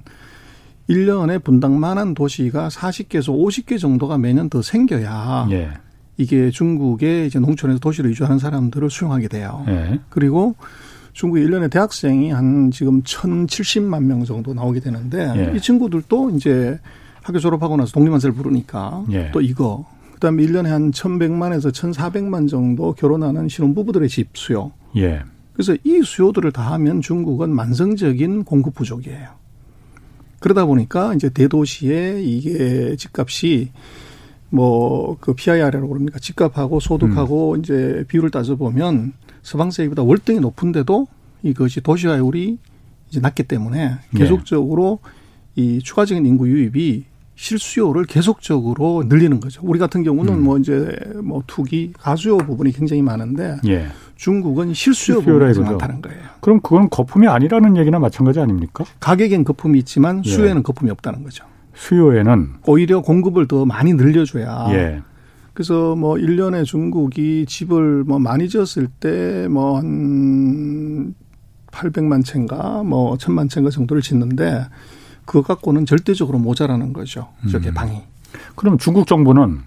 1년에 0.90 1.44
분당 1.44 1.80
만한 1.80 2.14
도시가 2.14 2.70
40개에서 2.70 3.28
50개 3.28 3.80
정도가 3.80 4.18
매년 4.18 4.50
더 4.50 4.62
생겨야 4.62 5.48
예. 5.52 5.70
이게 6.18 6.50
중국의 6.50 7.28
이제 7.28 7.40
농촌에서 7.40 7.80
도시로 7.80 8.10
이주하는 8.10 8.40
사람들을 8.40 8.90
수용하게 8.90 9.28
돼요. 9.28 9.64
예. 9.68 10.00
그리고 10.10 10.56
중국 11.14 11.38
1년에 11.38 11.70
대학생이 11.70 12.32
한 12.32 12.72
지금 12.72 13.04
1,070만 13.04 14.04
명 14.04 14.24
정도 14.26 14.54
나오게 14.54 14.80
되는데 14.80 15.32
예. 15.36 15.56
이 15.56 15.62
친구들도 15.62 16.32
이제 16.32 16.80
학교 17.28 17.40
졸업하고 17.40 17.76
나서 17.76 17.92
독립만세를 17.92 18.34
부르니까 18.34 19.06
예. 19.12 19.32
또 19.32 19.42
이거 19.42 19.86
그다음에 20.14 20.44
1년에 20.44 20.68
한 20.68 20.92
1,100만에서 20.92 21.72
1,400만 21.72 22.50
정도 22.50 22.94
결혼하는 22.94 23.50
신혼부부들의 23.50 24.08
집 24.10 24.30
수요. 24.34 24.72
예. 24.96 25.22
그래서 25.54 25.76
이 25.84 26.02
수요들을 26.04 26.52
다 26.52 26.72
하면 26.74 27.02
중국은 27.02 27.50
만성적인 27.50 28.46
공급 28.46 28.76
부족이에요. 28.76 29.30
그러다 30.40 30.66
보니까 30.66 31.14
이제 31.16 31.30
대도시에 31.30 32.22
이게 32.22 32.96
집값이 32.96 33.72
뭐 34.50 35.18
그 35.20 35.34
PIR이라고 35.34 35.88
그럽니까? 35.88 36.20
집값하고 36.20 36.80
소득하고 36.80 37.56
음. 37.56 37.60
이제 37.60 38.06
비율을 38.08 38.32
따져 38.32 38.56
보면 38.56 39.12
서방 39.42 39.72
세계보다 39.72 40.04
월등히 40.04 40.40
높은데도 40.40 41.08
이것이 41.44 41.82
도시화율이 41.82 42.58
이제 43.10 43.20
낮기 43.20 43.44
때문에 43.44 43.90
네. 44.12 44.20
계속적으로 44.20 45.00
네. 45.56 45.64
이 45.64 45.80
추가적인 45.80 46.26
인구 46.26 46.48
유입이 46.48 47.04
실수요를 47.38 48.06
계속적으로 48.06 49.04
늘리는 49.08 49.40
거죠. 49.40 49.62
우리 49.64 49.78
같은 49.80 50.04
경우는 50.04 50.34
음. 50.34 50.44
뭐 50.44 50.58
이제 50.58 50.98
뭐 51.24 51.44
투기 51.46 51.94
가수요 51.98 52.38
부분이 52.38 52.72
굉장히 52.72 53.04
많은데 53.04 53.58
예. 53.68 53.88
중국은 54.16 54.74
실수요 54.74 55.22
부분이 55.22 55.60
많다는 55.60 56.02
거예요. 56.02 56.20
그럼 56.42 56.60
그건 56.62 56.90
거품이 56.90 57.28
아니라는 57.28 57.78
얘기나 57.78 58.00
마찬가지 58.00 58.40
아닙니까? 58.40 58.84
가격엔 59.00 59.44
거품이 59.44 59.78
있지만 59.80 60.24
예. 60.26 60.30
수요에는 60.30 60.58
예. 60.58 60.62
거품이 60.64 60.90
없다는 60.92 61.24
거죠. 61.24 61.46
수요에는 61.76 62.54
오히려 62.66 63.02
공급을 63.02 63.48
더 63.48 63.66
많이 63.66 63.94
늘려줘야. 63.94 64.70
예. 64.72 65.02
그래서 65.54 65.96
뭐 65.96 66.16
1년에 66.16 66.66
중국이 66.66 67.46
집을 67.48 68.04
뭐 68.04 68.18
많이 68.20 68.50
지었을 68.50 68.88
때 69.00 69.48
뭐 69.48 69.78
한 69.78 71.14
800만 71.72 72.26
채인가 72.26 72.82
뭐 72.84 73.16
1000만 73.18 73.48
채인가 73.48 73.70
정도를 73.70 74.02
짓는데 74.02 74.66
그거 75.28 75.42
갖고는 75.44 75.86
절대적으로 75.86 76.40
모자라는 76.40 76.94
거죠. 76.94 77.28
저 77.52 77.60
개방이. 77.60 77.92
음. 77.92 78.40
그럼 78.56 78.78
중국 78.78 79.06
정부는 79.06 79.60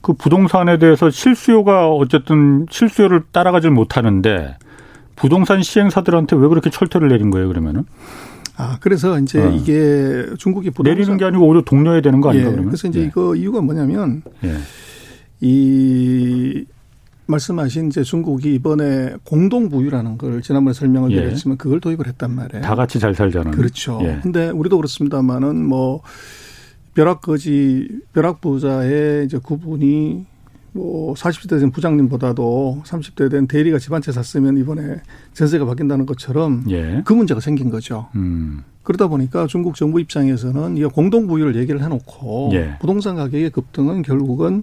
그 0.00 0.12
부동산에 0.12 0.78
대해서 0.78 1.10
실수요가 1.10 1.90
어쨌든 1.90 2.66
실수요를 2.70 3.24
따라가질 3.32 3.70
못하는데 3.72 4.56
부동산 5.16 5.62
시행사들한테 5.62 6.36
왜 6.36 6.46
그렇게 6.48 6.70
철퇴를 6.70 7.08
내린 7.08 7.30
거예요, 7.30 7.48
그러면은? 7.48 7.84
아, 8.56 8.78
그래서 8.80 9.18
이제 9.18 9.42
어. 9.42 9.50
이게 9.50 10.24
중국이 10.38 10.70
부동산 10.70 10.94
내리는 10.94 11.16
게 11.16 11.24
아니고 11.24 11.46
오히려 11.46 11.62
독려해야 11.62 12.00
되는 12.00 12.20
거 12.20 12.30
아닌가 12.30 12.46
예, 12.46 12.52
그러면? 12.52 12.70
그래서 12.70 12.88
이제 12.88 13.00
예. 13.00 13.04
이거 13.04 13.34
이유가 13.34 13.60
뭐냐면 13.60 14.22
예. 14.44 14.56
이 15.40 16.64
말씀하신 17.26 17.88
이제 17.88 18.02
중국이 18.02 18.54
이번에 18.54 19.14
공동 19.24 19.68
부유라는 19.68 20.16
걸 20.18 20.42
지난번에 20.42 20.72
설명을 20.74 21.10
예. 21.12 21.16
드렸지만 21.16 21.56
그걸 21.58 21.80
도입을 21.80 22.06
했단 22.06 22.30
말이에요. 22.34 22.62
다 22.62 22.74
같이 22.74 22.98
잘 22.98 23.14
살자는. 23.14 23.50
그렇죠. 23.52 23.98
예. 24.02 24.20
근데 24.22 24.48
우리도 24.50 24.76
그렇습니다만은 24.76 25.64
뭐 25.66 26.02
벼락거지 26.94 27.88
벼락부자의 28.12 29.26
이제 29.26 29.38
구분이 29.38 30.24
뭐 30.72 31.14
40대 31.14 31.58
된 31.60 31.70
부장님보다도 31.70 32.82
30대 32.84 33.30
된 33.30 33.46
대리가 33.46 33.78
집 33.78 33.92
한 33.92 34.02
채 34.02 34.12
샀으면 34.12 34.58
이번에 34.58 34.96
전세가 35.32 35.64
바뀐다는 35.64 36.06
것처럼 36.06 36.64
예. 36.70 37.02
그 37.04 37.12
문제가 37.12 37.40
생긴 37.40 37.70
거죠. 37.70 38.08
음. 38.14 38.62
그러다 38.82 39.08
보니까 39.08 39.46
중국 39.46 39.74
정부 39.74 40.00
입장에서는 40.00 40.76
이 40.76 40.84
공동 40.84 41.26
부유를 41.26 41.56
얘기를 41.56 41.82
해놓고 41.82 42.50
예. 42.52 42.76
부동산 42.80 43.16
가격의 43.16 43.50
급등은 43.50 44.02
결국은 44.02 44.62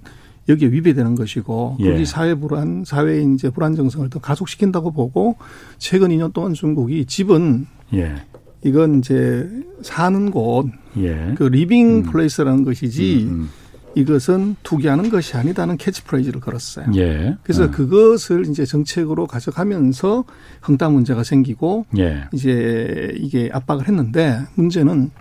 여기에 0.49 0.69
위배되는 0.69 1.15
것이고 1.15 1.77
예. 1.79 1.91
거기 1.91 2.05
사회 2.05 2.35
불안, 2.35 2.83
사회 2.85 3.21
이제 3.21 3.49
불안정성을 3.49 4.09
더 4.09 4.19
가속시킨다고 4.19 4.91
보고 4.91 5.37
최근 5.77 6.09
2년 6.09 6.33
동안 6.33 6.53
중국이 6.53 7.05
집은 7.05 7.67
예. 7.93 8.15
이건 8.63 8.99
이제 8.99 9.49
사는 9.81 10.31
곳, 10.31 10.67
예. 10.97 11.33
그 11.35 11.43
living 11.43 11.97
음. 11.97 12.03
place라는 12.03 12.63
것이지 12.63 13.27
음, 13.29 13.29
음. 13.29 13.49
이것은 13.95 14.55
투기하는 14.63 15.09
것이 15.09 15.37
아니다는 15.37 15.77
캐치프레이즈를 15.77 16.39
걸었어요. 16.39 16.87
예. 16.95 17.37
그래서 17.43 17.65
음. 17.65 17.71
그것을 17.71 18.47
이제 18.47 18.65
정책으로 18.65 19.27
가져가면서 19.27 20.23
헝다 20.61 20.89
문제가 20.89 21.23
생기고 21.23 21.85
예. 21.97 22.23
이제 22.33 23.13
이게 23.17 23.49
압박을 23.53 23.87
했는데 23.87 24.39
문제는 24.55 25.11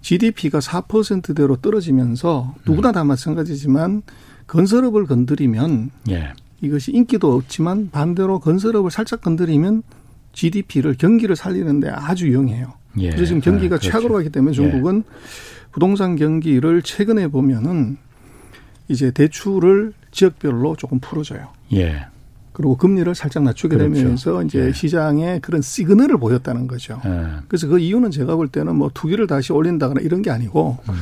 GDP가 0.00 0.58
4%대로 0.58 1.56
떨어지면서 1.56 2.54
누구나 2.66 2.92
다 2.92 3.04
마찬가지지만 3.04 4.02
건설업을 4.46 5.06
건드리면 5.06 5.90
예. 6.10 6.32
이것이 6.60 6.92
인기도 6.92 7.34
없지만 7.34 7.90
반대로 7.90 8.38
건설업을 8.40 8.90
살짝 8.90 9.20
건드리면 9.20 9.82
GDP를 10.32 10.94
경기를 10.94 11.36
살리는데 11.36 11.90
아주 11.90 12.28
유용해요. 12.28 12.72
예. 12.98 13.10
그래서 13.10 13.26
지금 13.26 13.40
경기가 13.40 13.76
아, 13.76 13.78
그렇죠. 13.78 13.90
최악으로 13.90 14.14
가기 14.14 14.30
때문에 14.30 14.50
예. 14.50 14.54
중국은 14.54 15.04
예. 15.06 15.70
부동산 15.72 16.16
경기를 16.16 16.82
최근에 16.82 17.28
보면은 17.28 17.96
이제 18.88 19.10
대출을 19.10 19.92
지역별로 20.10 20.76
조금 20.76 21.00
풀어줘요. 21.00 21.48
예. 21.74 22.06
그리고 22.52 22.76
금리를 22.76 23.12
살짝 23.16 23.42
낮추게 23.42 23.76
그렇죠. 23.76 23.94
되면서 23.94 24.42
이제 24.44 24.66
예. 24.68 24.72
시장에 24.72 25.40
그런 25.40 25.60
시그널을 25.60 26.18
보였다는 26.18 26.68
거죠. 26.68 27.00
예. 27.04 27.26
그래서 27.48 27.66
그 27.66 27.80
이유는 27.80 28.12
제가 28.12 28.36
볼 28.36 28.48
때는 28.48 28.76
뭐 28.76 28.90
투기를 28.94 29.26
다시 29.26 29.52
올린다거나 29.52 30.00
이런 30.02 30.22
게 30.22 30.30
아니고 30.30 30.78
음. 30.88 30.94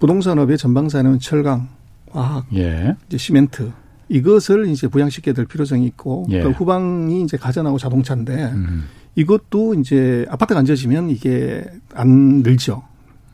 부동산업의 0.00 0.58
전방산업은 0.58 1.20
철강, 1.20 1.68
화학, 2.14 2.46
예. 2.54 2.96
이제 3.08 3.18
시멘트 3.18 3.72
이것을 4.08 4.68
이제 4.68 4.86
부양시켜야 4.88 5.34
될 5.34 5.46
필요성이 5.46 5.86
있고 5.86 6.26
예. 6.30 6.42
그 6.42 6.50
후방이 6.50 7.22
이제 7.22 7.36
가전하고 7.36 7.78
자동차인데 7.78 8.52
음. 8.52 8.84
이것도 9.16 9.74
이제 9.74 10.26
아파트가 10.28 10.60
안 10.60 10.66
지어지면 10.66 11.10
이게 11.10 11.64
안 11.94 12.42
늘죠. 12.42 12.82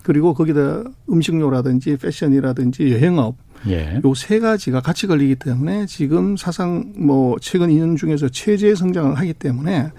그리고 0.02 0.34
거기다 0.34 0.84
음식료라든지 1.10 1.96
패션이라든지 1.96 2.92
여행업 2.92 3.36
예. 3.68 4.00
요세 4.04 4.40
가지가 4.40 4.80
같이 4.80 5.06
걸리기 5.06 5.36
때문에 5.36 5.86
지금 5.86 6.36
사상 6.36 6.92
뭐 6.96 7.36
최근 7.40 7.68
2년 7.68 7.96
중에서 7.96 8.28
최저의 8.28 8.76
성장을 8.76 9.14
하기 9.18 9.34
때문에 9.34 9.90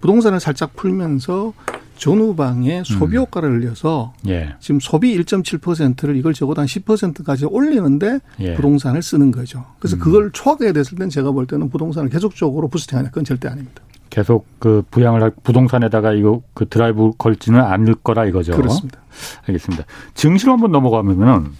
부동산을 0.00 0.38
살짝 0.38 0.76
풀면서 0.76 1.52
전후방에 1.98 2.84
소비 2.84 3.16
음. 3.16 3.22
효과를 3.22 3.58
늘려서 3.58 4.14
예. 4.28 4.54
지금 4.60 4.80
소비 4.80 5.18
1.7%를 5.18 6.16
이걸 6.16 6.32
적어도 6.32 6.60
한 6.60 6.66
10%까지 6.66 7.44
올리는데 7.44 8.20
예. 8.40 8.54
부동산을 8.54 9.02
쓰는 9.02 9.30
거죠. 9.30 9.66
그래서 9.78 9.96
음. 9.96 10.00
그걸 10.00 10.30
초과하게 10.32 10.72
됐을 10.72 10.96
땐 10.96 11.10
제가 11.10 11.32
볼 11.32 11.46
때는 11.46 11.68
부동산을 11.68 12.08
계속적으로 12.08 12.68
부스팅하는 12.68 13.10
건 13.10 13.24
절대 13.24 13.48
아닙니다. 13.48 13.82
계속 14.10 14.46
그 14.58 14.82
부양을 14.90 15.22
할 15.22 15.32
부동산에다가 15.42 16.12
이거 16.12 16.42
그 16.54 16.66
드라이브 16.68 17.12
걸지는 17.18 17.60
않을 17.60 17.96
거라 17.96 18.24
이거죠. 18.24 18.56
그렇습니다. 18.56 19.00
알겠습니다. 19.46 19.84
증시로 20.14 20.52
한번 20.52 20.72
넘어가면은 20.72 21.52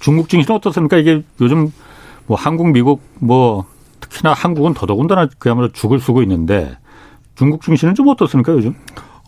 중국 0.00 0.28
증시는 0.28 0.56
어떻습니까? 0.56 0.96
이게 0.96 1.22
요즘 1.40 1.72
뭐 2.26 2.36
한국, 2.36 2.70
미국 2.70 3.00
뭐 3.20 3.64
특히나 4.00 4.32
한국은 4.32 4.74
더더군다나 4.74 5.28
그야말로 5.38 5.72
죽을 5.72 6.00
쓰고 6.00 6.22
있는데 6.22 6.76
중국 7.36 7.62
증시는 7.62 7.94
좀 7.94 8.08
어떻습니까 8.08 8.52
요즘? 8.52 8.74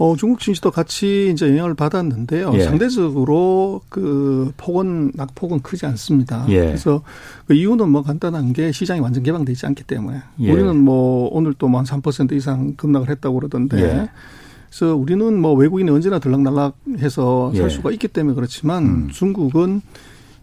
어, 0.00 0.16
중국 0.16 0.40
증시도 0.40 0.70
같이 0.70 1.28
이제 1.30 1.46
영향을 1.50 1.74
받았는데요. 1.74 2.52
예. 2.54 2.60
상대적으로 2.60 3.82
그 3.90 4.50
폭은 4.56 5.12
낙폭은 5.14 5.60
크지 5.60 5.84
않습니다. 5.84 6.46
예. 6.48 6.60
그래서 6.60 7.02
그 7.44 7.52
이유는 7.52 7.90
뭐 7.90 8.02
간단한 8.02 8.54
게 8.54 8.72
시장이 8.72 9.00
완전 9.00 9.22
개방돼 9.22 9.52
있지 9.52 9.66
않기 9.66 9.84
때문에 9.84 10.22
예. 10.40 10.50
우리는 10.50 10.74
뭐 10.74 11.28
오늘 11.32 11.52
또한 11.52 11.84
3% 11.84 12.32
이상 12.32 12.76
급락을 12.76 13.10
했다고 13.10 13.34
그러던데 13.40 13.78
예. 13.78 14.08
그래서 14.70 14.96
우리는 14.96 15.38
뭐 15.38 15.52
외국인이 15.52 15.90
언제나 15.90 16.18
들락날락해서 16.18 17.52
살 17.54 17.64
예. 17.64 17.68
수가 17.68 17.90
있기 17.90 18.08
때문에 18.08 18.34
그렇지만 18.34 18.84
음. 18.84 19.08
중국은 19.10 19.82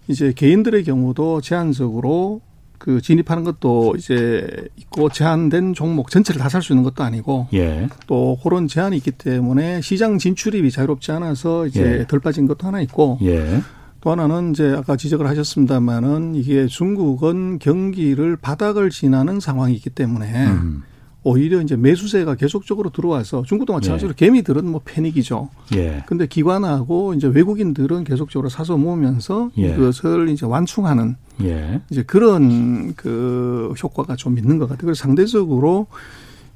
이제 0.07 0.33
개인들의 0.33 0.83
경우도 0.83 1.41
제한적으로 1.41 2.41
그 2.77 3.01
진입하는 3.01 3.43
것도 3.43 3.95
이제 3.97 4.47
있고 4.77 5.09
제한된 5.09 5.73
종목 5.73 6.09
전체를 6.09 6.39
다 6.39 6.47
살 6.49 6.61
수 6.61 6.73
있는 6.73 6.83
것도 6.83 7.03
아니고 7.03 7.47
예. 7.53 7.87
또 8.07 8.37
그런 8.43 8.67
제한이 8.67 8.97
있기 8.97 9.11
때문에 9.11 9.81
시장 9.81 10.17
진출입이 10.17 10.71
자유롭지 10.71 11.11
않아서 11.11 11.65
이제 11.67 11.99
예. 11.99 12.07
덜 12.07 12.19
빠진 12.19 12.47
것도 12.47 12.67
하나 12.67 12.81
있고 12.81 13.19
예. 13.23 13.61
또 14.01 14.11
하나는 14.11 14.51
이제 14.51 14.73
아까 14.77 14.95
지적을 14.95 15.27
하셨습니다마는 15.27 16.35
이게 16.35 16.67
중국은 16.67 17.59
경기를 17.59 18.37
바닥을 18.37 18.89
지나는 18.91 19.39
상황이기 19.39 19.89
때문에 19.89 20.45
음. 20.47 20.83
오히려 21.27 21.61
이제 21.61 21.75
매수세가 21.75 22.35
계속적으로 22.35 22.89
들어와서 22.89 23.43
중국도 23.43 23.73
마찬가지로 23.73 24.11
예. 24.11 24.13
개미들은 24.15 24.65
뭐 24.65 24.79
패닉이죠. 24.85 25.49
예. 25.75 26.03
근데 26.07 26.25
기관하고 26.25 27.13
이제 27.15 27.27
외국인들은 27.27 28.05
계속적으로 28.05 28.47
사서 28.47 28.77
모으면서 28.77 29.51
예. 29.57 29.73
이것을 29.73 30.29
이제 30.29 30.45
완충하는 30.45 31.17
예. 31.41 31.81
이제 31.89 32.03
그런 32.03 32.93
그 32.95 33.73
효과가 33.83 34.15
좀 34.15 34.37
있는 34.37 34.57
것 34.57 34.69
같아요. 34.69 34.85
그래서 34.85 35.01
상대적으로 35.01 35.87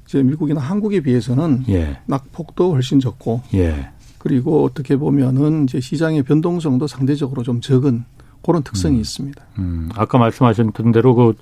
이제 0.06 0.22
미국이나 0.22 0.60
한국에 0.62 1.00
비해서는 1.00 1.64
예. 1.68 1.98
낙폭도 2.06 2.72
훨씬 2.72 2.98
적고 2.98 3.42
예. 3.52 3.90
그리고 4.16 4.64
어떻게 4.64 4.96
보면은 4.96 5.64
이제 5.64 5.80
시장의 5.80 6.22
변동성도 6.22 6.86
상대적으로 6.86 7.42
좀 7.42 7.60
적은 7.60 8.04
그런 8.42 8.62
특성이 8.62 8.96
음. 8.96 9.00
있습니다. 9.00 9.44
음. 9.58 9.90
아까 9.96 10.16
말씀하셨던 10.16 10.92
대로 10.92 11.14
그 11.14 11.34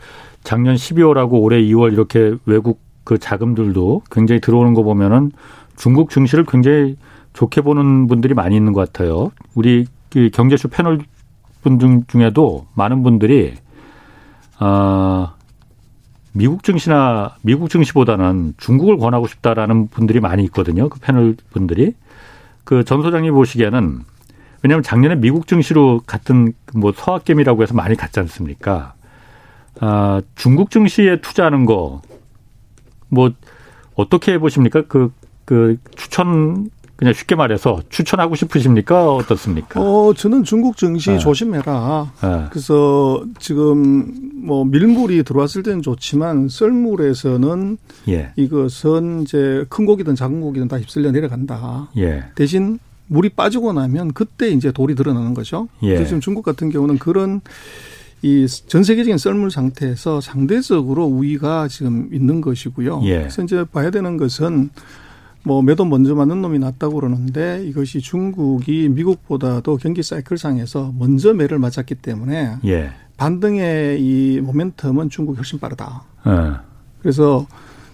작년 0.42 0.74
12월하고 0.74 1.40
올해 1.40 1.62
2월 1.62 1.92
이렇게 1.92 2.34
외국 2.44 2.89
그 3.10 3.18
자금들도 3.18 4.02
굉장히 4.08 4.40
들어오는 4.40 4.72
거 4.72 4.84
보면은 4.84 5.32
중국 5.74 6.10
증시를 6.10 6.44
굉장히 6.44 6.96
좋게 7.32 7.60
보는 7.62 8.06
분들이 8.06 8.34
많이 8.34 8.54
있는 8.54 8.72
것 8.72 8.92
같아요. 8.92 9.32
우리 9.56 9.86
그 10.10 10.30
경제쇼 10.32 10.68
패널 10.68 11.00
분 11.60 12.04
중에도 12.06 12.68
많은 12.74 13.02
분들이 13.02 13.54
어, 14.60 15.32
미국 16.30 16.62
증시나 16.62 17.34
미국 17.42 17.68
증시보다는 17.68 18.54
중국을 18.58 18.96
권하고 18.96 19.26
싶다라는 19.26 19.88
분들이 19.88 20.20
많이 20.20 20.44
있거든요. 20.44 20.88
그 20.88 21.00
패널 21.00 21.34
분들이 21.52 21.94
그 22.62 22.84
전 22.84 23.02
소장님 23.02 23.34
보시기에는 23.34 24.02
왜냐하면 24.62 24.84
작년에 24.84 25.16
미국 25.16 25.48
증시로 25.48 26.00
같은 26.06 26.52
뭐 26.74 26.92
서학겜이라고 26.94 27.60
해서 27.64 27.74
많이 27.74 27.96
갔지 27.96 28.20
않습니까? 28.20 28.94
아, 29.80 30.22
중국 30.36 30.70
증시에 30.70 31.20
투자하는 31.20 31.66
거 31.66 32.02
뭐 33.10 33.32
어떻게 33.94 34.38
보십니까? 34.38 34.82
그, 34.88 35.12
그 35.44 35.76
추천 35.94 36.70
그냥 37.00 37.14
쉽게 37.14 37.34
말해서 37.34 37.80
추천하고 37.88 38.34
싶으십니까? 38.34 39.14
어떻습니까? 39.14 39.80
어, 39.80 40.12
저는 40.12 40.44
중국 40.44 40.76
증시 40.76 41.12
네. 41.12 41.18
조심해라. 41.18 42.12
네. 42.22 42.44
그래서 42.50 43.24
지금 43.38 44.12
뭐 44.34 44.66
밀물이 44.66 45.22
들어왔을 45.22 45.62
때는 45.62 45.80
좋지만 45.80 46.50
썰물에서는 46.50 47.78
예. 48.10 48.32
이것은 48.36 49.22
이제 49.22 49.64
큰 49.70 49.86
고기든 49.86 50.14
작은 50.14 50.42
고기든 50.42 50.68
다 50.68 50.78
휩쓸려 50.78 51.10
내려간다. 51.10 51.88
예. 51.96 52.24
대신 52.34 52.78
물이 53.06 53.30
빠지고 53.30 53.72
나면 53.72 54.12
그때 54.12 54.50
이제 54.50 54.70
돌이 54.70 54.94
드러나는 54.94 55.32
거죠. 55.32 55.68
예. 55.82 56.04
지금 56.04 56.20
중국 56.20 56.44
같은 56.44 56.68
경우는 56.68 56.98
그런 56.98 57.40
이 58.22 58.46
전 58.66 58.82
세계적인 58.84 59.16
썰물 59.18 59.50
상태에서 59.50 60.20
상대적으로 60.20 61.06
우위가 61.06 61.68
지금 61.68 62.08
있는 62.12 62.40
것이고요. 62.40 63.00
예. 63.04 63.18
그래서 63.20 63.42
이제 63.42 63.64
봐야 63.64 63.90
되는 63.90 64.16
것은 64.16 64.70
뭐 65.42 65.62
매도 65.62 65.86
먼저 65.86 66.14
맞는 66.14 66.42
놈이 66.42 66.58
낫다고 66.58 66.96
그러는데 66.96 67.64
이것이 67.64 68.00
중국이 68.00 68.90
미국보다도 68.90 69.78
경기 69.78 70.02
사이클상에서 70.02 70.92
먼저 70.98 71.32
매를 71.32 71.58
맞았기 71.58 71.94
때문에 71.96 72.56
예. 72.66 72.90
반등의 73.16 74.02
이 74.02 74.40
모멘텀은 74.42 75.10
중국이 75.10 75.36
훨씬 75.36 75.58
빠르다. 75.58 76.02
예. 76.26 76.30
그래서 77.00 77.46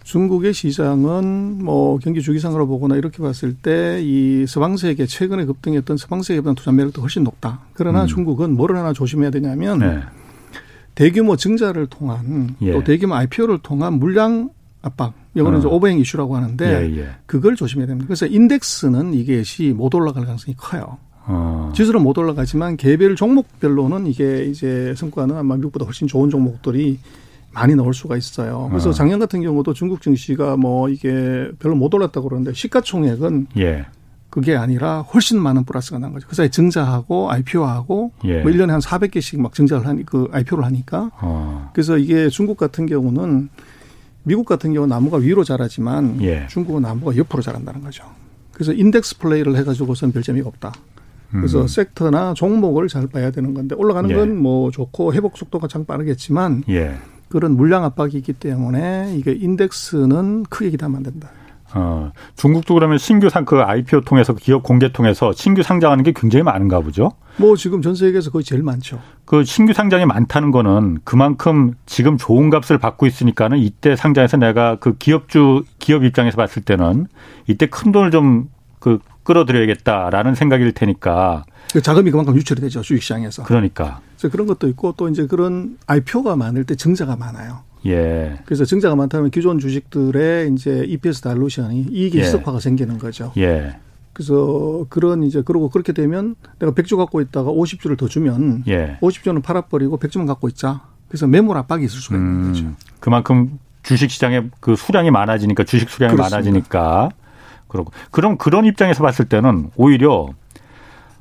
중국의 0.07 0.55
시장은 0.55 1.65
뭐 1.65 1.99
경기 1.99 2.23
주기상으로 2.23 2.69
보거나 2.69 2.95
이렇게 2.95 3.23
봤을 3.23 3.55
때 3.55 4.01
이 4.01 4.45
서방 4.47 4.77
세계 4.77 5.05
최근에 5.05 5.45
급등했던 5.47 5.97
서방 5.97 6.23
세계보다 6.23 6.55
투자 6.55 6.71
매력도 6.71 7.03
훨씬 7.03 7.25
높다. 7.25 7.61
그러나 7.73 8.03
음. 8.03 8.07
중국은 8.07 8.55
뭐를 8.57 8.77
하나 8.77 8.93
조심해야 8.93 9.31
되냐면 9.31 9.81
네. 9.81 10.01
대규모 10.95 11.35
증자를 11.37 11.89
통한 11.89 12.55
예. 12.63 12.73
또 12.73 12.85
대규모 12.85 13.15
IPO를 13.17 13.59
통한 13.63 13.95
물량 13.95 14.51
압박. 14.81 15.13
이거는 15.35 15.57
어. 15.57 15.59
이제 15.59 15.69
오버행 15.69 15.99
이슈라고 15.99 16.37
하는데 16.37 16.65
예, 16.65 16.99
예. 17.01 17.09
그걸 17.27 17.57
조심해야 17.57 17.89
됩니다. 17.89 18.07
그래서 18.07 18.27
인덱스는 18.27 19.13
이것이 19.13 19.75
못 19.77 19.93
올라갈 19.95 20.25
가능성이 20.25 20.55
커요. 20.57 20.99
어. 21.27 21.73
지수는 21.75 22.03
못 22.03 22.17
올라가지만 22.17 22.77
개별 22.77 23.17
종목별로는 23.17 24.07
이게 24.07 24.45
이제 24.45 24.95
성과는 24.97 25.37
아마 25.37 25.57
미국보다 25.57 25.85
훨씬 25.85 26.07
좋은 26.07 26.31
종목들이 26.31 27.01
많이 27.57 27.75
나올 27.75 27.95
수가 27.95 28.19
있어요. 28.19 28.67
그래서 28.71 28.91
어. 28.91 28.93
작년 28.93 29.19
같은 29.19 29.41
경우도 29.41 29.73
중국 29.73 30.03
증시가 30.03 30.59
뭐 30.59 30.91
이게 30.91 31.51
별로 31.59 31.75
못 31.75 31.93
올랐다고 31.95 32.29
그러는데 32.29 32.53
시가총액은 32.53 33.47
예. 33.57 33.87
그게 34.29 34.55
아니라 34.55 35.01
훨씬 35.01 35.41
많은 35.41 35.65
플러스가 35.65 35.99
난 35.99 36.13
거죠. 36.13 36.29
그 36.29 36.37
사이 36.37 36.51
증자하고 36.51 37.31
IPO하고 37.31 38.13
예. 38.25 38.43
뭐 38.43 38.53
1년에 38.53 38.69
한 38.69 38.81
400개씩 38.81 39.41
막 39.41 39.55
증자를 39.55 39.87
하니 39.87 40.05
그 40.05 40.29
IPO를 40.33 40.67
하니까 40.67 41.11
어. 41.23 41.71
그래서 41.73 41.97
이게 41.97 42.29
중국 42.29 42.59
같은 42.59 42.85
경우는 42.85 43.49
미국 44.25 44.45
같은 44.45 44.75
경우는 44.75 44.91
나무가 44.95 45.17
위로 45.17 45.43
자라지만 45.43 46.21
예. 46.21 46.47
중국은 46.49 46.83
나무가 46.83 47.17
옆으로 47.17 47.43
자란다는 47.43 47.81
거죠. 47.81 48.05
그래서 48.53 48.75
인덱스 48.75 49.19
플레이를 49.19 49.57
해 49.57 49.65
가지고선 49.65 50.13
별 50.13 50.23
재미가 50.23 50.47
없다. 50.49 50.75
그래서 51.31 51.63
음. 51.63 51.67
섹터나 51.67 52.35
종목을 52.35 52.89
잘 52.89 53.07
봐야 53.09 53.31
되는 53.31 53.55
건데 53.55 53.75
올라가는 53.77 54.09
예. 54.11 54.15
건뭐 54.15 54.71
좋고 54.71 55.15
회복 55.15 55.39
속도가 55.39 55.69
참 55.69 55.85
빠르겠지만 55.85 56.65
예. 56.69 56.97
그런 57.29 57.57
물량 57.57 57.85
압박이 57.85 58.13
있기 58.15 58.33
때문에 58.35 59.15
이게 59.17 59.33
인덱스는 59.33 60.45
크게 60.45 60.71
기대하면 60.71 60.99
안 60.99 61.03
된다. 61.03 61.29
어, 61.75 62.13
중국도 62.37 62.75
그러면 62.75 62.97
신규 62.97 63.29
상그 63.29 63.61
IPO 63.61 64.03
통해서 64.03 64.33
기업 64.33 64.63
공개 64.63 64.93
통해서 64.93 65.33
신규 65.33 65.63
상장하는 65.63 66.05
게 66.05 66.13
굉장히 66.15 66.43
많은가 66.45 66.81
보죠? 66.81 67.13
뭐 67.39 67.57
지금 67.57 67.83
전 67.83 67.95
세계에서 67.95 68.31
거의 68.31 68.45
제일 68.45 68.63
많죠. 68.63 69.01
그 69.25 69.45
신규 69.45 69.73
상장이 69.73 70.07
많다는 70.07 70.53
거는 70.53 70.99
그만큼 71.05 71.75
지금 71.85 72.17
좋은 72.17 72.49
값을 72.51 72.79
받고 72.79 73.07
있으니까는 73.07 73.59
이때 73.59 73.97
상장해서 73.97 74.37
내가 74.37 74.77
그 74.77 74.97
기업주 74.97 75.65
기업 75.79 76.05
입장에서 76.05 76.37
봤을 76.37 76.63
때는 76.63 77.09
이때 77.47 77.67
큰 77.67 77.93
돈을 77.93 78.11
좀 78.11 78.49
그 78.87 79.01
끌어들여야겠다라는 79.25 80.37
생각일 80.37 80.71
테니까 80.71 81.45
그 81.73 81.83
자금이 81.83 82.13
그만큼 82.13 82.37
유출이 82.37 82.61
되죠 82.61 82.83
주식시장에서. 82.83 83.43
그러니까. 83.43 84.01
그래서 84.17 84.33
그런 84.33 84.47
것도 84.47 84.69
있고 84.69 84.95
또 84.97 85.09
이제 85.09 85.27
그런 85.27 85.79
IPO가 85.87 86.37
많을 86.37 86.65
때 86.65 86.75
증자가 86.75 87.17
많아요. 87.17 87.61
예. 87.87 88.39
그래서 88.45 88.65
증자가 88.65 88.97
많다면 88.97 89.31
기존 89.31 89.59
주식들의 89.59 90.53
이제 90.53 90.85
EPS 90.87 91.21
달루션이 91.21 91.87
이익의 91.91 92.21
예. 92.21 92.25
희석화가 92.25 92.61
생기는 92.61 92.99
거죠. 92.99 93.33
예. 93.37 93.77
그래서 94.13 94.87
그런 94.89 95.23
이제 95.23 95.43
그러고 95.43 95.69
그렇게 95.69 95.93
되면 95.93 96.37
내가 96.59 96.73
100주 96.73 96.97
갖고 96.97 97.21
있다가 97.21 97.51
50주를 97.51 97.99
더 97.99 98.09
주면 98.09 98.65
예. 98.67 98.99
50주는 99.03 99.43
팔아버리고 99.43 99.99
100주만 99.99 100.27
갖고 100.27 100.49
있자. 100.49 100.83
그래서 101.09 101.27
매물 101.27 101.57
압박이 101.57 101.85
있을 101.85 102.01
수가 102.01 102.17
있는 102.17 102.31
음, 102.31 102.53
거죠. 102.53 102.73
그만큼 102.99 103.59
주식 103.83 104.11
시장에 104.11 104.49
그 104.59 104.75
수량이 104.75 105.11
많아지니까 105.11 105.65
주식 105.65 105.91
수량이 105.91 106.15
그렇습니다. 106.15 106.37
많아지니까 106.37 107.11
그러고 107.69 107.93
그럼 108.11 108.37
그런 108.39 108.65
입장에서 108.65 109.05
봤을 109.05 109.27
때는 109.27 109.71
오히려 109.77 110.31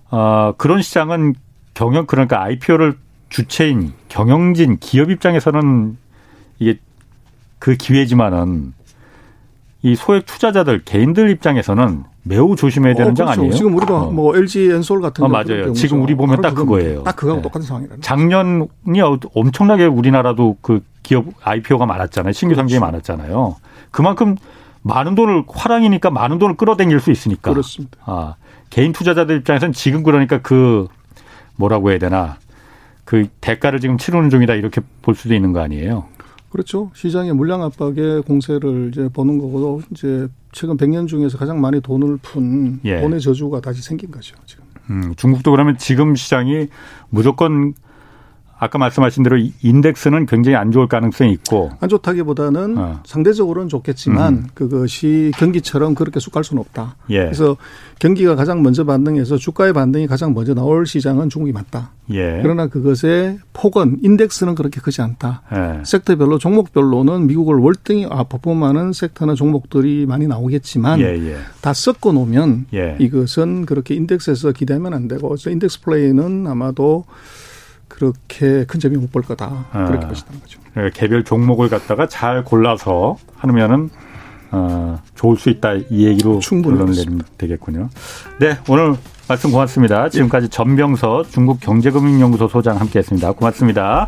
어 0.09 0.53
그런 0.57 0.81
시장은 0.81 1.35
경영 1.75 2.07
그러니까 2.07 2.41
IPO를 2.41 2.95
주체인 3.29 3.93
경영진 4.09 4.77
기업 4.79 5.11
입장에서는 5.11 5.97
이게 6.57 6.79
그 7.59 7.75
기회지만은 7.75 8.73
이 9.83 9.95
소액 9.95 10.25
투자자들 10.25 10.81
개인들 10.83 11.29
입장에서는 11.29 12.05
매우 12.23 12.55
조심해야 12.55 12.95
되는 12.95 13.11
어, 13.11 13.13
장 13.13 13.27
그렇죠. 13.27 13.41
아니에요? 13.41 13.53
지금 13.55 13.75
우리가 13.75 14.01
어. 14.03 14.11
뭐 14.11 14.35
LG 14.35 14.71
엔솔 14.71 14.99
같은 14.99 15.23
어, 15.23 15.27
맞아요. 15.27 15.73
지금 15.73 16.01
우리 16.01 16.15
보면 16.15 16.41
딱 16.41 16.55
그거예요. 16.55 17.03
딱 17.03 17.15
그거하고 17.15 17.41
네. 17.41 17.43
똑같은 17.43 17.67
상황이라. 17.67 17.97
작년이 18.01 18.67
엄청나게 19.35 19.85
우리나라도 19.85 20.57
그 20.61 20.81
기업 21.03 21.25
IPO가 21.43 21.85
많았잖아요. 21.85 22.33
신규 22.33 22.55
상장이 22.55 22.79
그렇죠. 22.79 22.91
많았잖아요. 22.91 23.57
그만큼 23.91 24.37
많은 24.81 25.13
돈을 25.13 25.43
화랑이니까 25.47 26.09
많은 26.09 26.39
돈을 26.39 26.55
끌어당길 26.57 26.99
수 26.99 27.11
있으니까. 27.11 27.51
그렇습니다. 27.51 27.97
아, 28.05 28.35
개인 28.71 28.91
투자자들 28.91 29.37
입장에서는 29.37 29.73
지금 29.73 30.01
그러니까 30.01 30.39
그 30.41 30.87
뭐라고 31.55 31.91
해야 31.91 31.99
되나 31.99 32.37
그 33.03 33.27
대가를 33.41 33.79
지금 33.79 33.97
치르는 33.97 34.29
중이다 34.29 34.55
이렇게 34.55 34.81
볼 35.01 35.15
수도 35.15 35.33
있는 35.33 35.53
거 35.53 35.61
아니에요? 35.61 36.05
그렇죠. 36.49 36.89
시장의 36.93 37.33
물량 37.33 37.63
압박에 37.63 38.21
공세를 38.25 38.89
이제 38.91 39.09
보는 39.09 39.37
거고 39.39 39.81
이제 39.91 40.27
최근 40.53 40.77
100년 40.77 41.07
중에서 41.07 41.37
가장 41.37 41.59
많이 41.59 41.81
돈을 41.81 42.17
푼 42.21 42.79
예. 42.85 43.01
돈의 43.01 43.19
저주가 43.19 43.59
다시 43.59 43.81
생긴 43.81 44.09
거죠. 44.09 44.35
지금. 44.45 44.63
음, 44.89 45.13
중국도 45.17 45.51
그러면 45.51 45.77
지금 45.77 46.15
시장이 46.15 46.67
무조건 47.09 47.73
아까 48.57 48.77
말씀하신 48.77 49.23
대로 49.23 49.37
인덱스는 49.61 50.27
굉장히 50.27 50.55
안 50.55 50.71
좋을 50.71 50.87
가능성이 50.87 51.33
있고 51.33 51.71
안 51.79 51.89
좋다기보다는 51.89 52.77
어. 52.77 53.01
상대적으로는 53.05 53.67
좋겠지만 53.67 54.33
음. 54.33 54.47
그것이 54.53 55.31
경기처럼 55.37 55.95
그렇게 55.95 56.19
쑥 56.19 56.35
갈 56.35 56.43
수는 56.43 56.59
없다. 56.59 56.97
예. 57.11 57.23
그래서 57.23 57.55
경기가 57.99 58.35
가장 58.35 58.61
먼저 58.61 58.83
반등해서 58.83 59.37
주가의 59.37 59.71
반등이 59.71 60.05
가장 60.07 60.33
먼저 60.33 60.53
나올 60.53 60.85
시장은 60.85 61.29
중국이 61.29 61.53
맞다. 61.53 61.91
예. 62.11 62.39
그러나 62.41 62.67
그것의 62.67 63.39
폭은 63.53 63.99
인덱스는 64.03 64.55
그렇게 64.55 64.81
크지 64.81 65.01
않다. 65.01 65.43
예. 65.53 65.83
섹터별로 65.85 66.37
종목별로는 66.37 67.27
미국을 67.27 67.55
월등히 67.55 68.05
아퍼폼하는 68.09 68.91
섹터나 68.91 69.35
종목들이 69.35 70.05
많이 70.05 70.27
나오겠지만 70.27 70.99
예, 70.99 71.05
예. 71.05 71.37
다 71.61 71.73
섞어 71.73 72.11
놓으면 72.11 72.65
예. 72.73 72.97
이것은 72.99 73.65
그렇게 73.65 73.95
인덱스에서 73.95 74.51
기대하면 74.51 74.93
안 74.93 75.07
되고 75.07 75.29
그래서 75.29 75.49
인덱스 75.49 75.81
플레이는 75.81 76.47
아마도 76.47 77.05
그렇게 77.95 78.65
큰 78.65 78.79
재미 78.79 78.97
못 78.97 79.11
볼 79.11 79.21
거다. 79.21 79.65
그렇게 79.71 80.05
아, 80.05 80.09
보시는 80.09 80.39
거죠. 80.41 80.59
그러니까 80.73 80.99
개별 80.99 81.23
종목을 81.23 81.69
갖다가 81.69 82.07
잘 82.07 82.43
골라서 82.43 83.17
하면은 83.37 83.89
어, 84.51 84.99
좋을 85.15 85.37
수 85.37 85.49
있다 85.49 85.73
이 85.89 86.05
얘기로 86.05 86.39
충분히 86.39 86.77
되겠군요. 87.37 87.89
네, 88.39 88.57
오늘 88.67 88.95
말씀 89.27 89.51
고맙습니다. 89.51 90.09
지금까지 90.09 90.49
전병서 90.49 91.23
중국 91.29 91.59
경제금융연구소 91.61 92.47
소장 92.47 92.79
함께했습니다. 92.79 93.31
고맙습니다. 93.33 94.07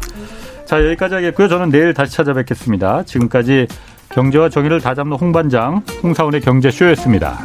자 0.66 0.86
여기까지 0.86 1.16
하겠고요. 1.16 1.48
저는 1.48 1.70
내일 1.70 1.94
다시 1.94 2.14
찾아뵙겠습니다. 2.16 3.04
지금까지 3.04 3.68
경제와 4.10 4.50
정의를 4.50 4.82
다잡는 4.82 5.18
홍반장 5.18 5.82
홍사원의 6.04 6.42
경제쇼였습니다. 6.42 7.40